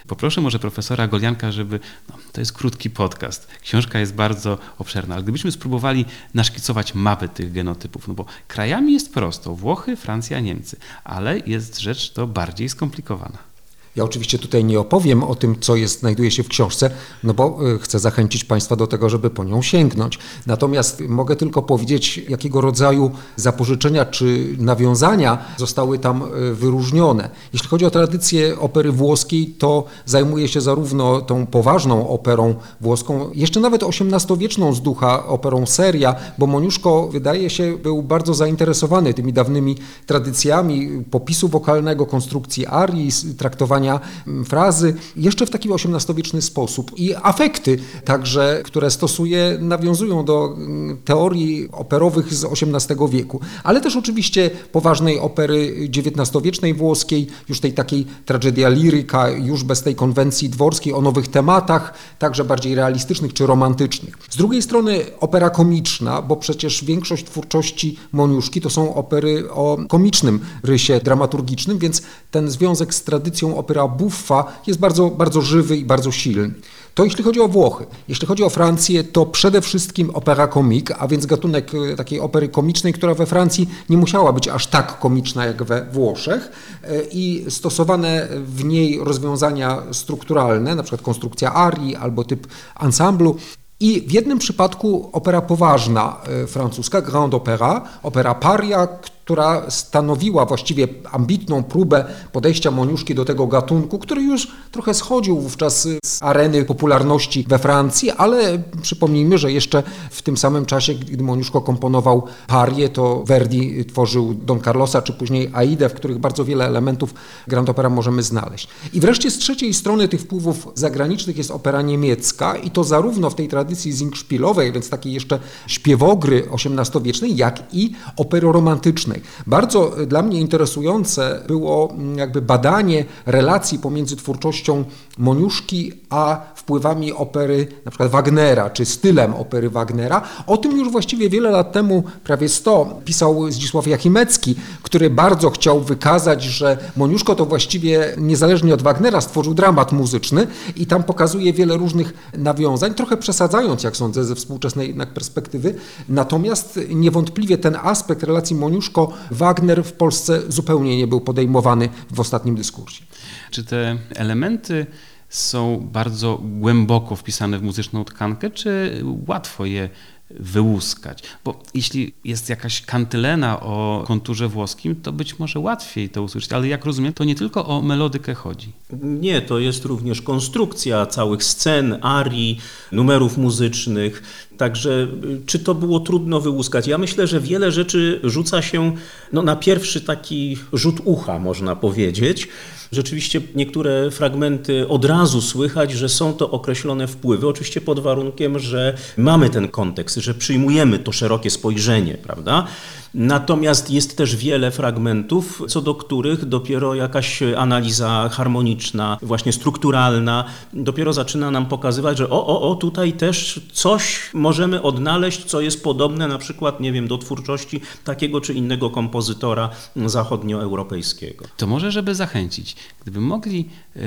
Poproszę 0.07 0.41
może 0.41 0.59
profesora 0.59 1.09
Golianka, 1.09 1.53
żeby. 1.53 1.81
No, 2.09 2.17
to 2.33 2.41
jest 2.41 2.53
krótki 2.53 2.91
podcast. 2.91 3.49
Książka 3.63 3.99
jest 3.99 4.15
bardzo 4.15 4.59
obszerna, 4.79 5.15
ale 5.15 5.23
gdybyśmy 5.23 5.53
spróbowali 5.53 6.05
naszkicować 6.35 6.95
mapę 6.95 7.29
tych 7.29 7.53
genotypów, 7.53 8.09
no 8.09 8.15
bo 8.15 8.25
krajami 8.49 8.93
jest 8.93 9.15
prosto 9.15 9.55
Włochy, 9.55 9.97
Francja, 9.97 10.41
Niemcy, 10.41 10.77
ale 11.05 11.39
jest 11.39 11.81
rzecz 11.81 12.13
to 12.13 12.27
bardziej 12.27 12.69
skomplikowana. 12.69 13.52
Ja 13.97 14.05
oczywiście 14.05 14.39
tutaj 14.39 14.65
nie 14.65 14.81
opowiem 14.81 15.25
o 15.25 15.35
tym, 15.35 15.57
co 15.61 15.77
jest, 15.77 16.01
znajduje 16.01 16.31
się 16.31 16.43
w 16.43 16.49
książce, 16.49 16.91
no 17.25 17.35
bo 17.35 17.59
e, 17.75 17.79
chcę 17.79 17.99
zachęcić 17.99 18.45
Państwa 18.45 18.77
do 18.77 18.87
tego, 18.87 19.09
żeby 19.09 19.31
po 19.31 19.45
nią 19.45 19.63
sięgnąć. 19.63 20.19
Natomiast 20.47 21.01
mogę 21.09 21.37
tylko 21.37 21.63
powiedzieć, 21.63 22.21
jakiego 22.29 22.61
rodzaju 22.61 23.11
zapożyczenia 23.37 24.05
czy 24.05 24.57
nawiązania 24.59 25.39
zostały 25.57 25.99
tam 25.99 26.23
e, 26.23 26.53
wyróżnione. 26.53 27.31
Jeśli 27.53 27.69
chodzi 27.69 27.85
o 27.85 27.91
tradycję 27.91 28.59
opery 28.59 28.93
włoskiej, 28.93 29.47
to 29.47 29.85
zajmuje 30.07 30.49
się 30.49 30.61
zarówno 30.61 31.21
tą 31.21 31.47
poważną 31.47 32.09
operą 32.09 32.55
włoską, 32.81 33.31
jeszcze 33.35 33.61
nawet 33.61 33.83
XVIII-wieczną 33.83 34.73
z 34.73 34.83
ducha 34.83 35.27
operą 35.27 35.67
seria, 35.67 36.15
bo 36.39 36.47
Moniuszko 36.47 37.09
wydaje 37.09 37.51
się 37.51 37.77
był 37.77 38.03
bardzo 38.03 38.35
zainteresowany 38.35 39.15
tymi 39.15 39.33
dawnymi 39.33 39.77
tradycjami 40.07 41.05
popisu 41.11 41.49
wokalnego, 41.49 42.07
konstrukcji 42.07 42.67
arii, 42.67 43.11
traktowania 43.39 43.82
Mm, 43.91 44.45
frazy, 44.45 44.95
jeszcze 45.17 45.47
w 45.47 45.51
taki 45.51 45.69
XVIII-wieczny 45.73 46.43
sposób. 46.43 46.93
I 46.97 47.15
afekty 47.15 47.79
także, 48.05 48.63
które 48.65 48.91
stosuje, 48.91 49.59
nawiązują 49.61 50.25
do 50.25 50.55
mm, 50.57 50.97
teorii 51.05 51.69
operowych 51.73 52.35
z 52.35 52.45
XVIII 52.45 53.11
wieku, 53.11 53.41
ale 53.65 53.81
też 53.81 53.97
oczywiście 53.97 54.51
poważnej 54.73 55.19
opery 55.19 55.89
XIX-wiecznej 55.97 56.75
włoskiej, 56.75 57.27
już 57.49 57.61
tej 57.61 57.73
takiej 57.73 58.07
tragedia 58.27 58.69
liryka, 58.69 59.31
już 59.31 59.65
bez 59.65 59.83
tej 59.83 59.95
konwencji 59.95 60.49
dworskiej 60.49 60.93
o 60.95 61.01
nowych 61.01 61.29
tematach, 61.29 61.95
także 62.19 62.45
bardziej 62.45 62.75
realistycznych 62.75 63.33
czy 63.33 63.47
romantycznych. 63.47 64.19
Z 64.31 64.37
drugiej 64.37 64.63
strony 64.63 65.01
opera 65.21 65.51
komiczna, 65.51 66.23
bo 66.23 66.37
przecież 66.37 66.85
większość 66.85 67.25
twórczości 67.25 67.99
Moniuszki 68.13 68.61
to 68.61 68.71
są 68.71 68.95
opery 68.95 69.51
o 69.51 69.79
komicznym 69.89 70.41
rysie 70.63 71.01
dramaturgicznym, 71.05 71.79
więc 71.79 72.03
ten 72.31 72.51
związek 72.51 72.95
z 72.95 73.03
tradycją 73.03 73.57
opery 73.57 73.72
opera 73.73 73.89
buffa 73.89 74.45
jest 74.67 74.81
bardzo, 74.81 75.11
bardzo 75.11 75.41
żywy 75.41 75.77
i 75.77 75.85
bardzo 75.85 76.13
silny. 76.13 76.55
To 76.95 77.05
jeśli 77.05 77.25
chodzi 77.25 77.41
o 77.41 77.49
Włochy. 77.49 77.87
Jeśli 78.09 78.27
chodzi 78.27 78.45
o 78.45 78.51
Francję, 78.51 79.05
to 79.05 79.27
przede 79.27 79.61
wszystkim 79.61 80.11
opera 80.11 80.47
komik, 80.47 80.91
a 80.99 81.09
więc 81.09 81.27
gatunek 81.27 81.71
e, 81.75 81.97
takiej 81.97 82.21
opery 82.21 82.49
komicznej, 82.49 82.93
która 82.93 83.15
we 83.15 83.27
Francji 83.27 83.69
nie 83.89 83.97
musiała 83.97 84.33
być 84.33 84.49
aż 84.49 84.67
tak 84.67 84.99
komiczna 84.99 85.47
jak 85.47 85.63
we 85.63 85.87
Włoszech 85.93 86.51
e, 86.83 87.03
i 87.13 87.45
stosowane 87.49 88.29
w 88.45 88.65
niej 88.65 89.01
rozwiązania 89.05 89.83
strukturalne, 89.93 90.75
na 90.75 90.83
przykład 90.83 91.03
konstrukcja 91.03 91.55
arii 91.55 91.97
albo 91.97 92.25
typ 92.25 92.47
ensemblu, 92.81 93.37
i 93.81 94.01
w 94.01 94.13
jednym 94.13 94.39
przypadku 94.39 95.11
opera 95.13 95.41
poważna 95.41 96.17
e, 96.43 96.47
francuska, 96.47 97.03
Grande 97.03 97.37
Opera, 97.37 97.83
opera 98.03 98.35
Paria, 98.35 98.89
która 99.25 99.71
stanowiła 99.71 100.47
właściwie 100.47 100.89
ambitną 101.13 101.63
próbę 101.63 102.05
podejścia 102.33 102.71
Moniuszki 102.71 103.15
do 103.15 103.25
tego 103.25 103.47
gatunku, 103.47 103.99
który 103.99 104.23
już 104.23 104.49
trochę 104.73 104.95
schodził 104.95 105.41
wówczas 105.41 105.89
z 106.05 106.23
areny 106.23 106.65
popularności 106.65 107.45
we 107.49 107.59
Francji, 107.59 108.11
ale 108.11 108.63
przypomnijmy, 108.83 109.39
że 109.39 109.53
jeszcze 109.53 109.83
w 110.11 110.23
tym 110.23 110.37
samym 110.37 110.67
czasie, 110.67 110.95
gdy 110.95 111.25
Moniuszko 111.25 111.61
komponował 111.61 112.23
parię, 112.47 112.89
to 112.89 113.23
Verdi 113.27 113.85
tworzył 113.85 114.35
Don 114.35 114.61
Carlosa, 114.61 115.03
czy 115.03 115.13
później 115.13 115.51
Aidę, 115.53 115.89
w 115.89 115.95
których 115.95 116.19
bardzo 116.19 116.45
wiele 116.45 116.67
elementów 116.67 117.15
Grand 117.49 117.69
Opera 117.69 117.89
możemy 117.89 118.23
znaleźć. 118.23 118.69
I 118.93 119.01
wreszcie 119.01 119.31
z 119.31 119.39
trzeciej 119.39 119.75
strony 119.75 120.09
tych 120.09 120.21
wpływów 120.21 120.69
zagranicznych 120.75 121.37
jest 121.37 121.51
opera 121.51 121.83
niemiecka 121.83 122.57
i 122.57 122.71
to 122.71 122.85
zarówno 122.85 123.31
w 123.31 123.35
tej 123.35 123.49
tradycji 123.49 123.93
zingszpilowej, 123.93 124.73
więc 124.73 124.89
takiej 124.89 125.13
jeszcze 125.13 125.39
śpiewogry 125.67 126.49
XVIII-wiecznej, 126.53 127.37
jak 127.37 127.63
i 127.73 127.93
operoromantycznej. 128.17 129.12
Bardzo 129.47 130.01
y, 130.01 130.07
dla 130.07 130.23
mnie 130.23 130.41
interesujące 130.41 131.43
było 131.49 131.91
mm, 131.91 132.19
jakby 132.19 132.43
badanie 132.43 133.05
relacji 133.27 133.79
pomiędzy 133.79 134.17
twórczością 134.17 134.85
Moniuszki 135.19 135.93
a 136.11 136.41
wpływami 136.55 137.13
opery 137.13 137.67
na 137.85 137.91
przykład 137.91 138.11
Wagnera, 138.11 138.71
czy 138.71 138.85
stylem 138.85 139.35
opery 139.35 139.71
Wagnera. 139.71 140.23
O 140.47 140.57
tym 140.57 140.79
już 140.79 140.91
właściwie 140.91 141.29
wiele 141.31 141.51
lat 141.51 141.73
temu, 141.73 142.05
prawie 142.25 142.49
100, 142.49 143.01
pisał 143.05 143.51
Zdzisław 143.51 143.87
Jachimecki, 143.87 144.55
który 144.83 145.11
bardzo 145.11 145.51
chciał 145.51 145.81
wykazać, 145.81 146.43
że 146.43 146.79
Moniuszko 146.97 147.35
to 147.35 147.47
właściwie 147.47 148.15
niezależnie 148.19 148.75
od 148.75 148.83
Wagnera 148.83 149.21
stworzył 149.21 149.55
dramat 149.55 149.93
muzyczny 149.93 150.47
i 150.77 150.87
tam 150.87 151.03
pokazuje 151.03 151.53
wiele 151.53 151.77
różnych 151.77 152.15
nawiązań, 152.39 152.95
trochę 152.95 153.17
przesadzając, 153.17 153.83
jak 153.83 153.97
sądzę, 153.97 154.25
ze 154.25 154.35
współczesnej 154.35 154.89
jednak 154.89 155.15
perspektywy. 155.15 155.75
Natomiast 156.09 156.81
niewątpliwie 156.89 157.59
ten 157.59 157.77
aspekt 157.83 158.23
relacji 158.23 158.57
Moniuszko 158.57 159.02
Moniuszko-Wagner 159.07 159.85
w 159.85 159.93
Polsce 159.93 160.43
zupełnie 160.49 160.97
nie 160.97 161.07
był 161.07 161.21
podejmowany 161.21 161.89
w 162.11 162.21
ostatnim 162.21 162.57
dyskursie. 162.57 163.05
Czy 163.51 163.65
te 163.65 163.99
elementy 164.15 164.87
są 165.29 165.89
bardzo 165.93 166.41
głęboko 166.43 167.17
wpisane 167.17 167.59
w 167.59 167.63
muzyczną 167.63 168.05
tkankę, 168.05 168.51
czy 168.51 169.03
łatwo 169.27 169.65
je 169.65 169.89
wyłuskać? 170.31 171.23
Bo 171.45 171.63
jeśli 171.75 172.15
jest 172.25 172.49
jakaś 172.49 172.83
kantylena 172.83 173.61
o 173.61 174.05
konturze 174.07 174.49
włoskim, 174.49 174.97
to 174.97 175.13
być 175.13 175.39
może 175.39 175.59
łatwiej 175.59 176.09
to 176.09 176.23
usłyszeć, 176.23 176.53
ale 176.53 176.69
jak 176.69 176.85
rozumiem, 176.85 177.13
to 177.13 177.25
nie 177.25 177.35
tylko 177.35 177.67
o 177.67 177.83
melodykę 177.83 178.35
chodzi. 178.35 178.73
Nie, 179.03 179.43
to 179.43 179.59
jest 179.59 179.85
również 179.85 180.23
konstrukcja 180.23 181.07
całych 181.07 181.45
scen, 181.45 181.99
arii, 182.03 182.61
numerów 182.93 183.39
muzycznych. 183.39 184.23
Także 184.57 185.09
y, 185.25 185.41
czy 185.47 185.59
to 185.59 185.75
było 185.75 186.01
trudno 186.01 186.41
wyłuskać? 186.41 186.87
Ja 186.87 186.99
myślę, 186.99 187.27
że 187.27 187.41
wiele 187.41 187.73
rzeczy 187.73 188.21
rzuca 188.25 188.63
się 188.63 188.93
no, 189.33 189.43
na 189.43 189.57
pierwszy 189.57 190.01
taki 190.01 190.59
rzut 190.73 190.97
ucha, 191.05 191.39
można 191.39 191.77
powiedzieć. 191.77 192.49
Rzeczywiście 192.93 193.41
niektóre 193.55 194.11
fragmenty 194.11 194.89
od 194.89 195.05
razu 195.05 195.43
słychać, 195.43 195.93
że 195.93 196.09
są 196.09 196.35
to 196.35 196.51
określone 196.51 197.07
wpływy, 197.07 197.49
oczywiście 197.49 197.81
pod 197.81 198.01
warunkiem, 198.01 198.59
że 198.59 198.97
mamy 199.17 199.51
ten 199.51 199.69
kontekst, 199.69 200.17
że 200.17 200.35
przyjmujemy 200.35 200.99
to 200.99 201.13
szerokie 201.13 201.51
spojrzenie, 201.51 202.15
prawda? 202.15 202.67
Natomiast 203.15 203.91
jest 203.91 204.17
też 204.17 204.37
wiele 204.37 204.71
fragmentów, 204.71 205.63
co 205.69 205.81
do 205.81 205.95
których 205.95 206.45
dopiero 206.45 206.95
jakaś 206.95 207.43
analiza 207.57 208.29
harmoniczna, 208.33 209.19
właśnie 209.23 209.53
strukturalna, 209.53 210.45
dopiero 210.73 211.13
zaczyna 211.13 211.51
nam 211.51 211.67
pokazywać, 211.67 212.19
że 212.19 212.31
o, 212.31 212.47
o, 212.47 212.71
o, 212.71 212.75
tutaj 212.75 213.13
też 213.13 213.61
coś 213.73 214.21
możemy 214.35 214.83
odnaleźć, 214.83 215.45
co 215.45 215.61
jest 215.61 215.85
podobne 215.85 216.29
na 216.29 216.39
przykład, 216.39 216.81
nie 216.81 216.93
wiem, 216.93 217.09
do 217.09 217.19
twórczości 217.19 217.81
takiego 218.05 218.41
czy 218.41 218.55
innego 218.55 218.91
kompozytora 218.91 219.71
zachodnioeuropejskiego. 220.07 221.45
To 221.57 221.67
może, 221.67 221.93
żeby 221.93 222.15
zachęcić, 222.15 222.77
gdyby 223.03 223.21
mogli 223.21 223.69
yy, 223.97 224.03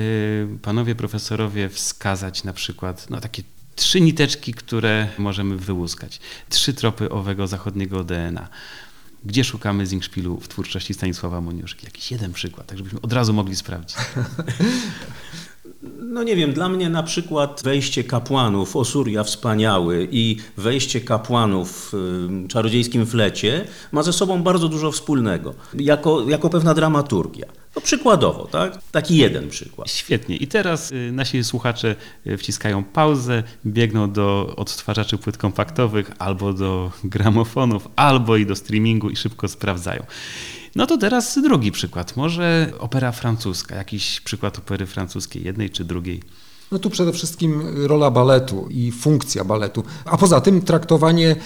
panowie 0.62 0.94
profesorowie 0.94 1.68
wskazać 1.68 2.44
na 2.44 2.52
przykład 2.52 3.10
no, 3.10 3.20
takie 3.20 3.42
trzy 3.76 4.00
niteczki, 4.00 4.54
które 4.54 5.08
możemy 5.18 5.56
wyłuskać, 5.56 6.20
trzy 6.48 6.74
tropy 6.74 7.10
owego 7.10 7.46
zachodniego 7.46 8.04
DNA. 8.04 8.48
Gdzie 9.24 9.44
szukamy 9.44 9.86
Zingszpilu 9.86 10.40
w 10.40 10.48
twórczości 10.48 10.94
Stanisława 10.94 11.40
Moniuszki? 11.40 11.86
Jakiś 11.86 12.12
jeden 12.12 12.32
przykład, 12.32 12.66
tak 12.66 12.78
żebyśmy 12.78 13.00
od 13.00 13.12
razu 13.12 13.32
mogli 13.32 13.56
sprawdzić. 13.56 13.96
No 16.00 16.22
nie 16.22 16.36
wiem, 16.36 16.52
dla 16.52 16.68
mnie 16.68 16.90
na 16.90 17.02
przykład 17.02 17.60
wejście 17.64 18.04
kapłanów, 18.04 18.76
Osuria 18.76 19.24
wspaniały 19.24 20.08
i 20.10 20.36
wejście 20.56 21.00
kapłanów 21.00 21.90
w 21.92 22.48
czarodziejskim 22.48 23.06
flecie 23.06 23.64
ma 23.92 24.02
ze 24.02 24.12
sobą 24.12 24.42
bardzo 24.42 24.68
dużo 24.68 24.92
wspólnego, 24.92 25.54
jako, 25.74 26.28
jako 26.28 26.50
pewna 26.50 26.74
dramaturgia. 26.74 27.46
No 27.76 27.82
przykładowo, 27.82 28.46
tak? 28.46 28.78
Taki 28.92 29.16
jeden 29.16 29.48
przykład. 29.48 29.90
Świetnie. 29.90 30.36
I 30.36 30.46
teraz 30.46 30.92
y, 30.92 31.12
nasi 31.12 31.44
słuchacze 31.44 31.96
y, 32.26 32.36
wciskają 32.36 32.84
pauzę, 32.84 33.42
biegną 33.66 34.12
do 34.12 34.54
odtwarzaczy 34.56 35.18
płyt 35.18 35.38
kompaktowych, 35.38 36.10
albo 36.18 36.52
do 36.52 36.92
gramofonów, 37.04 37.88
albo 37.96 38.36
i 38.36 38.46
do 38.46 38.56
streamingu 38.56 39.10
i 39.10 39.16
szybko 39.16 39.48
sprawdzają. 39.48 40.02
No 40.76 40.86
to 40.86 40.98
teraz 40.98 41.38
drugi 41.38 41.72
przykład. 41.72 42.16
Może 42.16 42.72
opera 42.78 43.12
francuska, 43.12 43.76
jakiś 43.76 44.20
przykład 44.20 44.58
opery 44.58 44.86
francuskiej, 44.86 45.44
jednej 45.44 45.70
czy 45.70 45.84
drugiej. 45.84 46.22
No 46.72 46.78
tu 46.78 46.90
przede 46.90 47.12
wszystkim 47.12 47.62
rola 47.86 48.10
baletu 48.10 48.66
i 48.70 48.92
funkcja 48.92 49.44
baletu, 49.44 49.84
a 50.04 50.16
poza 50.16 50.40
tym 50.40 50.62
traktowanie 50.62 51.36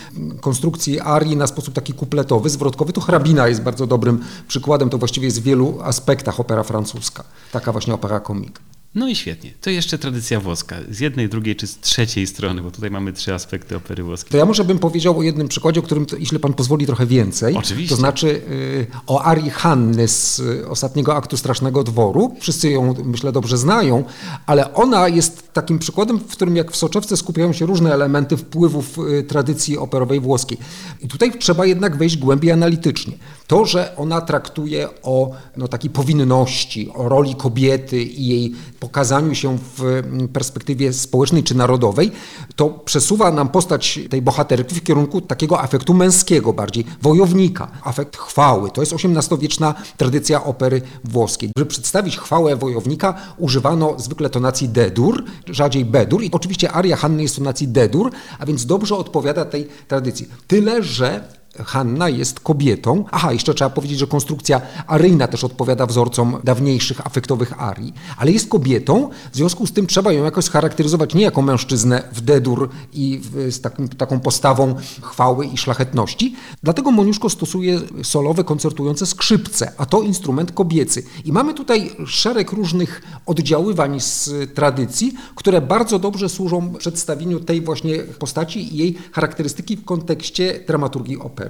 konstrukcji 0.40 1.01
arii 1.01 1.37
na 1.37 1.47
sposób 1.47 1.75
taki 1.75 1.93
kupletowy, 1.93 2.51
zwrotkowy, 2.51 2.93
to 2.93 3.01
hrabina 3.01 3.49
jest 3.49 3.62
bardzo 3.62 3.87
dobrym 3.87 4.25
przykładem, 4.49 4.90
to 4.90 4.99
właściwie 4.99 5.27
jest 5.27 5.40
w 5.40 5.45
wielu 5.45 5.79
aspektach 5.83 6.40
opera 6.40 6.62
francuska, 6.62 7.25
taka 7.53 7.73
właśnie 7.73 7.95
opera 7.95 8.21
komik. 8.21 8.61
No 8.94 9.09
i 9.09 9.16
świetnie. 9.16 9.50
To 9.61 9.70
jeszcze 9.70 9.98
tradycja 9.98 10.40
włoska. 10.40 10.76
Z 10.90 11.00
jednej, 11.00 11.29
drugiej 11.29 11.57
czy 11.57 11.66
z 11.66 11.79
trzeciej 11.79 12.26
strony, 12.26 12.62
bo 12.62 12.70
tutaj 12.70 12.90
mamy 12.90 13.12
trzy 13.12 13.35
aspekty 13.35 13.76
opery 13.76 14.03
włoskiej. 14.03 14.31
To 14.31 14.37
ja 14.37 14.44
może 14.44 14.64
bym 14.64 14.79
powiedział 14.79 15.18
o 15.18 15.22
jednym 15.22 15.48
przykładzie, 15.48 15.81
o 15.81 15.83
którym, 15.83 16.07
jeśli 16.18 16.38
pan 16.38 16.55
pozwoli, 16.55 16.87
trochę 16.87 17.07
więcej. 17.07 17.57
Oczywiście. 17.57 17.94
To 17.94 18.00
znaczy 18.00 18.26
y, 18.29 18.87
o 19.07 19.22
Arii 19.22 19.50
Hanny 19.50 20.09
z 20.09 20.38
y, 20.38 20.68
ostatniego 20.68 21.16
aktu 21.16 21.37
Strasznego 21.37 21.85
Dworu. 21.85 22.37
Wszyscy 22.40 22.70
ją, 22.70 22.94
myślę, 23.05 23.33
dobrze 23.33 23.59
znają, 23.59 24.05
ale 24.46 24.74
ona 24.74 25.09
jest 25.09 25.53
takim 25.53 25.79
przykładem, 25.79 26.18
w 26.18 26.26
którym 26.26 26.57
jak 26.57 26.72
w 26.72 26.76
soczewce 26.76 27.16
skupiają 27.16 27.53
się 27.53 27.66
różne 27.66 27.94
elementy 27.94 28.37
wpływów 28.37 28.98
y, 28.98 29.22
tradycji 29.22 29.79
operowej 29.79 30.20
włoskiej. 30.20 30.59
I 31.00 31.09
tutaj 31.09 31.38
trzeba 31.38 31.66
jednak 31.66 31.96
wejść 31.96 32.16
głębiej 32.16 32.53
analitycznie. 32.53 33.12
To, 33.46 33.66
że 33.66 33.96
ona 33.96 34.20
traktuje 34.20 34.88
o 35.03 35.33
no, 35.57 35.68
takiej 35.68 35.90
powinności, 35.90 36.90
o 36.94 37.09
roli 37.09 37.35
kobiety 37.35 38.03
i 38.03 38.26
jej 38.26 38.55
pokazaniu 38.81 39.35
się 39.35 39.59
w 39.77 39.85
mm, 39.85 40.29
perspektywie 40.29 40.93
społecznej 40.93 41.45
czy 41.45 41.55
narodowej, 41.55 42.12
to 42.57 42.69
przesuwa 42.69 43.31
nam 43.31 43.49
postać 43.49 44.01
tej 44.11 44.23
bohaterki 44.23 44.75
w 44.75 44.83
kierunku 44.83 45.21
takiego 45.21 45.61
afektu 45.61 45.95
męskiego, 45.95 46.53
bardziej 46.53 46.85
wojownika, 47.03 47.71
afekt 47.85 48.16
chwały. 48.16 48.71
To 48.71 48.83
jest 48.83 48.93
XVIII-wieczna 48.93 49.75
tradycja 49.97 50.45
opery 50.45 50.83
włoskiej. 51.05 51.51
Żeby 51.57 51.71
przedstawić 51.71 52.19
chwałę 52.19 52.57
wojownika, 52.57 53.14
używano 53.38 53.95
zwykle 53.99 54.31
tonacji 54.31 54.69
D-dur, 54.69 55.25
rzadziej 55.47 55.85
B-dur 55.85 56.23
i 56.23 56.31
oczywiście 56.33 56.73
aria 56.73 56.97
Hanny 56.97 57.23
jest 57.23 57.37
tonacji 57.37 57.69
D-dur, 57.69 58.11
a 58.38 58.47
więc 58.47 58.66
dobrze 58.66 58.97
odpowiada 58.97 59.45
tej 59.45 59.69
tradycji. 59.88 60.29
Tyle, 60.47 60.83
że 60.83 61.39
Hanna 61.64 62.09
jest 62.09 62.40
kobietą. 62.40 63.05
Aha, 63.11 63.33
jeszcze 63.33 63.55
trzeba 63.55 63.70
powiedzieć, 63.70 63.99
że 63.99 64.07
konstrukcja 64.07 64.61
aryjna 64.87 65.29
też 65.29 65.44
odpowiada 65.44 65.87
wzorcom 65.87 66.37
dawniejszych 66.44 67.07
afektowych 67.07 67.62
arii, 67.62 67.94
ale 68.16 68.33
jest 68.33 68.49
kobietą, 68.49 69.11
w 69.33 69.37
związku 69.37 69.66
z 69.66 69.73
tym 69.73 69.87
trzeba 69.87 70.12
ją 70.12 70.25
jakoś 70.25 70.44
scharakteryzować 70.44 71.14
nie 71.14 71.23
jako 71.23 71.42
mężczyznę 71.42 72.03
w 72.12 72.20
dedur 72.20 72.68
i 72.92 73.20
w, 73.23 73.53
z 73.53 73.61
takim, 73.61 73.88
taką 73.88 74.20
postawą 74.20 74.75
chwały 75.03 75.46
i 75.46 75.57
szlachetności. 75.57 76.37
Dlatego 76.62 76.90
Moniuszko 76.90 77.31
stosuje 77.31 77.81
solowe, 78.03 78.44
koncertujące 78.44 79.07
skrzypce, 79.07 79.73
a 79.77 79.87
to 79.87 80.03
instrument 80.03 80.53
kobiecy. 80.53 81.03
I 81.25 81.33
mamy 81.33 81.55
tutaj 81.55 81.90
szereg 82.07 82.53
różnych 82.53 83.03
oddziaływań 83.27 84.01
z 84.01 84.31
tradycji, 84.55 85.12
które 85.35 85.61
bardzo 85.61 85.99
dobrze 85.99 86.29
służą 86.29 86.75
przedstawieniu 86.79 87.40
tej 87.40 87.61
właśnie 87.61 87.99
postaci 87.99 88.75
i 88.75 88.77
jej 88.77 88.99
charakterystyki 89.12 89.77
w 89.77 89.85
kontekście 89.85 90.64
dramaturgii 90.66 91.18
opery. 91.18 91.49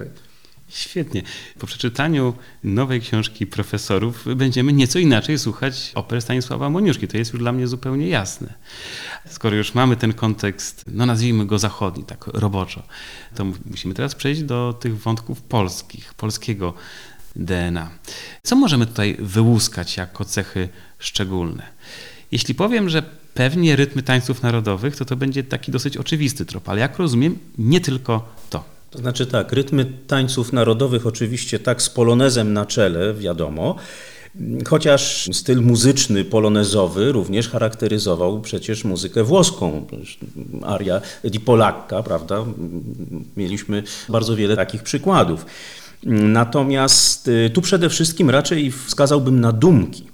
Świetnie. 0.70 1.22
Po 1.58 1.66
przeczytaniu 1.66 2.34
nowej 2.64 3.00
książki 3.00 3.46
profesorów 3.46 4.24
będziemy 4.36 4.72
nieco 4.72 4.98
inaczej 4.98 5.38
słuchać 5.38 5.92
opery 5.94 6.20
Stanisława 6.20 6.70
Moniuszki. 6.70 7.08
To 7.08 7.16
jest 7.18 7.32
już 7.32 7.42
dla 7.42 7.52
mnie 7.52 7.66
zupełnie 7.66 8.08
jasne. 8.08 8.54
Skoro 9.28 9.56
już 9.56 9.74
mamy 9.74 9.96
ten 9.96 10.12
kontekst, 10.12 10.84
no 10.86 11.06
nazwijmy 11.06 11.46
go 11.46 11.58
zachodni, 11.58 12.04
tak 12.04 12.26
roboczo, 12.26 12.82
to 13.34 13.44
musimy 13.66 13.94
teraz 13.94 14.14
przejść 14.14 14.42
do 14.42 14.78
tych 14.80 14.98
wątków 14.98 15.42
polskich, 15.42 16.14
polskiego 16.14 16.74
DNA. 17.36 17.90
Co 18.42 18.56
możemy 18.56 18.86
tutaj 18.86 19.16
wyłuskać 19.18 19.96
jako 19.96 20.24
cechy 20.24 20.68
szczególne? 20.98 21.62
Jeśli 22.32 22.54
powiem, 22.54 22.88
że 22.88 23.02
pewnie 23.34 23.76
rytmy 23.76 24.02
tańców 24.02 24.42
narodowych, 24.42 24.96
to 24.96 25.04
to 25.04 25.16
będzie 25.16 25.44
taki 25.44 25.72
dosyć 25.72 25.96
oczywisty 25.96 26.46
trop, 26.46 26.68
ale 26.68 26.80
jak 26.80 26.98
rozumiem, 26.98 27.38
nie 27.58 27.80
tylko 27.80 28.34
to. 28.50 28.79
To 28.90 28.98
znaczy 28.98 29.26
tak, 29.26 29.52
rytmy 29.52 29.92
tańców 30.06 30.52
narodowych 30.52 31.06
oczywiście 31.06 31.58
tak 31.58 31.82
z 31.82 31.90
polonezem 31.90 32.52
na 32.52 32.66
czele, 32.66 33.14
wiadomo, 33.14 33.76
chociaż 34.68 35.28
styl 35.32 35.62
muzyczny 35.62 36.24
polonezowy 36.24 37.12
również 37.12 37.48
charakteryzował 37.48 38.40
przecież 38.40 38.84
muzykę 38.84 39.24
włoską. 39.24 39.86
Aria 40.62 41.00
di 41.24 41.40
Polacca, 41.40 42.02
prawda? 42.02 42.44
Mieliśmy 43.36 43.82
bardzo 44.08 44.36
wiele 44.36 44.56
takich 44.56 44.82
przykładów. 44.82 45.46
Natomiast 46.02 47.28
y, 47.28 47.50
tu 47.54 47.60
przede 47.60 47.88
wszystkim 47.88 48.30
raczej 48.30 48.70
wskazałbym 48.70 49.40
na 49.40 49.52
dumki 49.52 50.04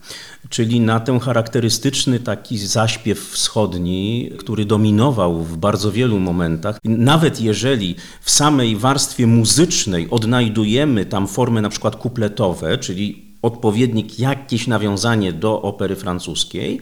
czyli 0.48 0.80
na 0.80 1.00
ten 1.00 1.20
charakterystyczny 1.20 2.20
taki 2.20 2.58
zaśpiew 2.58 3.30
wschodni, 3.30 4.30
który 4.38 4.64
dominował 4.64 5.42
w 5.42 5.56
bardzo 5.56 5.92
wielu 5.92 6.18
momentach. 6.20 6.78
Nawet 6.84 7.40
jeżeli 7.40 7.94
w 8.20 8.30
samej 8.30 8.76
warstwie 8.76 9.26
muzycznej 9.26 10.10
odnajdujemy 10.10 11.06
tam 11.06 11.28
formy 11.28 11.62
na 11.62 11.68
przykład 11.68 11.96
kupletowe, 11.96 12.78
czyli 12.78 13.25
odpowiednik, 13.46 14.18
jakieś 14.18 14.66
nawiązanie 14.66 15.32
do 15.32 15.62
opery 15.62 15.96
francuskiej, 15.96 16.80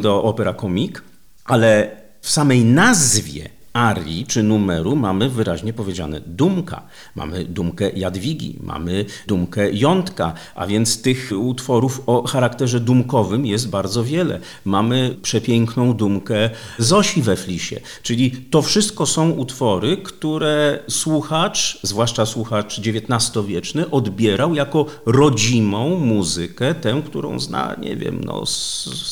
do 0.00 0.22
opera 0.22 0.54
komik, 0.54 1.02
ale 1.44 1.96
w 2.20 2.30
samej 2.30 2.64
nazwie 2.64 3.50
arii 3.72 4.26
czy 4.26 4.42
numeru 4.42 4.96
mamy 4.96 5.28
wyraźnie 5.28 5.72
powiedziane 5.72 6.20
dumka. 6.26 6.82
Mamy 7.14 7.44
dumkę 7.44 7.90
Jadwigi, 7.90 8.58
mamy 8.62 9.04
dumkę 9.26 9.72
Jątka, 9.72 10.34
a 10.54 10.66
więc 10.66 11.02
tych 11.02 11.32
utworów 11.38 12.02
o 12.06 12.26
charakterze 12.26 12.80
dumkowym 12.80 13.46
jest 13.46 13.70
bardzo 13.70 14.04
wiele. 14.04 14.40
Mamy 14.64 15.16
przepiękną 15.22 15.94
dumkę 15.94 16.50
Zosi 16.78 17.22
we 17.22 17.36
Flisie, 17.36 17.80
czyli 18.02 18.30
to 18.30 18.62
wszystko 18.62 19.06
są 19.06 19.30
utwory, 19.30 19.96
które 19.96 20.78
słuchacz, 20.88 21.78
zwłaszcza 21.82 22.26
słuchacz 22.26 22.78
XIX-wieczny, 22.78 23.90
odbierał 23.90 24.54
jako 24.54 24.86
rodzimą 25.06 25.98
muzykę, 25.98 26.74
tę, 26.74 27.02
którą 27.06 27.40
zna, 27.40 27.76
nie 27.80 27.96
wiem, 27.96 28.20
no, 28.24 28.46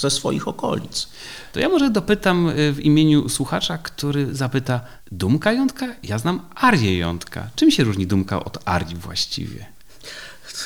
ze 0.01 0.11
swoich 0.11 0.49
okolic. 0.49 1.09
To 1.53 1.61
ja 1.61 1.69
może 1.69 1.91
dopytam 1.91 2.49
y, 2.49 2.73
w 2.73 2.81
imieniu 2.81 3.29
słuchacza, 3.29 3.79
który 3.79 4.27
za 4.27 4.49
zapyta, 4.49 4.81
dumka 5.13 5.53
jątka? 5.53 5.87
Ja 6.03 6.19
znam 6.19 6.41
arię 6.55 6.99
jątka. 6.99 7.51
Czym 7.57 7.71
się 7.71 7.85
różni 7.85 8.07
dumka 8.07 8.45
od 8.45 8.59
arii 8.65 8.97
właściwie? 8.97 9.67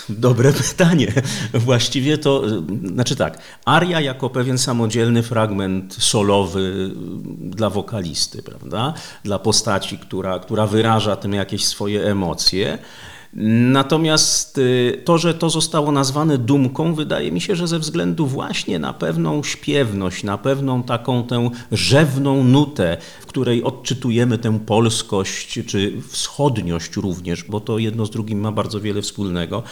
Dobre 0.08 0.52
pytanie. 0.70 1.12
Właściwie 1.54 2.18
to, 2.18 2.42
znaczy 2.84 3.16
tak, 3.16 3.38
aria 3.64 4.00
jako 4.00 4.30
pewien 4.30 4.58
samodzielny 4.58 5.22
fragment 5.22 5.94
solowy 5.98 6.90
dla 7.38 7.70
wokalisty, 7.70 8.42
prawda? 8.42 8.94
Dla 9.24 9.38
postaci, 9.38 9.98
która, 9.98 10.38
która 10.38 10.66
wyraża 10.66 11.16
tym 11.16 11.32
jakieś 11.34 11.64
swoje 11.64 12.04
emocje. 12.04 12.78
Natomiast 13.34 14.58
y, 14.58 15.02
to, 15.04 15.18
że 15.18 15.34
to 15.34 15.50
zostało 15.50 15.92
nazwane 15.92 16.38
dumką, 16.38 16.94
wydaje 16.94 17.32
mi 17.32 17.40
się, 17.40 17.56
że 17.56 17.68
ze 17.68 17.78
względu 17.78 18.26
właśnie 18.26 18.78
na 18.78 18.92
pewną 18.92 19.42
śpiewność, 19.42 20.24
na 20.24 20.38
pewną 20.38 20.82
taką 20.82 21.24
tę 21.24 21.50
rzewną 21.72 22.44
nutę, 22.44 22.96
w 23.20 23.26
której 23.26 23.64
odczytujemy 23.64 24.38
tę 24.38 24.58
polskość 24.58 25.60
czy 25.66 26.02
wschodniość 26.08 26.96
również, 26.96 27.44
bo 27.44 27.60
to 27.60 27.78
jedno 27.78 28.06
z 28.06 28.10
drugim 28.10 28.40
ma 28.40 28.52
bardzo 28.52 28.80
wiele 28.80 29.02
wspólnego. 29.02 29.62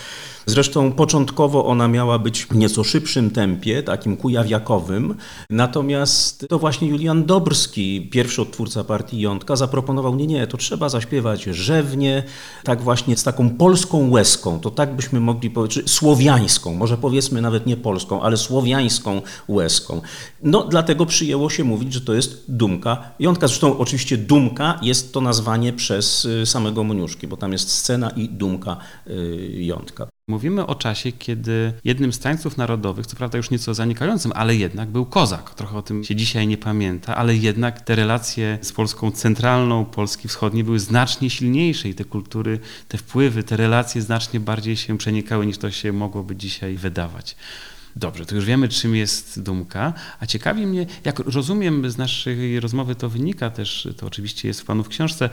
Zresztą 0.46 0.92
początkowo 0.92 1.66
ona 1.66 1.88
miała 1.88 2.18
być 2.18 2.44
w 2.44 2.56
nieco 2.56 2.84
szybszym 2.84 3.30
tempie, 3.30 3.82
takim 3.82 4.16
kujawiakowym, 4.16 5.14
natomiast 5.50 6.46
to 6.48 6.58
właśnie 6.58 6.88
Julian 6.88 7.24
Dobrski, 7.24 8.08
pierwszy 8.12 8.42
odtwórca 8.42 8.84
partii 8.84 9.20
Jątka, 9.20 9.56
zaproponował, 9.56 10.16
nie, 10.16 10.26
nie, 10.26 10.46
to 10.46 10.56
trzeba 10.56 10.88
zaśpiewać 10.88 11.42
rzewnie, 11.42 12.22
tak 12.64 12.82
właśnie 12.82 13.16
z 13.16 13.22
taką 13.22 13.49
polską 13.50 14.10
łezką, 14.10 14.60
to 14.60 14.70
tak 14.70 14.96
byśmy 14.96 15.20
mogli 15.20 15.50
powiedzieć, 15.50 15.90
słowiańską, 15.90 16.74
może 16.74 16.96
powiedzmy 16.96 17.40
nawet 17.40 17.66
nie 17.66 17.76
polską, 17.76 18.22
ale 18.22 18.36
słowiańską 18.36 19.22
łezką. 19.48 20.00
No 20.42 20.64
dlatego 20.64 21.06
przyjęło 21.06 21.50
się 21.50 21.64
mówić, 21.64 21.92
że 21.92 22.00
to 22.00 22.14
jest 22.14 22.44
dumka 22.48 23.10
Jątka. 23.18 23.48
Zresztą 23.48 23.78
oczywiście 23.78 24.16
dumka 24.16 24.78
jest 24.82 25.12
to 25.12 25.20
nazwanie 25.20 25.72
przez 25.72 26.24
y, 26.24 26.46
samego 26.46 26.84
Moniuszki, 26.84 27.26
bo 27.26 27.36
tam 27.36 27.52
jest 27.52 27.70
scena 27.70 28.10
i 28.10 28.28
dumka 28.28 28.76
y, 29.06 29.48
Jątka. 29.58 30.06
Mówimy 30.30 30.66
o 30.66 30.74
czasie, 30.74 31.12
kiedy 31.12 31.72
jednym 31.84 32.12
z 32.12 32.18
tańców 32.18 32.56
narodowych, 32.56 33.06
co 33.06 33.16
prawda 33.16 33.36
już 33.36 33.50
nieco 33.50 33.74
zanikającym, 33.74 34.32
ale 34.34 34.56
jednak 34.56 34.88
był 34.88 35.06
kozak. 35.06 35.54
Trochę 35.54 35.76
o 35.76 35.82
tym 35.82 36.04
się 36.04 36.16
dzisiaj 36.16 36.46
nie 36.46 36.56
pamięta, 36.56 37.16
ale 37.16 37.36
jednak 37.36 37.80
te 37.80 37.96
relacje 37.96 38.58
z 38.62 38.72
Polską 38.72 39.10
centralną, 39.10 39.84
Polski 39.84 40.28
wschodniej 40.28 40.64
były 40.64 40.78
znacznie 40.78 41.30
silniejsze 41.30 41.88
i 41.88 41.94
te 41.94 42.04
kultury, 42.04 42.58
te 42.88 42.98
wpływy, 42.98 43.42
te 43.42 43.56
relacje 43.56 44.02
znacznie 44.02 44.40
bardziej 44.40 44.76
się 44.76 44.98
przenikały 44.98 45.46
niż 45.46 45.58
to 45.58 45.70
się 45.70 45.92
mogłoby 45.92 46.36
dzisiaj 46.36 46.76
wydawać. 46.76 47.36
Dobrze, 47.96 48.26
to 48.26 48.34
już 48.34 48.44
wiemy, 48.44 48.68
czym 48.68 48.96
jest 48.96 49.42
dumka, 49.42 49.92
a 50.20 50.26
ciekawi 50.26 50.66
mnie, 50.66 50.86
jak 51.04 51.18
rozumiem 51.18 51.90
z 51.90 51.98
naszej 51.98 52.60
rozmowy, 52.60 52.94
to 52.94 53.08
wynika 53.08 53.50
też, 53.50 53.88
to 53.96 54.06
oczywiście 54.06 54.48
jest 54.48 54.60
w 54.60 54.64
Panu 54.64 54.84
w 54.84 54.88
książce, 54.88 55.30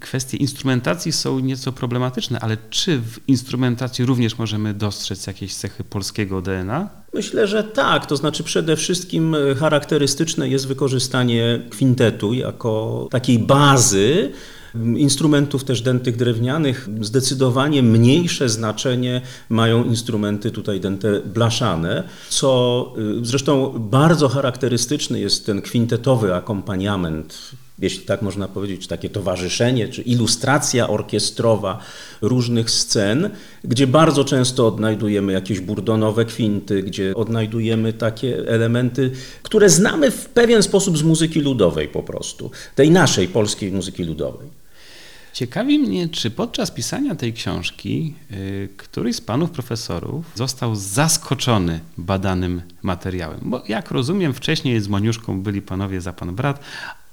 kwestie 0.00 0.36
instrumentacji 0.36 1.12
są 1.12 1.38
nieco 1.38 1.72
problematyczne, 1.72 2.40
ale 2.40 2.56
czy 2.70 2.98
w 2.98 3.28
instrumentacji 3.28 4.04
również 4.04 4.38
możemy 4.38 4.74
dostrzec 4.74 5.26
jakieś 5.26 5.54
cechy 5.54 5.84
polskiego 5.84 6.42
DNA? 6.42 6.88
Myślę, 7.14 7.46
że 7.46 7.64
tak. 7.64 8.06
To 8.06 8.16
znaczy, 8.16 8.44
przede 8.44 8.76
wszystkim 8.76 9.36
charakterystyczne 9.60 10.48
jest 10.48 10.68
wykorzystanie 10.68 11.62
kwintetu 11.70 12.34
jako 12.34 13.08
takiej 13.10 13.38
bazy 13.38 14.32
Instrumentów 14.96 15.64
też 15.64 15.82
dętych 15.82 16.16
drewnianych. 16.16 16.88
Zdecydowanie 17.00 17.82
mniejsze 17.82 18.48
znaczenie 18.48 19.20
mają 19.48 19.84
instrumenty 19.84 20.50
tutaj 20.50 20.80
dęte 20.80 21.20
blaszane, 21.20 22.04
co 22.28 22.92
y, 23.20 23.24
zresztą 23.24 23.74
bardzo 23.78 24.28
charakterystyczny 24.28 25.20
jest 25.20 25.46
ten 25.46 25.62
kwintetowy 25.62 26.34
akompaniament 26.34 27.50
jeśli 27.78 28.04
tak 28.04 28.22
można 28.22 28.48
powiedzieć, 28.48 28.86
takie 28.86 29.10
towarzyszenie, 29.10 29.88
czy 29.88 30.02
ilustracja 30.02 30.88
orkiestrowa 30.88 31.78
różnych 32.20 32.70
scen, 32.70 33.30
gdzie 33.64 33.86
bardzo 33.86 34.24
często 34.24 34.66
odnajdujemy 34.66 35.32
jakieś 35.32 35.60
burdonowe 35.60 36.24
kwinty, 36.24 36.82
gdzie 36.82 37.14
odnajdujemy 37.14 37.92
takie 37.92 38.48
elementy, 38.48 39.10
które 39.42 39.70
znamy 39.70 40.10
w 40.10 40.28
pewien 40.28 40.62
sposób 40.62 40.98
z 40.98 41.02
muzyki 41.02 41.40
ludowej 41.40 41.88
po 41.88 42.02
prostu, 42.02 42.50
tej 42.74 42.90
naszej 42.90 43.28
polskiej 43.28 43.72
muzyki 43.72 44.04
ludowej. 44.04 44.48
Ciekawi 45.38 45.78
mnie, 45.78 46.08
czy 46.08 46.30
podczas 46.30 46.70
pisania 46.70 47.14
tej 47.14 47.32
książki 47.32 48.14
yy, 48.30 48.68
któryś 48.76 49.16
z 49.16 49.20
panów 49.20 49.50
profesorów 49.50 50.26
został 50.34 50.76
zaskoczony 50.76 51.80
badanym 51.98 52.62
materiałem. 52.82 53.40
Bo 53.42 53.62
jak 53.68 53.90
rozumiem, 53.90 54.34
wcześniej 54.34 54.80
z 54.80 54.88
Moniuszką 54.88 55.42
byli 55.42 55.62
panowie 55.62 56.00
za 56.00 56.12
pan 56.12 56.34
brat, 56.34 56.60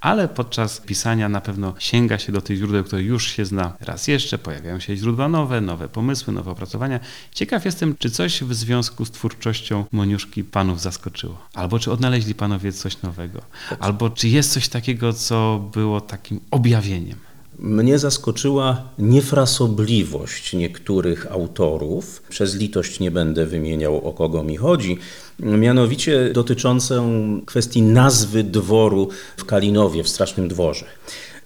ale 0.01 0.27
podczas 0.27 0.81
pisania 0.81 1.29
na 1.29 1.41
pewno 1.41 1.73
sięga 1.79 2.19
się 2.19 2.31
do 2.31 2.41
tych 2.41 2.57
źródeł, 2.57 2.83
które 2.83 3.03
już 3.03 3.27
się 3.27 3.45
zna. 3.45 3.73
Raz 3.79 4.07
jeszcze 4.07 4.37
pojawiają 4.37 4.79
się 4.79 4.97
źródła 4.97 5.29
nowe, 5.29 5.61
nowe 5.61 5.87
pomysły, 5.87 6.33
nowe 6.33 6.51
opracowania. 6.51 6.99
Ciekaw 7.33 7.65
jestem, 7.65 7.95
czy 7.99 8.11
coś 8.11 8.43
w 8.43 8.53
związku 8.53 9.05
z 9.05 9.11
twórczością 9.11 9.85
Moniuszki 9.91 10.43
panów 10.43 10.81
zaskoczyło? 10.81 11.37
Albo 11.53 11.79
czy 11.79 11.91
odnaleźli 11.91 12.35
panowie 12.35 12.71
coś 12.71 13.01
nowego? 13.01 13.41
Albo 13.79 14.09
czy 14.09 14.27
jest 14.27 14.53
coś 14.53 14.67
takiego, 14.67 15.13
co 15.13 15.69
było 15.73 16.01
takim 16.01 16.39
objawieniem? 16.51 17.24
Mnie 17.59 17.99
zaskoczyła 17.99 18.81
niefrasobliwość 18.99 20.53
niektórych 20.53 21.31
autorów. 21.31 22.23
Przez 22.29 22.55
litość 22.55 22.99
nie 22.99 23.11
będę 23.11 23.45
wymieniał, 23.45 24.07
o 24.07 24.13
kogo 24.13 24.43
mi 24.43 24.57
chodzi. 24.57 24.97
Mianowicie 25.39 26.29
dotyczącą 26.33 27.11
kwestii 27.45 27.81
nazwy 27.81 28.43
dworu 28.43 29.09
w 29.37 29.45
Kalinowie, 29.45 30.03
w 30.03 30.09
Strasznym 30.09 30.47
Dworze. 30.47 30.85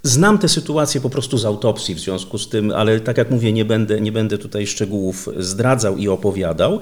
Znam 0.04 0.38
tę 0.38 0.50
sytuację 0.50 1.02
po 1.02 1.10
prostu 1.10 1.38
z 1.38 1.46
autopsji 1.46 1.96
w 1.96 2.00
związku 2.00 2.38
z 2.38 2.50
tym, 2.50 2.72
ale 2.72 3.00
tak 3.00 3.18
jak 3.18 3.32
mówię, 3.32 3.54
nie 3.54 3.66
będę, 3.66 4.02
nie 4.02 4.12
będę 4.12 4.38
tutaj 4.38 4.68
szczegółów 4.68 5.30
zdradzał 5.38 5.98
i 5.98 6.08
opowiadał. 6.08 6.80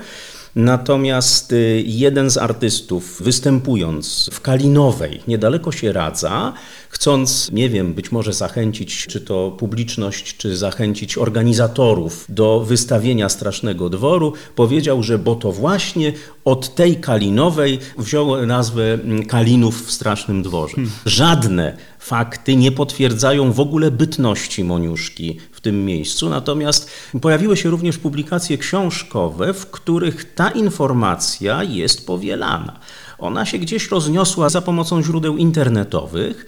Natomiast 0.58 1.52
y, 1.52 1.84
jeden 1.86 2.30
z 2.30 2.38
artystów, 2.38 3.22
występując 3.22 4.30
w 4.34 4.42
Kalinowej, 4.42 5.22
niedaleko 5.28 5.72
się 5.72 5.92
radza, 5.94 6.54
chcąc, 6.90 7.52
nie 7.52 7.70
wiem, 7.70 7.94
być 7.94 8.12
może 8.12 8.34
zachęcić 8.34 9.08
czy 9.08 9.22
to 9.22 9.52
publiczność, 9.52 10.38
czy 10.38 10.58
zachęcić 10.58 11.18
organizatorów 11.18 12.26
do 12.30 12.60
wystawienia 12.60 13.30
Strasznego 13.30 13.90
Dworu, 13.90 14.34
powiedział, 14.56 15.04
że 15.04 15.20
bo 15.20 15.36
to 15.36 15.52
właśnie 15.52 16.14
od 16.46 16.76
tej 16.76 16.96
Kalinowej 16.96 17.80
wziął 17.98 18.46
nazwę 18.46 18.94
mm, 18.94 19.26
Kalinów 19.26 19.88
w 19.88 19.92
Strasznym 19.92 20.44
Dworze. 20.44 20.76
Hmm. 20.76 20.92
Żadne 21.06 21.78
fakty 22.08 22.56
nie 22.56 22.72
potwierdzają 22.72 23.52
w 23.52 23.60
ogóle 23.60 23.92
bytności 23.92 24.64
Moniuszki 24.64 25.40
w 25.52 25.62
tym 25.62 25.86
miejscu, 25.86 26.30
natomiast 26.30 26.92
pojawiły 27.22 27.58
się 27.58 27.70
również 27.70 27.98
publikacje 27.98 28.58
książkowe, 28.58 29.54
w 29.54 29.72
których 29.72 30.34
ta 30.34 30.50
informacja 30.50 31.64
jest 31.64 32.08
powielana. 32.08 32.80
Ona 33.20 33.46
się 33.46 33.58
gdzieś 33.58 33.92
rozniosła 33.92 34.50
za 34.50 34.62
pomocą 34.62 35.04
źródeł 35.04 35.38
internetowych. 35.38 36.46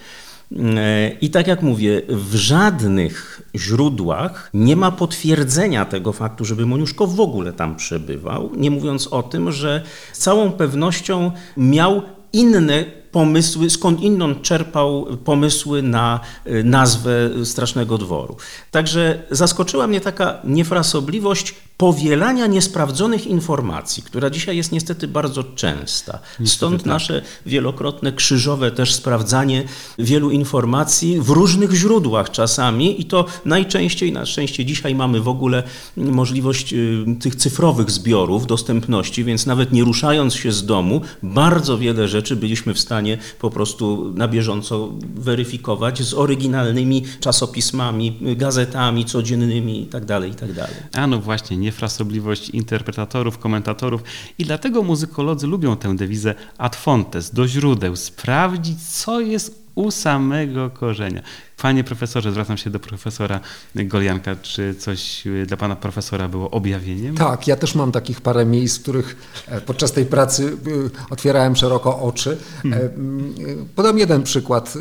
I 1.21 1.29
tak 1.29 1.47
jak 1.47 1.61
mówię, 1.61 2.01
w 2.09 2.35
żadnych 2.35 3.41
źródłach 3.55 4.49
nie 4.53 4.75
ma 4.75 4.91
potwierdzenia 4.91 5.85
tego 5.85 6.13
faktu, 6.13 6.45
żeby 6.45 6.65
Moniuszko 6.65 7.07
w 7.07 7.19
ogóle 7.19 7.53
tam 7.53 7.75
przebywał, 7.75 8.51
nie 8.55 8.71
mówiąc 8.71 9.07
o 9.07 9.23
tym, 9.23 9.51
że 9.51 9.83
z 10.13 10.19
całą 10.19 10.51
pewnością 10.51 11.31
miał 11.57 12.01
inne 12.33 12.98
pomysły, 13.11 13.69
skąd 13.69 14.01
inną 14.01 14.35
czerpał 14.35 15.17
pomysły 15.23 15.81
na 15.81 16.19
y, 16.47 16.63
nazwę 16.63 17.11
Strasznego 17.45 17.97
Dworu. 17.97 18.37
Także 18.71 19.23
zaskoczyła 19.31 19.87
mnie 19.87 20.01
taka 20.01 20.39
niefrasobliwość 20.43 21.55
powielania 21.79 22.47
niesprawdzonych 22.47 23.27
informacji, 23.27 24.03
która 24.03 24.29
dzisiaj 24.29 24.57
jest 24.57 24.71
niestety 24.71 25.07
bardzo 25.07 25.43
częsta. 25.43 26.19
Stąd 26.45 26.77
tak. 26.77 26.85
nasze 26.85 27.21
wielokrotne 27.45 28.13
krzyżowe 28.13 28.71
też 28.71 28.93
sprawdzanie 28.93 29.63
wielu 29.99 30.31
informacji 30.31 31.21
w 31.21 31.29
różnych 31.29 31.71
źródłach 31.71 32.31
czasami 32.31 33.01
i 33.01 33.05
to 33.05 33.25
najczęściej, 33.45 34.11
na 34.11 34.25
szczęście 34.25 34.65
dzisiaj 34.65 34.95
mamy 34.95 35.21
w 35.21 35.27
ogóle 35.27 35.63
możliwość 35.97 36.73
y, 36.73 37.05
tych 37.21 37.35
cyfrowych 37.35 37.91
zbiorów, 37.91 38.47
dostępności, 38.47 39.23
więc 39.23 39.45
nawet 39.45 39.71
nie 39.71 39.83
ruszając 39.83 40.33
się 40.33 40.51
z 40.51 40.65
domu, 40.65 41.01
bardzo 41.23 41.77
wiele 41.77 42.07
rzeczy 42.07 42.35
byliśmy 42.35 42.73
w 42.73 42.79
stanie 42.79 42.98
po 43.39 43.49
prostu 43.49 44.13
na 44.15 44.27
bieżąco 44.27 44.89
weryfikować 45.15 46.01
z 46.01 46.13
oryginalnymi 46.13 47.03
czasopismami, 47.19 48.17
gazetami 48.35 49.05
codziennymi 49.05 49.79
itd. 49.79 50.05
Tak 50.05 50.27
itd. 50.27 50.61
Tak 50.61 51.01
A 51.03 51.07
no 51.07 51.19
właśnie, 51.19 51.57
nie 51.57 51.69
niefrasobliwość 51.69 52.49
interpretatorów, 52.49 53.37
komentatorów 53.37 54.03
i 54.37 54.45
dlatego 54.45 54.83
muzykolodzy 54.83 55.47
lubią 55.47 55.77
tę 55.77 55.95
dewizę 55.95 56.35
ad 56.57 56.75
fontes, 56.75 57.33
do 57.33 57.47
źródeł, 57.47 57.95
sprawdzić, 57.95 58.81
co 58.81 59.19
jest 59.19 59.69
u 59.75 59.91
samego 59.91 60.69
korzenia. 60.69 61.21
Panie 61.61 61.83
profesorze, 61.83 62.31
zwracam 62.31 62.57
się 62.57 62.69
do 62.69 62.79
profesora 62.79 63.39
Golianka, 63.75 64.35
czy 64.35 64.75
coś 64.75 65.27
y, 65.27 65.45
dla 65.45 65.57
pana 65.57 65.75
profesora 65.75 66.27
było 66.27 66.51
objawieniem? 66.51 67.15
Tak, 67.15 67.47
ja 67.47 67.55
też 67.55 67.75
mam 67.75 67.91
takich 67.91 68.21
parę 68.21 68.45
miejsc, 68.45 68.77
w 68.77 68.81
których 68.81 69.15
e, 69.47 69.61
podczas 69.61 69.91
tej 69.91 70.05
pracy 70.05 70.43
y, 70.43 70.89
otwierałem 71.09 71.55
szeroko 71.55 71.99
oczy. 71.99 72.37
E, 72.57 72.65
mm, 72.65 73.35
y, 73.39 73.57
Podam 73.75 73.99
jeden 73.99 74.23
przykład. 74.23 74.73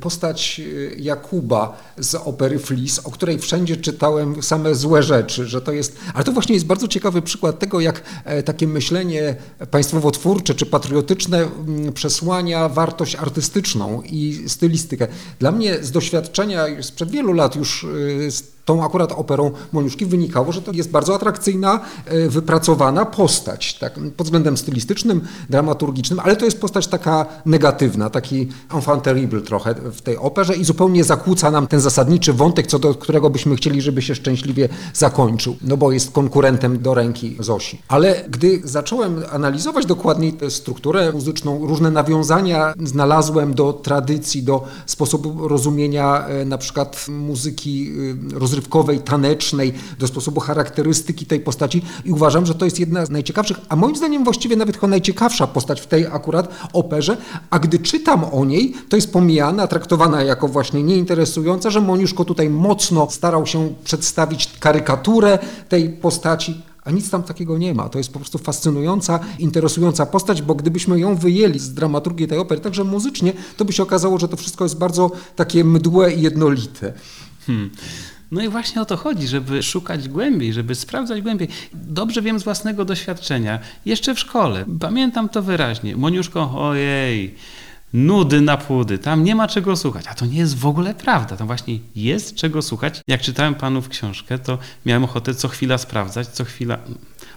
Postać 0.00 0.60
Jakuba 0.96 1.76
z 1.98 2.14
opery 2.14 2.58
Flis, 2.58 2.98
o 2.98 3.10
której 3.10 3.38
wszędzie 3.38 3.76
czytałem 3.76 4.42
same 4.42 4.74
złe 4.74 5.02
rzeczy, 5.02 5.46
że 5.46 5.60
to 5.60 5.72
jest. 5.72 5.96
Ale 6.14 6.24
to 6.24 6.32
właśnie 6.32 6.54
jest 6.54 6.66
bardzo 6.66 6.88
ciekawy 6.88 7.22
przykład 7.22 7.58
tego, 7.58 7.80
jak 7.80 8.02
e, 8.24 8.42
takie 8.42 8.66
myślenie 8.66 9.36
państwowo-twórcze 9.70 10.54
czy 10.54 10.66
patriotyczne 10.66 11.48
przesłania 11.94 12.68
wartość 12.68 13.16
artystyczną 13.16 14.02
i 14.02 14.44
stylistykę. 14.46 15.08
Dla 15.38 15.52
mnie 15.52 15.84
z 15.84 15.90
doświadczenia 15.90 16.23
sprzed 16.82 17.10
wielu 17.10 17.32
lat 17.32 17.56
już 17.56 17.84
y, 17.84 18.30
z 18.30 18.53
tą 18.64 18.84
akurat 18.84 19.12
operą 19.12 19.50
Moniuszki 19.72 20.06
wynikało, 20.06 20.52
że 20.52 20.62
to 20.62 20.72
jest 20.72 20.90
bardzo 20.90 21.14
atrakcyjna, 21.14 21.80
e, 22.06 22.28
wypracowana 22.28 23.04
postać, 23.04 23.78
tak, 23.78 23.98
pod 24.16 24.26
względem 24.26 24.56
stylistycznym, 24.56 25.20
dramaturgicznym, 25.50 26.20
ale 26.20 26.36
to 26.36 26.44
jest 26.44 26.60
postać 26.60 26.86
taka 26.86 27.26
negatywna, 27.46 28.10
taki 28.10 28.48
enfant 28.74 29.02
terrible 29.02 29.40
trochę 29.40 29.74
w 29.74 30.02
tej 30.02 30.16
operze 30.16 30.56
i 30.56 30.64
zupełnie 30.64 31.04
zakłóca 31.04 31.50
nam 31.50 31.66
ten 31.66 31.80
zasadniczy 31.80 32.32
wątek, 32.32 32.66
co 32.66 32.78
do 32.78 32.94
którego 32.94 33.30
byśmy 33.30 33.56
chcieli, 33.56 33.82
żeby 33.82 34.02
się 34.02 34.14
szczęśliwie 34.14 34.68
zakończył, 34.94 35.56
no 35.62 35.76
bo 35.76 35.92
jest 35.92 36.10
konkurentem 36.10 36.82
do 36.82 36.94
ręki 36.94 37.36
Zosi. 37.40 37.82
Ale 37.88 38.24
gdy 38.28 38.60
zacząłem 38.64 39.22
analizować 39.32 39.86
dokładniej 39.86 40.32
tę 40.32 40.50
strukturę 40.50 41.12
muzyczną, 41.12 41.66
różne 41.66 41.90
nawiązania 41.90 42.74
znalazłem 42.82 43.54
do 43.54 43.72
tradycji, 43.72 44.42
do 44.42 44.64
sposobu 44.86 45.48
rozumienia 45.48 46.26
e, 46.26 46.44
na 46.44 46.58
przykład 46.58 47.06
muzyki 47.08 47.92
e, 48.34 48.38
rozrywkowej, 48.54 49.00
tanecznej, 49.00 49.72
do 49.98 50.06
sposobu 50.06 50.40
charakterystyki 50.40 51.26
tej 51.26 51.40
postaci 51.40 51.82
i 52.04 52.12
uważam, 52.12 52.46
że 52.46 52.54
to 52.54 52.64
jest 52.64 52.80
jedna 52.80 53.06
z 53.06 53.10
najciekawszych, 53.10 53.56
a 53.68 53.76
moim 53.76 53.96
zdaniem 53.96 54.24
właściwie 54.24 54.56
nawet 54.56 54.76
chyba 54.76 54.88
najciekawsza 54.88 55.46
postać 55.46 55.80
w 55.80 55.86
tej 55.86 56.06
akurat 56.06 56.68
operze, 56.72 57.16
a 57.50 57.58
gdy 57.58 57.78
czytam 57.78 58.24
o 58.24 58.44
niej, 58.44 58.74
to 58.88 58.96
jest 58.96 59.12
pomijana, 59.12 59.66
traktowana 59.66 60.22
jako 60.22 60.48
właśnie 60.48 60.82
nieinteresująca, 60.82 61.70
że 61.70 61.80
Moniuszko 61.80 62.24
tutaj 62.24 62.50
mocno 62.50 63.10
starał 63.10 63.46
się 63.46 63.74
przedstawić 63.84 64.58
karykaturę 64.60 65.38
tej 65.68 65.90
postaci, 65.90 66.62
a 66.84 66.90
nic 66.90 67.10
tam 67.10 67.22
takiego 67.22 67.58
nie 67.58 67.74
ma. 67.74 67.88
To 67.88 67.98
jest 67.98 68.12
po 68.12 68.18
prostu 68.18 68.38
fascynująca, 68.38 69.20
interesująca 69.38 70.06
postać, 70.06 70.42
bo 70.42 70.54
gdybyśmy 70.54 71.00
ją 71.00 71.16
wyjęli 71.16 71.58
z 71.58 71.74
dramaturgii 71.74 72.28
tej 72.28 72.38
opery, 72.38 72.60
także 72.60 72.84
muzycznie, 72.84 73.32
to 73.56 73.64
by 73.64 73.72
się 73.72 73.82
okazało, 73.82 74.18
że 74.18 74.28
to 74.28 74.36
wszystko 74.36 74.64
jest 74.64 74.78
bardzo 74.78 75.10
takie 75.36 75.64
mdłe 75.64 76.12
i 76.12 76.22
jednolite. 76.22 76.92
Hmm. 77.46 77.70
No 78.34 78.42
i 78.42 78.48
właśnie 78.48 78.82
o 78.82 78.84
to 78.84 78.96
chodzi, 78.96 79.28
żeby 79.28 79.62
szukać 79.62 80.08
głębiej, 80.08 80.52
żeby 80.52 80.74
sprawdzać 80.74 81.22
głębiej. 81.22 81.48
Dobrze 81.72 82.22
wiem 82.22 82.38
z 82.40 82.44
własnego 82.44 82.84
doświadczenia, 82.84 83.58
jeszcze 83.86 84.14
w 84.14 84.18
szkole, 84.18 84.64
pamiętam 84.80 85.28
to 85.28 85.42
wyraźnie. 85.42 85.96
Moniuszko, 85.96 86.50
ojej, 86.56 87.34
nudy 87.92 88.40
na 88.40 88.56
płudy, 88.56 88.98
tam 88.98 89.24
nie 89.24 89.34
ma 89.34 89.48
czego 89.48 89.76
słuchać. 89.76 90.04
A 90.08 90.14
to 90.14 90.26
nie 90.26 90.38
jest 90.38 90.58
w 90.58 90.66
ogóle 90.66 90.94
prawda, 90.94 91.36
tam 91.36 91.46
właśnie 91.46 91.78
jest 91.96 92.34
czego 92.34 92.62
słuchać. 92.62 93.00
Jak 93.08 93.20
czytałem 93.20 93.54
panów 93.54 93.88
książkę, 93.88 94.38
to 94.38 94.58
miałem 94.86 95.04
ochotę 95.04 95.34
co 95.34 95.48
chwila 95.48 95.78
sprawdzać, 95.78 96.28
co 96.28 96.44
chwila... 96.44 96.78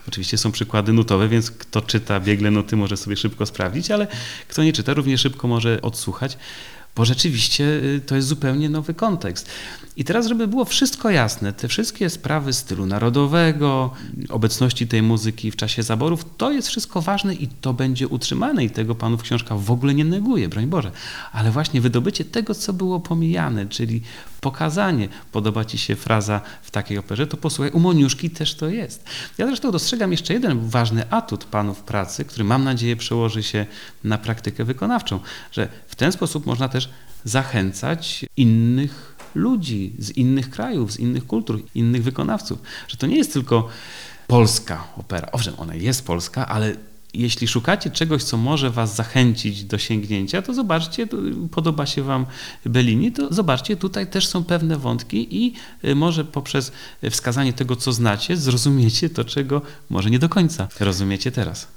Oczywiście 0.07 0.37
są 0.37 0.51
przykłady 0.51 0.93
nutowe, 0.93 1.27
więc 1.27 1.51
kto 1.51 1.81
czyta 1.81 2.19
biegle 2.19 2.51
nuty 2.51 2.75
może 2.75 2.97
sobie 2.97 3.17
szybko 3.17 3.45
sprawdzić, 3.45 3.91
ale 3.91 4.07
kto 4.47 4.63
nie 4.63 4.73
czyta 4.73 4.93
równie 4.93 5.17
szybko 5.17 5.47
może 5.47 5.81
odsłuchać 5.81 6.37
bo 6.97 7.05
rzeczywiście 7.05 7.63
y, 7.63 8.01
to 8.05 8.15
jest 8.15 8.27
zupełnie 8.27 8.69
nowy 8.69 8.93
kontekst. 8.93 9.49
I 9.97 10.03
teraz, 10.03 10.27
żeby 10.27 10.47
było 10.47 10.65
wszystko 10.65 11.09
jasne, 11.09 11.53
te 11.53 11.67
wszystkie 11.67 12.09
sprawy 12.09 12.53
stylu 12.53 12.85
narodowego, 12.85 13.93
obecności 14.29 14.87
tej 14.87 15.01
muzyki 15.01 15.51
w 15.51 15.55
czasie 15.55 15.83
zaborów, 15.83 16.25
to 16.37 16.51
jest 16.51 16.67
wszystko 16.67 17.01
ważne 17.01 17.35
i 17.35 17.47
to 17.47 17.73
będzie 17.73 18.07
utrzymane 18.07 18.63
i 18.63 18.69
tego 18.69 18.95
panów 18.95 19.21
książka 19.21 19.55
w 19.55 19.71
ogóle 19.71 19.93
nie 19.93 20.05
neguje, 20.05 20.49
broń 20.49 20.67
Boże. 20.67 20.91
Ale 21.31 21.51
właśnie 21.51 21.81
wydobycie 21.81 22.25
tego, 22.25 22.55
co 22.55 22.73
było 22.73 22.99
pomijane, 22.99 23.65
czyli 23.65 24.01
pokazanie, 24.41 25.09
podoba 25.31 25.65
Ci 25.65 25.77
się 25.77 25.95
fraza 25.95 26.41
w 26.61 26.71
takiej 26.71 26.97
operze, 26.97 27.27
to 27.27 27.37
posłuchaj, 27.37 27.71
u 27.71 27.79
Moniuszki 27.79 28.29
też 28.29 28.55
to 28.55 28.69
jest. 28.69 29.03
Ja 29.37 29.47
zresztą 29.47 29.71
dostrzegam 29.71 30.11
jeszcze 30.11 30.33
jeden 30.33 30.69
ważny 30.69 31.09
atut 31.09 31.45
panów 31.45 31.83
pracy, 31.83 32.25
który 32.25 32.43
mam 32.43 32.63
nadzieję 32.63 32.95
przełoży 32.95 33.43
się 33.43 33.65
na 34.03 34.17
praktykę 34.17 34.63
wykonawczą, 34.63 35.19
że 35.51 35.67
ten 35.97 36.11
sposób 36.11 36.45
można 36.45 36.69
też 36.69 36.89
zachęcać 37.23 38.25
innych 38.37 39.15
ludzi 39.35 39.93
z 39.99 40.09
innych 40.11 40.49
krajów, 40.49 40.91
z 40.91 40.99
innych 40.99 41.27
kultur, 41.27 41.61
innych 41.75 42.03
wykonawców, 42.03 42.59
że 42.87 42.97
to 42.97 43.07
nie 43.07 43.17
jest 43.17 43.33
tylko 43.33 43.69
polska 44.27 44.87
opera. 44.97 45.29
Owszem, 45.31 45.53
ona 45.57 45.75
jest 45.75 46.05
polska, 46.05 46.47
ale 46.47 46.75
jeśli 47.13 47.47
szukacie 47.47 47.89
czegoś, 47.89 48.23
co 48.23 48.37
może 48.37 48.69
Was 48.69 48.95
zachęcić 48.95 49.63
do 49.63 49.77
sięgnięcia, 49.77 50.41
to 50.41 50.53
zobaczcie, 50.53 51.07
podoba 51.51 51.85
się 51.85 52.03
Wam 52.03 52.25
Bellini, 52.65 53.11
to 53.11 53.33
zobaczcie, 53.33 53.77
tutaj 53.77 54.07
też 54.07 54.27
są 54.27 54.43
pewne 54.43 54.77
wątki 54.77 55.45
i 55.45 55.53
y, 55.85 55.95
może 55.95 56.25
poprzez 56.25 56.71
wskazanie 57.11 57.53
tego, 57.53 57.75
co 57.75 57.93
znacie, 57.93 58.37
zrozumiecie 58.37 59.09
to, 59.09 59.23
czego 59.23 59.61
może 59.89 60.09
nie 60.09 60.19
do 60.19 60.29
końca 60.29 60.67
rozumiecie 60.79 61.31
teraz. 61.31 61.67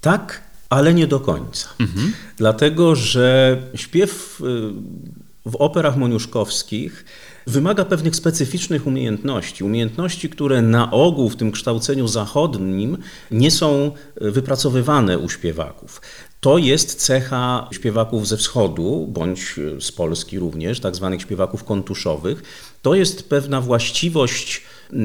Tak, 0.00 0.49
ale 0.70 0.94
nie 0.94 1.06
do 1.06 1.20
końca. 1.20 1.68
Mhm. 1.80 2.12
Dlatego, 2.36 2.94
że 2.94 3.58
śpiew 3.74 4.40
y, 4.40 5.50
w 5.50 5.56
operach 5.56 5.96
moniuszkowskich 5.96 7.04
wymaga 7.46 7.84
pewnych 7.84 8.16
specyficznych 8.16 8.86
umiejętności. 8.86 9.64
Umiejętności, 9.64 10.28
które 10.28 10.62
na 10.62 10.90
ogół 10.90 11.28
w 11.28 11.36
tym 11.36 11.52
kształceniu 11.52 12.08
zachodnim 12.08 12.98
nie 13.30 13.50
są 13.50 13.92
wypracowywane 14.20 15.18
u 15.18 15.28
śpiewaków. 15.28 16.00
To 16.40 16.58
jest 16.58 16.94
cecha 16.94 17.68
śpiewaków 17.72 18.28
ze 18.28 18.36
wschodu, 18.36 19.06
bądź 19.12 19.54
z 19.80 19.92
Polski 19.92 20.38
również, 20.38 20.80
tak 20.80 20.96
zwanych 20.96 21.22
śpiewaków 21.22 21.64
kontuszowych. 21.64 22.42
To 22.82 22.94
jest 22.94 23.28
pewna 23.28 23.60
właściwość 23.60 24.62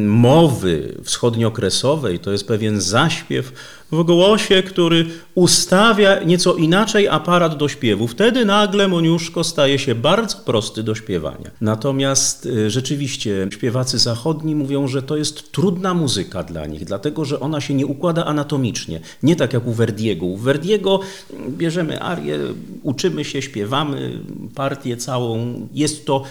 mowy 0.08 0.98
wschodniokresowej, 1.04 2.20
to 2.20 2.32
jest 2.32 2.48
pewien 2.48 2.82
zaśpiew 2.82 3.52
w 3.92 4.04
głosie, 4.04 4.64
który 4.64 5.06
ustawia 5.36 6.24
nieco 6.24 6.56
inaczej 6.56 7.08
aparat 7.08 7.58
do 7.58 7.68
śpiewu. 7.68 8.08
Wtedy 8.08 8.46
nagle 8.46 8.88
Moniuszko 8.88 9.44
staje 9.44 9.80
się 9.80 9.96
bardzo 9.96 10.38
prosty 10.38 10.84
do 10.84 10.96
śpiewania. 10.96 11.52
Natomiast 11.62 12.46
y, 12.46 12.70
rzeczywiście 12.70 13.48
śpiewacy 13.52 13.98
zachodni 13.98 14.56
mówią, 14.56 14.88
że 14.88 15.02
to 15.02 15.18
jest 15.18 15.52
trudna 15.52 15.94
muzyka 15.94 16.44
dla 16.44 16.66
nich, 16.66 16.86
dlatego 16.86 17.26
że 17.26 17.40
ona 17.40 17.62
się 17.62 17.74
nie 17.74 17.86
układa 17.86 18.26
anatomicznie. 18.26 19.00
Nie 19.24 19.36
tak 19.36 19.54
jak 19.54 19.68
u 19.68 19.74
Verdiego. 19.74 20.26
U 20.26 20.38
Verdiego 20.38 21.00
bierzemy 21.50 22.02
arię, 22.02 22.40
uczymy 22.84 23.26
się, 23.26 23.42
śpiewamy 23.42 24.20
partię 24.56 24.98
całą. 24.98 25.68
Jest 25.74 26.06
to 26.06 26.24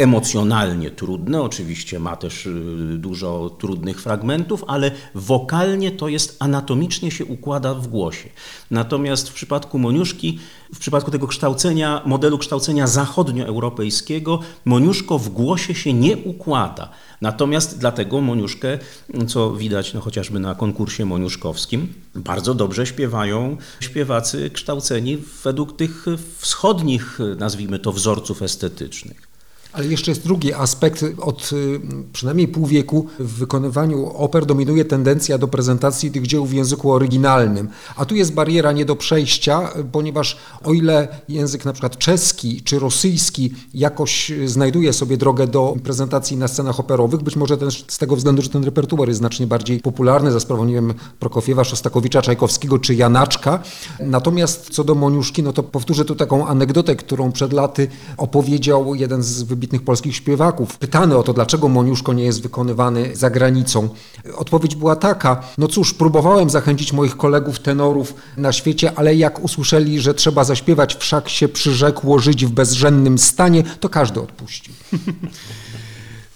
emocjonalnie 0.00 0.90
trudne, 0.90 1.42
oczywiście 1.42 1.98
ma 1.98 2.16
też 2.16 2.46
y, 2.46 2.52
dużo 2.98 3.56
trudnych 3.58 4.02
fragmentów, 4.02 4.64
ale 4.66 4.90
wokalnie 5.14 5.90
to 5.90 6.08
jest 6.08 6.36
anatomicznie 6.38 7.10
się 7.10 7.24
układa 7.24 7.74
w 7.74 7.86
głosie. 7.86 8.28
Natomiast 8.70 9.28
w 9.28 9.32
przypadku 9.32 9.78
Moniuszki, 9.78 10.38
w 10.74 10.78
przypadku 10.78 11.10
tego 11.10 11.26
kształcenia, 11.26 12.02
modelu 12.06 12.38
kształcenia 12.38 12.86
zachodnioeuropejskiego, 12.86 14.40
Moniuszko 14.64 15.18
w 15.18 15.28
głosie 15.28 15.74
się 15.74 15.92
nie 15.92 16.16
układa. 16.16 16.88
Natomiast 17.20 17.78
dlatego 17.78 18.20
Moniuszkę, 18.20 18.78
co 19.26 19.52
widać 19.52 19.94
no, 19.94 20.00
chociażby 20.00 20.40
na 20.40 20.54
konkursie 20.54 21.04
moniuszkowskim, 21.04 21.94
bardzo 22.14 22.54
dobrze 22.54 22.86
śpiewają 22.86 23.56
śpiewacy 23.80 24.50
kształceni 24.50 25.18
według 25.44 25.76
tych 25.76 26.06
wschodnich, 26.38 27.18
nazwijmy 27.38 27.78
to, 27.78 27.92
wzorców 27.92 28.42
estetycznych. 28.42 29.29
Ale 29.72 29.86
jeszcze 29.86 30.10
jest 30.10 30.24
drugi 30.24 30.54
aspekt. 30.54 31.04
Od 31.18 31.50
y, 31.52 31.80
przynajmniej 32.12 32.48
pół 32.48 32.66
wieku 32.66 33.06
w 33.18 33.38
wykonywaniu 33.38 34.06
oper 34.06 34.46
dominuje 34.46 34.84
tendencja 34.84 35.38
do 35.38 35.48
prezentacji 35.48 36.10
tych 36.10 36.26
dzieł 36.26 36.46
w 36.46 36.52
języku 36.52 36.92
oryginalnym. 36.92 37.68
A 37.96 38.04
tu 38.04 38.14
jest 38.14 38.34
bariera 38.34 38.72
nie 38.72 38.84
do 38.84 38.96
przejścia, 38.96 39.72
ponieważ 39.92 40.36
o 40.64 40.72
ile 40.72 41.08
język 41.28 41.64
na 41.64 41.72
przykład 41.72 41.98
czeski 41.98 42.62
czy 42.62 42.78
rosyjski 42.78 43.54
jakoś 43.74 44.32
znajduje 44.44 44.92
sobie 44.92 45.16
drogę 45.16 45.46
do 45.46 45.74
prezentacji 45.84 46.36
na 46.36 46.48
scenach 46.48 46.80
operowych, 46.80 47.22
być 47.22 47.36
może 47.36 47.58
też 47.58 47.84
z 47.88 47.98
tego 47.98 48.16
względu, 48.16 48.42
że 48.42 48.48
ten 48.48 48.64
repertuar 48.64 49.08
jest 49.08 49.18
znacznie 49.18 49.46
bardziej 49.46 49.80
popularny 49.80 50.32
za 50.32 50.40
sprawą, 50.40 50.64
nie 50.64 50.74
wiem, 50.74 50.94
Prokofiewa, 51.18 51.64
Szostakowicza, 51.64 52.22
Czajkowskiego 52.22 52.78
czy 52.78 52.94
Janaczka. 52.94 53.62
Natomiast 54.00 54.70
co 54.70 54.84
do 54.84 54.94
Moniuszki, 54.94 55.42
no 55.42 55.52
to 55.52 55.62
powtórzę 55.62 56.04
tu 56.04 56.14
taką 56.14 56.46
anegdotę, 56.46 56.96
którą 56.96 57.32
przed 57.32 57.52
laty 57.52 57.88
opowiedział 58.16 58.94
jeden 58.94 59.22
z 59.22 59.42
wybitnych 59.42 59.59
wybitnych 59.60 59.82
polskich 59.82 60.16
śpiewaków. 60.16 60.78
Pytany 60.78 61.16
o 61.16 61.22
to, 61.22 61.32
dlaczego 61.32 61.68
Moniuszko 61.68 62.12
nie 62.12 62.24
jest 62.24 62.42
wykonywany 62.42 63.16
za 63.16 63.30
granicą. 63.30 63.88
Odpowiedź 64.36 64.74
była 64.74 64.96
taka, 64.96 65.42
no 65.58 65.68
cóż, 65.68 65.94
próbowałem 65.94 66.50
zachęcić 66.50 66.92
moich 66.92 67.16
kolegów 67.16 67.58
tenorów 67.58 68.14
na 68.36 68.52
świecie, 68.52 68.92
ale 68.96 69.14
jak 69.14 69.44
usłyszeli, 69.44 70.00
że 70.00 70.14
trzeba 70.14 70.44
zaśpiewać 70.44 70.94
wszak 70.94 71.28
się 71.28 71.48
przyrzekło 71.48 72.18
żyć 72.18 72.46
w 72.46 72.50
bezżennym 72.50 73.18
stanie, 73.18 73.62
to 73.80 73.88
każdy 73.88 74.20
odpuścił. 74.20 74.74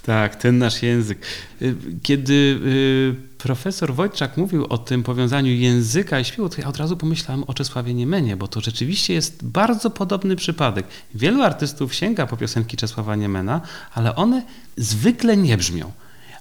Tak, 0.07 0.37
ten 0.37 0.59
nasz 0.59 0.83
język. 0.83 1.18
Y, 1.62 1.75
kiedy 2.03 2.33
y, 2.33 3.34
profesor 3.45 3.95
Wojczak 3.95 4.37
mówił 4.37 4.67
o 4.69 4.79
tym 4.79 5.03
powiązaniu 5.03 5.53
języka 5.53 6.21
i 6.21 6.25
śpiewu, 6.25 6.49
to 6.49 6.61
ja 6.61 6.67
od 6.69 6.77
razu 6.77 6.97
pomyślałem 6.97 7.45
o 7.45 7.55
Czesławie 7.55 7.95
Niemenie, 7.95 8.37
bo 8.37 8.49
to 8.49 8.61
rzeczywiście 8.61 9.15
jest 9.15 9.47
bardzo 9.47 9.91
podobny 9.91 10.37
przypadek. 10.37 10.87
Wielu 11.15 11.43
artystów 11.43 11.95
sięga 11.95 12.27
po 12.27 12.37
piosenki 12.37 12.77
Czesława 12.77 13.17
Niemena, 13.17 13.61
ale 13.95 14.17
one 14.17 14.43
zwykle 14.77 15.37
nie 15.37 15.57
brzmią. 15.57 15.93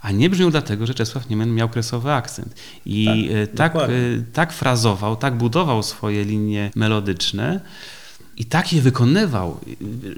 A 0.01 0.11
nie 0.11 0.29
brzmią 0.29 0.51
dlatego, 0.51 0.85
że 0.85 0.93
Czesław 0.93 1.29
Niemen 1.29 1.55
miał 1.55 1.69
kresowy 1.69 2.11
akcent. 2.11 2.55
I 2.85 3.29
tak, 3.55 3.73
tak, 3.73 3.89
tak 4.33 4.53
frazował, 4.53 5.15
tak 5.15 5.37
budował 5.37 5.83
swoje 5.83 6.23
linie 6.25 6.71
melodyczne, 6.75 7.59
i 8.37 8.45
tak 8.45 8.73
je 8.73 8.81
wykonywał, 8.81 9.59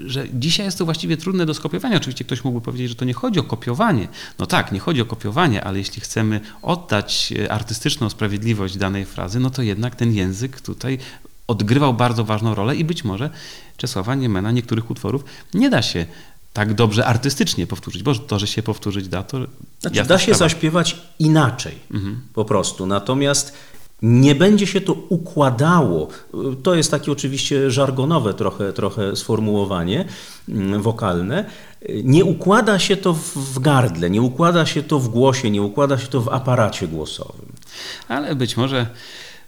że 0.06 0.26
dzisiaj 0.34 0.66
jest 0.66 0.78
to 0.78 0.84
właściwie 0.84 1.16
trudne 1.16 1.46
do 1.46 1.54
skopiowania. 1.54 1.96
Oczywiście 1.96 2.24
ktoś 2.24 2.44
mógłby 2.44 2.64
powiedzieć, 2.64 2.88
że 2.88 2.94
to 2.94 3.04
nie 3.04 3.14
chodzi 3.14 3.40
o 3.40 3.42
kopiowanie. 3.42 4.08
No 4.38 4.46
tak, 4.46 4.72
nie 4.72 4.80
chodzi 4.80 5.00
o 5.00 5.06
kopiowanie, 5.06 5.64
ale 5.64 5.78
jeśli 5.78 6.00
chcemy 6.00 6.40
oddać 6.62 7.32
e, 7.38 7.52
artystyczną 7.52 8.10
sprawiedliwość 8.10 8.76
danej 8.76 9.04
frazy, 9.04 9.40
no 9.40 9.50
to 9.50 9.62
jednak 9.62 9.96
ten 9.96 10.12
język 10.12 10.60
tutaj 10.60 10.98
odgrywał 11.46 11.94
bardzo 11.94 12.24
ważną 12.24 12.54
rolę 12.54 12.76
i 12.76 12.84
być 12.84 13.04
może 13.04 13.30
Czesława 13.76 14.14
Niemena 14.14 14.52
niektórych 14.52 14.90
utworów 14.90 15.24
nie 15.54 15.70
da 15.70 15.82
się 15.82 16.06
tak 16.52 16.74
dobrze 16.74 17.06
artystycznie 17.06 17.66
powtórzyć, 17.66 18.02
bo 18.02 18.14
to, 18.14 18.38
że 18.38 18.46
się 18.46 18.62
powtórzyć 18.62 19.08
da, 19.08 19.22
to. 19.22 19.38
Znaczy, 19.80 20.04
da 20.04 20.18
się 20.18 20.24
sprawa. 20.24 20.38
zaśpiewać 20.38 20.96
inaczej 21.18 21.74
mhm. 21.90 22.20
po 22.34 22.44
prostu. 22.44 22.86
Natomiast 22.86 23.52
nie 24.02 24.34
będzie 24.34 24.66
się 24.66 24.80
to 24.80 24.92
układało. 24.92 26.08
To 26.62 26.74
jest 26.74 26.90
takie 26.90 27.12
oczywiście 27.12 27.70
żargonowe 27.70 28.34
trochę, 28.34 28.72
trochę 28.72 29.16
sformułowanie 29.16 30.04
mm, 30.48 30.82
wokalne. 30.82 31.44
Nie 32.04 32.24
układa 32.24 32.78
się 32.78 32.96
to 32.96 33.12
w 33.34 33.58
gardle, 33.58 34.10
nie 34.10 34.22
układa 34.22 34.66
się 34.66 34.82
to 34.82 34.98
w 34.98 35.08
głosie, 35.08 35.50
nie 35.50 35.62
układa 35.62 35.98
się 35.98 36.06
to 36.06 36.20
w 36.20 36.28
aparacie 36.28 36.88
głosowym. 36.88 37.52
Ale 38.08 38.34
być 38.34 38.56
może 38.56 38.86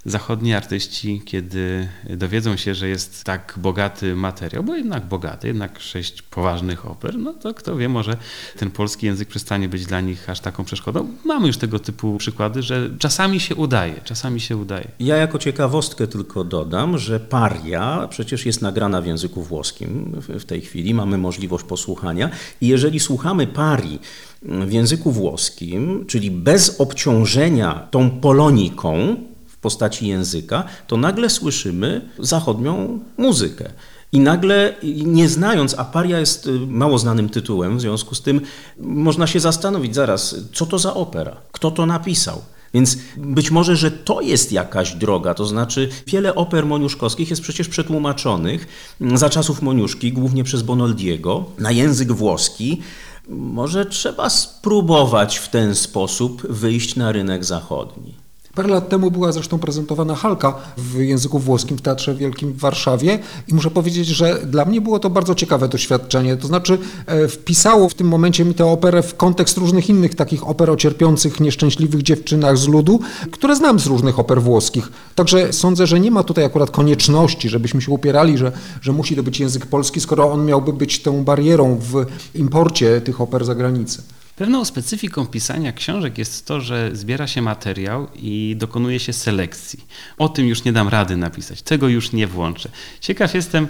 zachodni 0.04 0.54
artyści, 0.54 1.22
kiedy 1.24 1.88
dowiedzą 2.10 2.56
się, 2.56 2.74
że 2.74 2.88
jest 2.88 3.24
tak 3.24 3.54
bogaty 3.56 4.14
materiał, 4.14 4.64
bo 4.64 4.76
jednak 4.76 5.06
bogaty, 5.06 5.46
jednak 5.46 5.80
sześć 5.80 6.22
poważnych 6.22 6.86
oper, 6.86 7.18
no 7.18 7.32
to 7.32 7.54
kto 7.54 7.76
wie, 7.76 7.88
może 7.88 8.16
ten 8.58 8.70
polski 8.70 9.06
język 9.06 9.28
przestanie 9.28 9.68
być 9.68 9.86
dla 9.86 10.00
nich 10.00 10.30
aż 10.30 10.40
taką 10.40 10.64
przeszkodą. 10.64 11.08
Mamy 11.24 11.46
już 11.46 11.56
tego 11.56 11.78
typu 11.78 12.18
przykłady, 12.18 12.62
że 12.62 12.90
czasami 12.98 13.40
się 13.40 13.54
udaje, 13.54 13.94
czasami 14.04 14.40
się 14.40 14.56
udaje. 14.56 14.88
Ja 15.00 15.16
jako 15.16 15.38
ciekawostkę 15.38 16.06
tylko 16.06 16.44
dodam, 16.44 16.98
że 16.98 17.20
paria 17.20 18.08
przecież 18.10 18.46
jest 18.46 18.62
nagrana 18.62 19.00
w 19.00 19.06
języku 19.06 19.42
włoskim 19.42 20.20
w 20.28 20.44
tej 20.44 20.60
chwili, 20.60 20.94
mamy 20.94 21.18
możliwość 21.18 21.64
posłuchania 21.64 22.30
i 22.60 22.68
jeżeli 22.68 23.00
słuchamy 23.00 23.46
parii 23.46 24.00
w 24.42 24.72
języku 24.72 25.12
włoskim, 25.12 26.04
czyli 26.06 26.30
bez 26.30 26.80
obciążenia 26.80 27.88
tą 27.90 28.10
poloniką, 28.10 29.16
postaci 29.60 30.08
języka, 30.08 30.64
to 30.86 30.96
nagle 30.96 31.30
słyszymy 31.30 32.08
zachodnią 32.18 32.98
muzykę. 33.18 33.70
I 34.12 34.20
nagle, 34.20 34.74
nie 35.04 35.28
znając, 35.28 35.78
a 35.78 35.84
Paria 35.84 36.18
jest 36.18 36.46
y, 36.46 36.50
mało 36.66 36.98
znanym 36.98 37.28
tytułem, 37.28 37.78
w 37.78 37.80
związku 37.80 38.14
z 38.14 38.22
tym 38.22 38.40
można 38.78 39.26
się 39.26 39.40
zastanowić 39.40 39.94
zaraz, 39.94 40.36
co 40.52 40.66
to 40.66 40.78
za 40.78 40.94
opera, 40.94 41.36
kto 41.52 41.70
to 41.70 41.86
napisał. 41.86 42.42
Więc 42.74 42.98
być 43.16 43.50
może, 43.50 43.76
że 43.76 43.90
to 43.90 44.20
jest 44.20 44.52
jakaś 44.52 44.94
droga, 44.94 45.34
to 45.34 45.46
znaczy 45.46 45.88
wiele 46.06 46.34
oper 46.34 46.66
moniuszkowskich 46.66 47.30
jest 47.30 47.42
przecież 47.42 47.68
przetłumaczonych 47.68 48.68
mm, 49.00 49.18
za 49.18 49.30
czasów 49.30 49.62
Moniuszki, 49.62 50.12
głównie 50.12 50.44
przez 50.44 50.62
Bonoldiego, 50.62 51.44
na 51.58 51.70
język 51.70 52.12
włoski. 52.12 52.82
Może 53.28 53.86
trzeba 53.86 54.30
spróbować 54.30 55.36
w 55.36 55.48
ten 55.48 55.74
sposób 55.74 56.46
wyjść 56.46 56.96
na 56.96 57.12
rynek 57.12 57.44
zachodni. 57.44 58.27
Parę 58.58 58.70
lat 58.70 58.88
temu 58.88 59.10
była 59.10 59.32
zresztą 59.32 59.58
prezentowana 59.58 60.14
Halka 60.14 60.54
w 60.76 61.00
języku 61.00 61.38
włoskim 61.38 61.76
w 61.76 61.82
Teatrze 61.82 62.14
Wielkim 62.14 62.52
w 62.52 62.58
Warszawie 62.58 63.18
i 63.48 63.54
muszę 63.54 63.70
powiedzieć, 63.70 64.06
że 64.06 64.46
dla 64.46 64.64
mnie 64.64 64.80
było 64.80 64.98
to 64.98 65.10
bardzo 65.10 65.34
ciekawe 65.34 65.68
doświadczenie. 65.68 66.36
To 66.36 66.46
znaczy 66.46 66.78
e, 67.06 67.28
wpisało 67.28 67.88
w 67.88 67.94
tym 67.94 68.08
momencie 68.08 68.44
mi 68.44 68.54
tę 68.54 68.66
operę 68.66 69.02
w 69.02 69.16
kontekst 69.16 69.58
różnych 69.58 69.88
innych 69.88 70.14
takich 70.14 70.48
oper 70.48 70.70
o 70.70 70.76
cierpiących, 70.76 71.40
nieszczęśliwych 71.40 72.02
dziewczynach 72.02 72.58
z 72.58 72.68
ludu, 72.68 73.00
które 73.30 73.56
znam 73.56 73.78
z 73.80 73.86
różnych 73.86 74.18
oper 74.18 74.42
włoskich. 74.42 74.92
Także 75.14 75.52
sądzę, 75.52 75.86
że 75.86 76.00
nie 76.00 76.10
ma 76.10 76.22
tutaj 76.22 76.44
akurat 76.44 76.70
konieczności, 76.70 77.48
żebyśmy 77.48 77.82
się 77.82 77.92
upierali, 77.92 78.38
że, 78.38 78.52
że 78.80 78.92
musi 78.92 79.16
to 79.16 79.22
być 79.22 79.40
język 79.40 79.66
polski, 79.66 80.00
skoro 80.00 80.32
on 80.32 80.46
miałby 80.46 80.72
być 80.72 81.02
tą 81.02 81.24
barierą 81.24 81.78
w 81.80 82.06
imporcie 82.34 83.00
tych 83.00 83.20
oper 83.20 83.44
za 83.44 83.54
granicę. 83.54 84.02
Pewną 84.38 84.64
specyfiką 84.64 85.26
pisania 85.26 85.72
książek 85.72 86.18
jest 86.18 86.46
to, 86.46 86.60
że 86.60 86.90
zbiera 86.92 87.26
się 87.26 87.42
materiał 87.42 88.08
i 88.16 88.54
dokonuje 88.58 89.00
się 89.00 89.12
selekcji. 89.12 89.84
O 90.18 90.28
tym 90.28 90.46
już 90.46 90.64
nie 90.64 90.72
dam 90.72 90.88
rady 90.88 91.16
napisać, 91.16 91.62
tego 91.62 91.88
już 91.88 92.12
nie 92.12 92.26
włączę. 92.26 92.68
Ciekaw 93.00 93.34
jestem, 93.34 93.68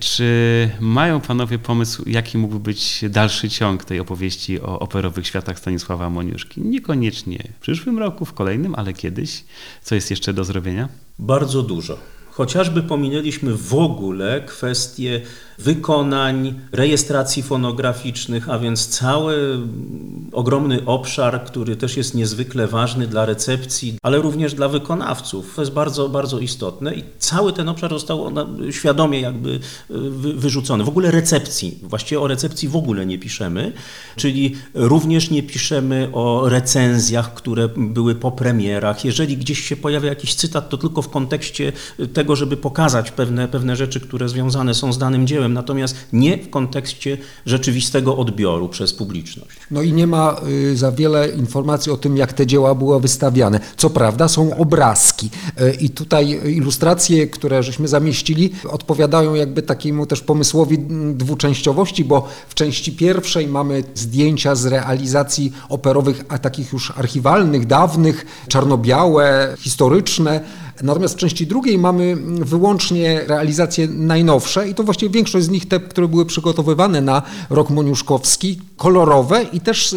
czy 0.00 0.70
mają 0.80 1.20
panowie 1.20 1.58
pomysł, 1.58 2.02
jaki 2.06 2.38
mógłby 2.38 2.60
być 2.60 3.04
dalszy 3.10 3.50
ciąg 3.50 3.84
tej 3.84 4.00
opowieści 4.00 4.60
o 4.60 4.78
operowych 4.78 5.26
światach 5.26 5.58
Stanisława 5.58 6.10
Moniuszki? 6.10 6.60
Niekoniecznie 6.60 7.48
w 7.58 7.60
przyszłym 7.60 7.98
roku, 7.98 8.24
w 8.24 8.32
kolejnym, 8.32 8.74
ale 8.74 8.92
kiedyś. 8.92 9.44
Co 9.82 9.94
jest 9.94 10.10
jeszcze 10.10 10.32
do 10.32 10.44
zrobienia? 10.44 10.88
Bardzo 11.18 11.62
dużo. 11.62 11.98
Chociażby 12.30 12.82
pominęliśmy 12.82 13.54
w 13.54 13.74
ogóle 13.74 14.42
kwestię 14.46 15.20
wykonań, 15.58 16.54
rejestracji 16.72 17.42
fonograficznych, 17.42 18.50
a 18.50 18.58
więc 18.58 18.88
cały 18.88 19.58
ogromny 20.32 20.84
obszar, 20.84 21.44
który 21.44 21.76
też 21.76 21.96
jest 21.96 22.14
niezwykle 22.14 22.66
ważny 22.66 23.06
dla 23.06 23.26
recepcji, 23.26 23.98
ale 24.02 24.18
również 24.18 24.54
dla 24.54 24.68
wykonawców. 24.68 25.52
To 25.56 25.62
jest 25.62 25.72
bardzo, 25.72 26.08
bardzo 26.08 26.38
istotne 26.38 26.94
i 26.94 27.04
cały 27.18 27.52
ten 27.52 27.68
obszar 27.68 27.90
został 27.90 28.32
świadomie 28.70 29.20
jakby 29.20 29.50
e, 29.54 29.58
wyrzucony. 30.34 30.84
W 30.84 30.88
ogóle 30.88 31.10
recepcji, 31.10 31.78
właściwie 31.82 32.20
o 32.20 32.26
recepcji 32.26 32.68
w 32.68 32.76
ogóle 32.76 33.06
nie 33.06 33.18
piszemy, 33.18 33.72
czyli 34.16 34.56
również 34.74 35.30
nie 35.30 35.42
piszemy 35.42 36.08
o 36.12 36.48
recenzjach, 36.48 37.34
które 37.34 37.68
były 37.76 38.14
po 38.14 38.30
premierach. 38.30 39.04
Jeżeli 39.04 39.36
gdzieś 39.36 39.60
się 39.60 39.76
pojawia 39.76 40.08
jakiś 40.08 40.34
cytat, 40.34 40.68
to 40.68 40.78
tylko 40.78 41.02
w 41.02 41.08
kontekście 41.08 41.72
tego, 42.12 42.36
żeby 42.36 42.56
pokazać 42.56 43.10
pewne, 43.10 43.48
pewne 43.48 43.76
rzeczy, 43.76 44.00
które 44.00 44.28
związane 44.28 44.74
są 44.74 44.92
z 44.92 44.98
danym 44.98 45.26
dziełem, 45.26 45.45
natomiast 45.54 45.96
nie 46.12 46.38
w 46.38 46.50
kontekście 46.50 47.18
rzeczywistego 47.46 48.16
odbioru 48.16 48.68
przez 48.68 48.92
publiczność. 48.92 49.56
No 49.70 49.82
i 49.82 49.92
nie 49.92 50.06
ma 50.06 50.36
y, 50.48 50.76
za 50.76 50.92
wiele 50.92 51.28
informacji 51.28 51.92
o 51.92 51.96
tym, 51.96 52.16
jak 52.16 52.32
te 52.32 52.46
dzieła 52.46 52.74
były 52.74 53.00
wystawiane. 53.00 53.60
Co 53.76 53.90
prawda 53.90 54.28
są 54.28 54.56
obrazki 54.56 55.30
y, 55.60 55.76
i 55.80 55.90
tutaj 55.90 56.40
ilustracje, 56.54 57.26
które 57.26 57.62
żeśmy 57.62 57.88
zamieścili, 57.88 58.50
odpowiadają 58.70 59.34
jakby 59.34 59.62
takiemu 59.62 60.06
też 60.06 60.20
pomysłowi 60.20 60.78
dwuczęściowości, 61.14 62.04
bo 62.04 62.28
w 62.48 62.54
części 62.54 62.92
pierwszej 62.92 63.48
mamy 63.48 63.84
zdjęcia 63.94 64.54
z 64.54 64.66
realizacji 64.66 65.52
operowych, 65.68 66.24
a 66.28 66.38
takich 66.38 66.72
już 66.72 66.92
archiwalnych, 66.96 67.66
dawnych, 67.66 68.26
czarno-białe, 68.48 69.56
historyczne, 69.58 70.40
Natomiast 70.82 71.14
w 71.14 71.18
części 71.18 71.46
drugiej 71.46 71.78
mamy 71.78 72.16
wyłącznie 72.40 73.20
realizacje 73.26 73.88
najnowsze 73.88 74.68
i 74.68 74.74
to 74.74 74.82
właściwie 74.82 75.10
większość 75.10 75.46
z 75.46 75.48
nich 75.48 75.68
te, 75.68 75.80
które 75.80 76.08
były 76.08 76.26
przygotowywane 76.26 77.00
na 77.00 77.22
rok 77.50 77.70
moniuszkowski, 77.70 78.58
kolorowe 78.76 79.42
i 79.42 79.60
też 79.60 79.96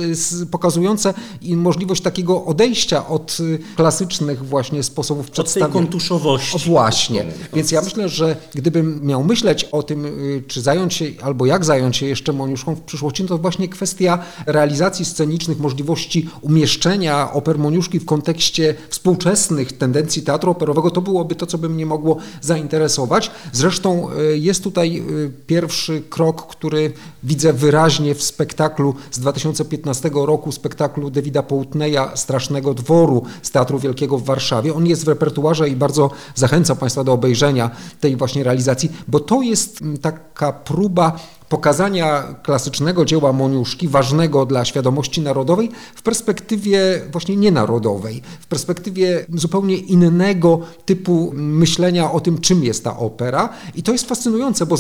pokazujące 0.52 1.14
możliwość 1.42 2.02
takiego 2.02 2.46
odejścia 2.46 3.08
od 3.08 3.38
y, 3.40 3.60
klasycznych 3.76 4.46
właśnie 4.46 4.84
sposobów 4.84 5.32
przedstawienia. 5.32 5.68
Od 5.68 5.74
tej 5.74 5.82
kontuszowości. 5.82 6.70
Właśnie. 6.70 7.26
Więc 7.54 7.72
ja 7.72 7.82
myślę, 7.82 8.10
że 8.10 8.36
gdybym 8.56 9.00
miał 9.04 9.24
myśleć 9.24 9.64
o 9.64 9.84
tym, 9.84 10.06
y, 10.06 10.44
czy 10.48 10.62
zająć 10.62 10.94
się, 10.94 11.06
albo 11.22 11.46
jak 11.46 11.66
zająć 11.66 11.98
się 11.98 12.06
jeszcze 12.06 12.34
Moniuszką 12.34 12.76
w 12.76 12.82
przyszłości, 12.82 13.24
no 13.24 13.30
to 13.30 13.38
właśnie 13.38 13.68
kwestia 13.68 14.20
realizacji 14.46 15.06
scenicznych, 15.06 15.60
możliwości 15.60 16.30
umieszczenia 16.42 17.34
oper 17.34 17.58
Moniuszki 17.58 18.00
w 18.00 18.06
kontekście 18.06 18.76
współczesnych 18.90 19.72
tendencji 19.72 20.22
teatru 20.22 20.52
operowego 20.70 20.92
to 20.92 21.02
byłoby 21.02 21.36
to, 21.36 21.46
co 21.46 21.58
by 21.58 21.70
mnie 21.70 21.86
mogło 21.86 22.18
zainteresować. 22.42 23.32
Zresztą 23.54 24.10
e, 24.12 24.38
jest 24.38 24.64
tutaj 24.64 24.98
e, 24.98 25.04
pierwszy 25.48 26.02
krok, 26.10 26.48
który 26.48 26.94
widzę 27.24 27.54
wyraźnie 27.54 28.16
w 28.16 28.24
spektaklu 28.24 28.96
z 29.12 29.20
2015 29.20 30.12
roku, 30.14 30.52
spektaklu 30.52 31.10
Davida 31.10 31.44
Połtneja 31.44 32.12
Strasznego 32.16 32.74
Dworu 32.74 33.24
z 33.42 33.52
Teatru 33.52 33.80
Wielkiego 33.80 34.18
w 34.18 34.24
Warszawie. 34.24 34.74
On 34.74 34.88
jest 34.88 35.06
w 35.06 35.08
repertuarze 35.08 35.70
i 35.70 35.76
bardzo 35.76 36.12
zachęcam 36.36 36.78
Państwa 36.78 37.04
do 37.04 37.14
obejrzenia 37.14 37.72
tej 38.00 38.16
właśnie 38.16 38.44
realizacji, 38.44 38.92
bo 39.08 39.20
to 39.20 39.42
jest 39.42 39.80
taka 40.02 40.54
próba 40.54 41.20
pokazania 41.50 42.24
klasycznego 42.44 43.06
dzieła 43.06 43.34
Moniuszki, 43.34 43.88
ważnego 43.88 44.46
dla 44.46 44.66
świadomości 44.66 45.22
narodowej, 45.22 45.72
w 45.96 46.02
perspektywie 46.02 47.02
właśnie 47.12 47.36
nienarodowej, 47.36 48.22
w 48.40 48.48
perspektywie 48.48 49.26
zupełnie 49.34 49.76
innego 49.76 50.60
typu 50.86 51.32
myślenia 51.36 52.12
o 52.12 52.20
tym, 52.20 52.42
czym 52.42 52.64
jest 52.64 52.84
ta 52.84 52.98
opera. 52.98 53.50
I 53.76 53.84
to 53.84 53.92
jest 53.92 54.10
fascynujące, 54.10 54.66
bo 54.66 54.76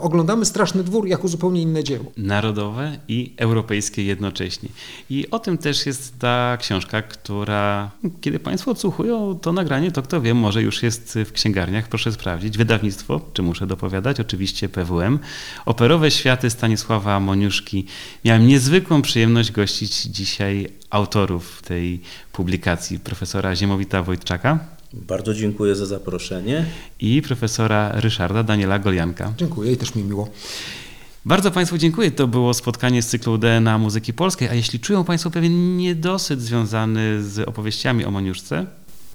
oglądamy 0.00 0.44
Straszny 0.44 0.84
Dwór 0.84 1.06
jako 1.06 1.28
zupełnie 1.28 1.62
inne 1.62 1.84
dzieło. 1.84 2.04
Narodowe 2.16 2.98
i 3.08 3.34
europejskie 3.36 4.04
jednocześnie. 4.04 4.68
I 5.10 5.30
o 5.30 5.38
tym 5.38 5.58
też 5.58 5.86
jest 5.86 6.18
ta 6.18 6.56
książka, 6.60 7.02
która, 7.02 7.90
kiedy 8.20 8.38
Państwo 8.38 8.70
odsłuchują 8.70 9.38
to 9.42 9.52
nagranie, 9.52 9.92
to 9.92 10.02
kto 10.02 10.20
wie, 10.20 10.34
może 10.34 10.62
już 10.62 10.82
jest 10.82 11.18
w 11.24 11.32
księgarniach, 11.32 11.88
proszę 11.88 12.12
sprawdzić. 12.12 12.58
Wydawnictwo, 12.58 13.20
czy 13.32 13.42
muszę 13.42 13.66
dopowiadać, 13.66 14.20
oczywiście 14.20 14.68
PWM. 14.68 15.18
Operowe 15.66 16.03
Światy 16.10 16.50
Stanisława 16.50 17.20
Moniuszki. 17.20 17.86
Miałem 18.24 18.46
niezwykłą 18.46 19.02
przyjemność 19.02 19.52
gościć 19.52 20.02
dzisiaj 20.02 20.68
autorów 20.90 21.62
tej 21.62 22.00
publikacji, 22.32 22.98
profesora 23.00 23.56
Ziemowita 23.56 24.02
Wojtczaka 24.02 24.58
Bardzo 24.92 25.34
dziękuję 25.34 25.74
za 25.74 25.86
zaproszenie. 25.86 26.64
i 27.00 27.22
profesora 27.22 27.92
Ryszarda 27.94 28.42
Daniela 28.42 28.78
Golianka. 28.78 29.32
Dziękuję 29.36 29.72
i 29.72 29.76
też 29.76 29.94
mi 29.94 30.02
miło. 30.04 30.28
Bardzo 31.24 31.50
Państwu 31.50 31.78
dziękuję. 31.78 32.10
To 32.10 32.26
było 32.26 32.54
spotkanie 32.54 33.02
z 33.02 33.06
cyklu 33.06 33.38
DNA 33.38 33.78
Muzyki 33.78 34.12
Polskiej. 34.12 34.48
A 34.48 34.54
jeśli 34.54 34.80
czują 34.80 35.04
Państwo 35.04 35.30
pewien 35.30 35.76
niedosyt 35.76 36.40
związany 36.42 37.22
z 37.22 37.48
opowieściami 37.48 38.04
o 38.04 38.10
Moniuszce, 38.10 38.66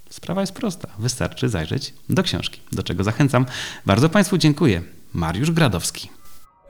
sprawa 0.09 0.41
jest 0.41 0.53
prosta. 0.53 0.87
Wystarczy 0.99 1.49
zajrzeć 1.49 1.93
do 2.09 2.23
książki, 2.23 2.61
do 2.71 2.83
czego 2.83 3.03
zachęcam. 3.03 3.45
Bardzo 3.85 4.09
Państwu 4.09 4.37
dziękuję. 4.37 4.81
Mariusz 5.13 5.51
Gradowski. 5.51 6.09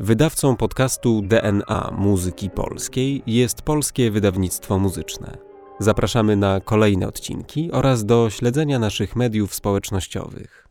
Wydawcą 0.01 0.55
podcastu 0.55 1.21
DNA 1.21 1.93
Muzyki 1.97 2.49
Polskiej 2.49 3.23
jest 3.27 3.61
Polskie 3.61 4.11
Wydawnictwo 4.11 4.79
Muzyczne. 4.79 5.37
Zapraszamy 5.79 6.35
na 6.35 6.59
kolejne 6.61 7.07
odcinki 7.07 7.71
oraz 7.71 8.05
do 8.05 8.29
śledzenia 8.29 8.79
naszych 8.79 9.15
mediów 9.15 9.55
społecznościowych. 9.55 10.67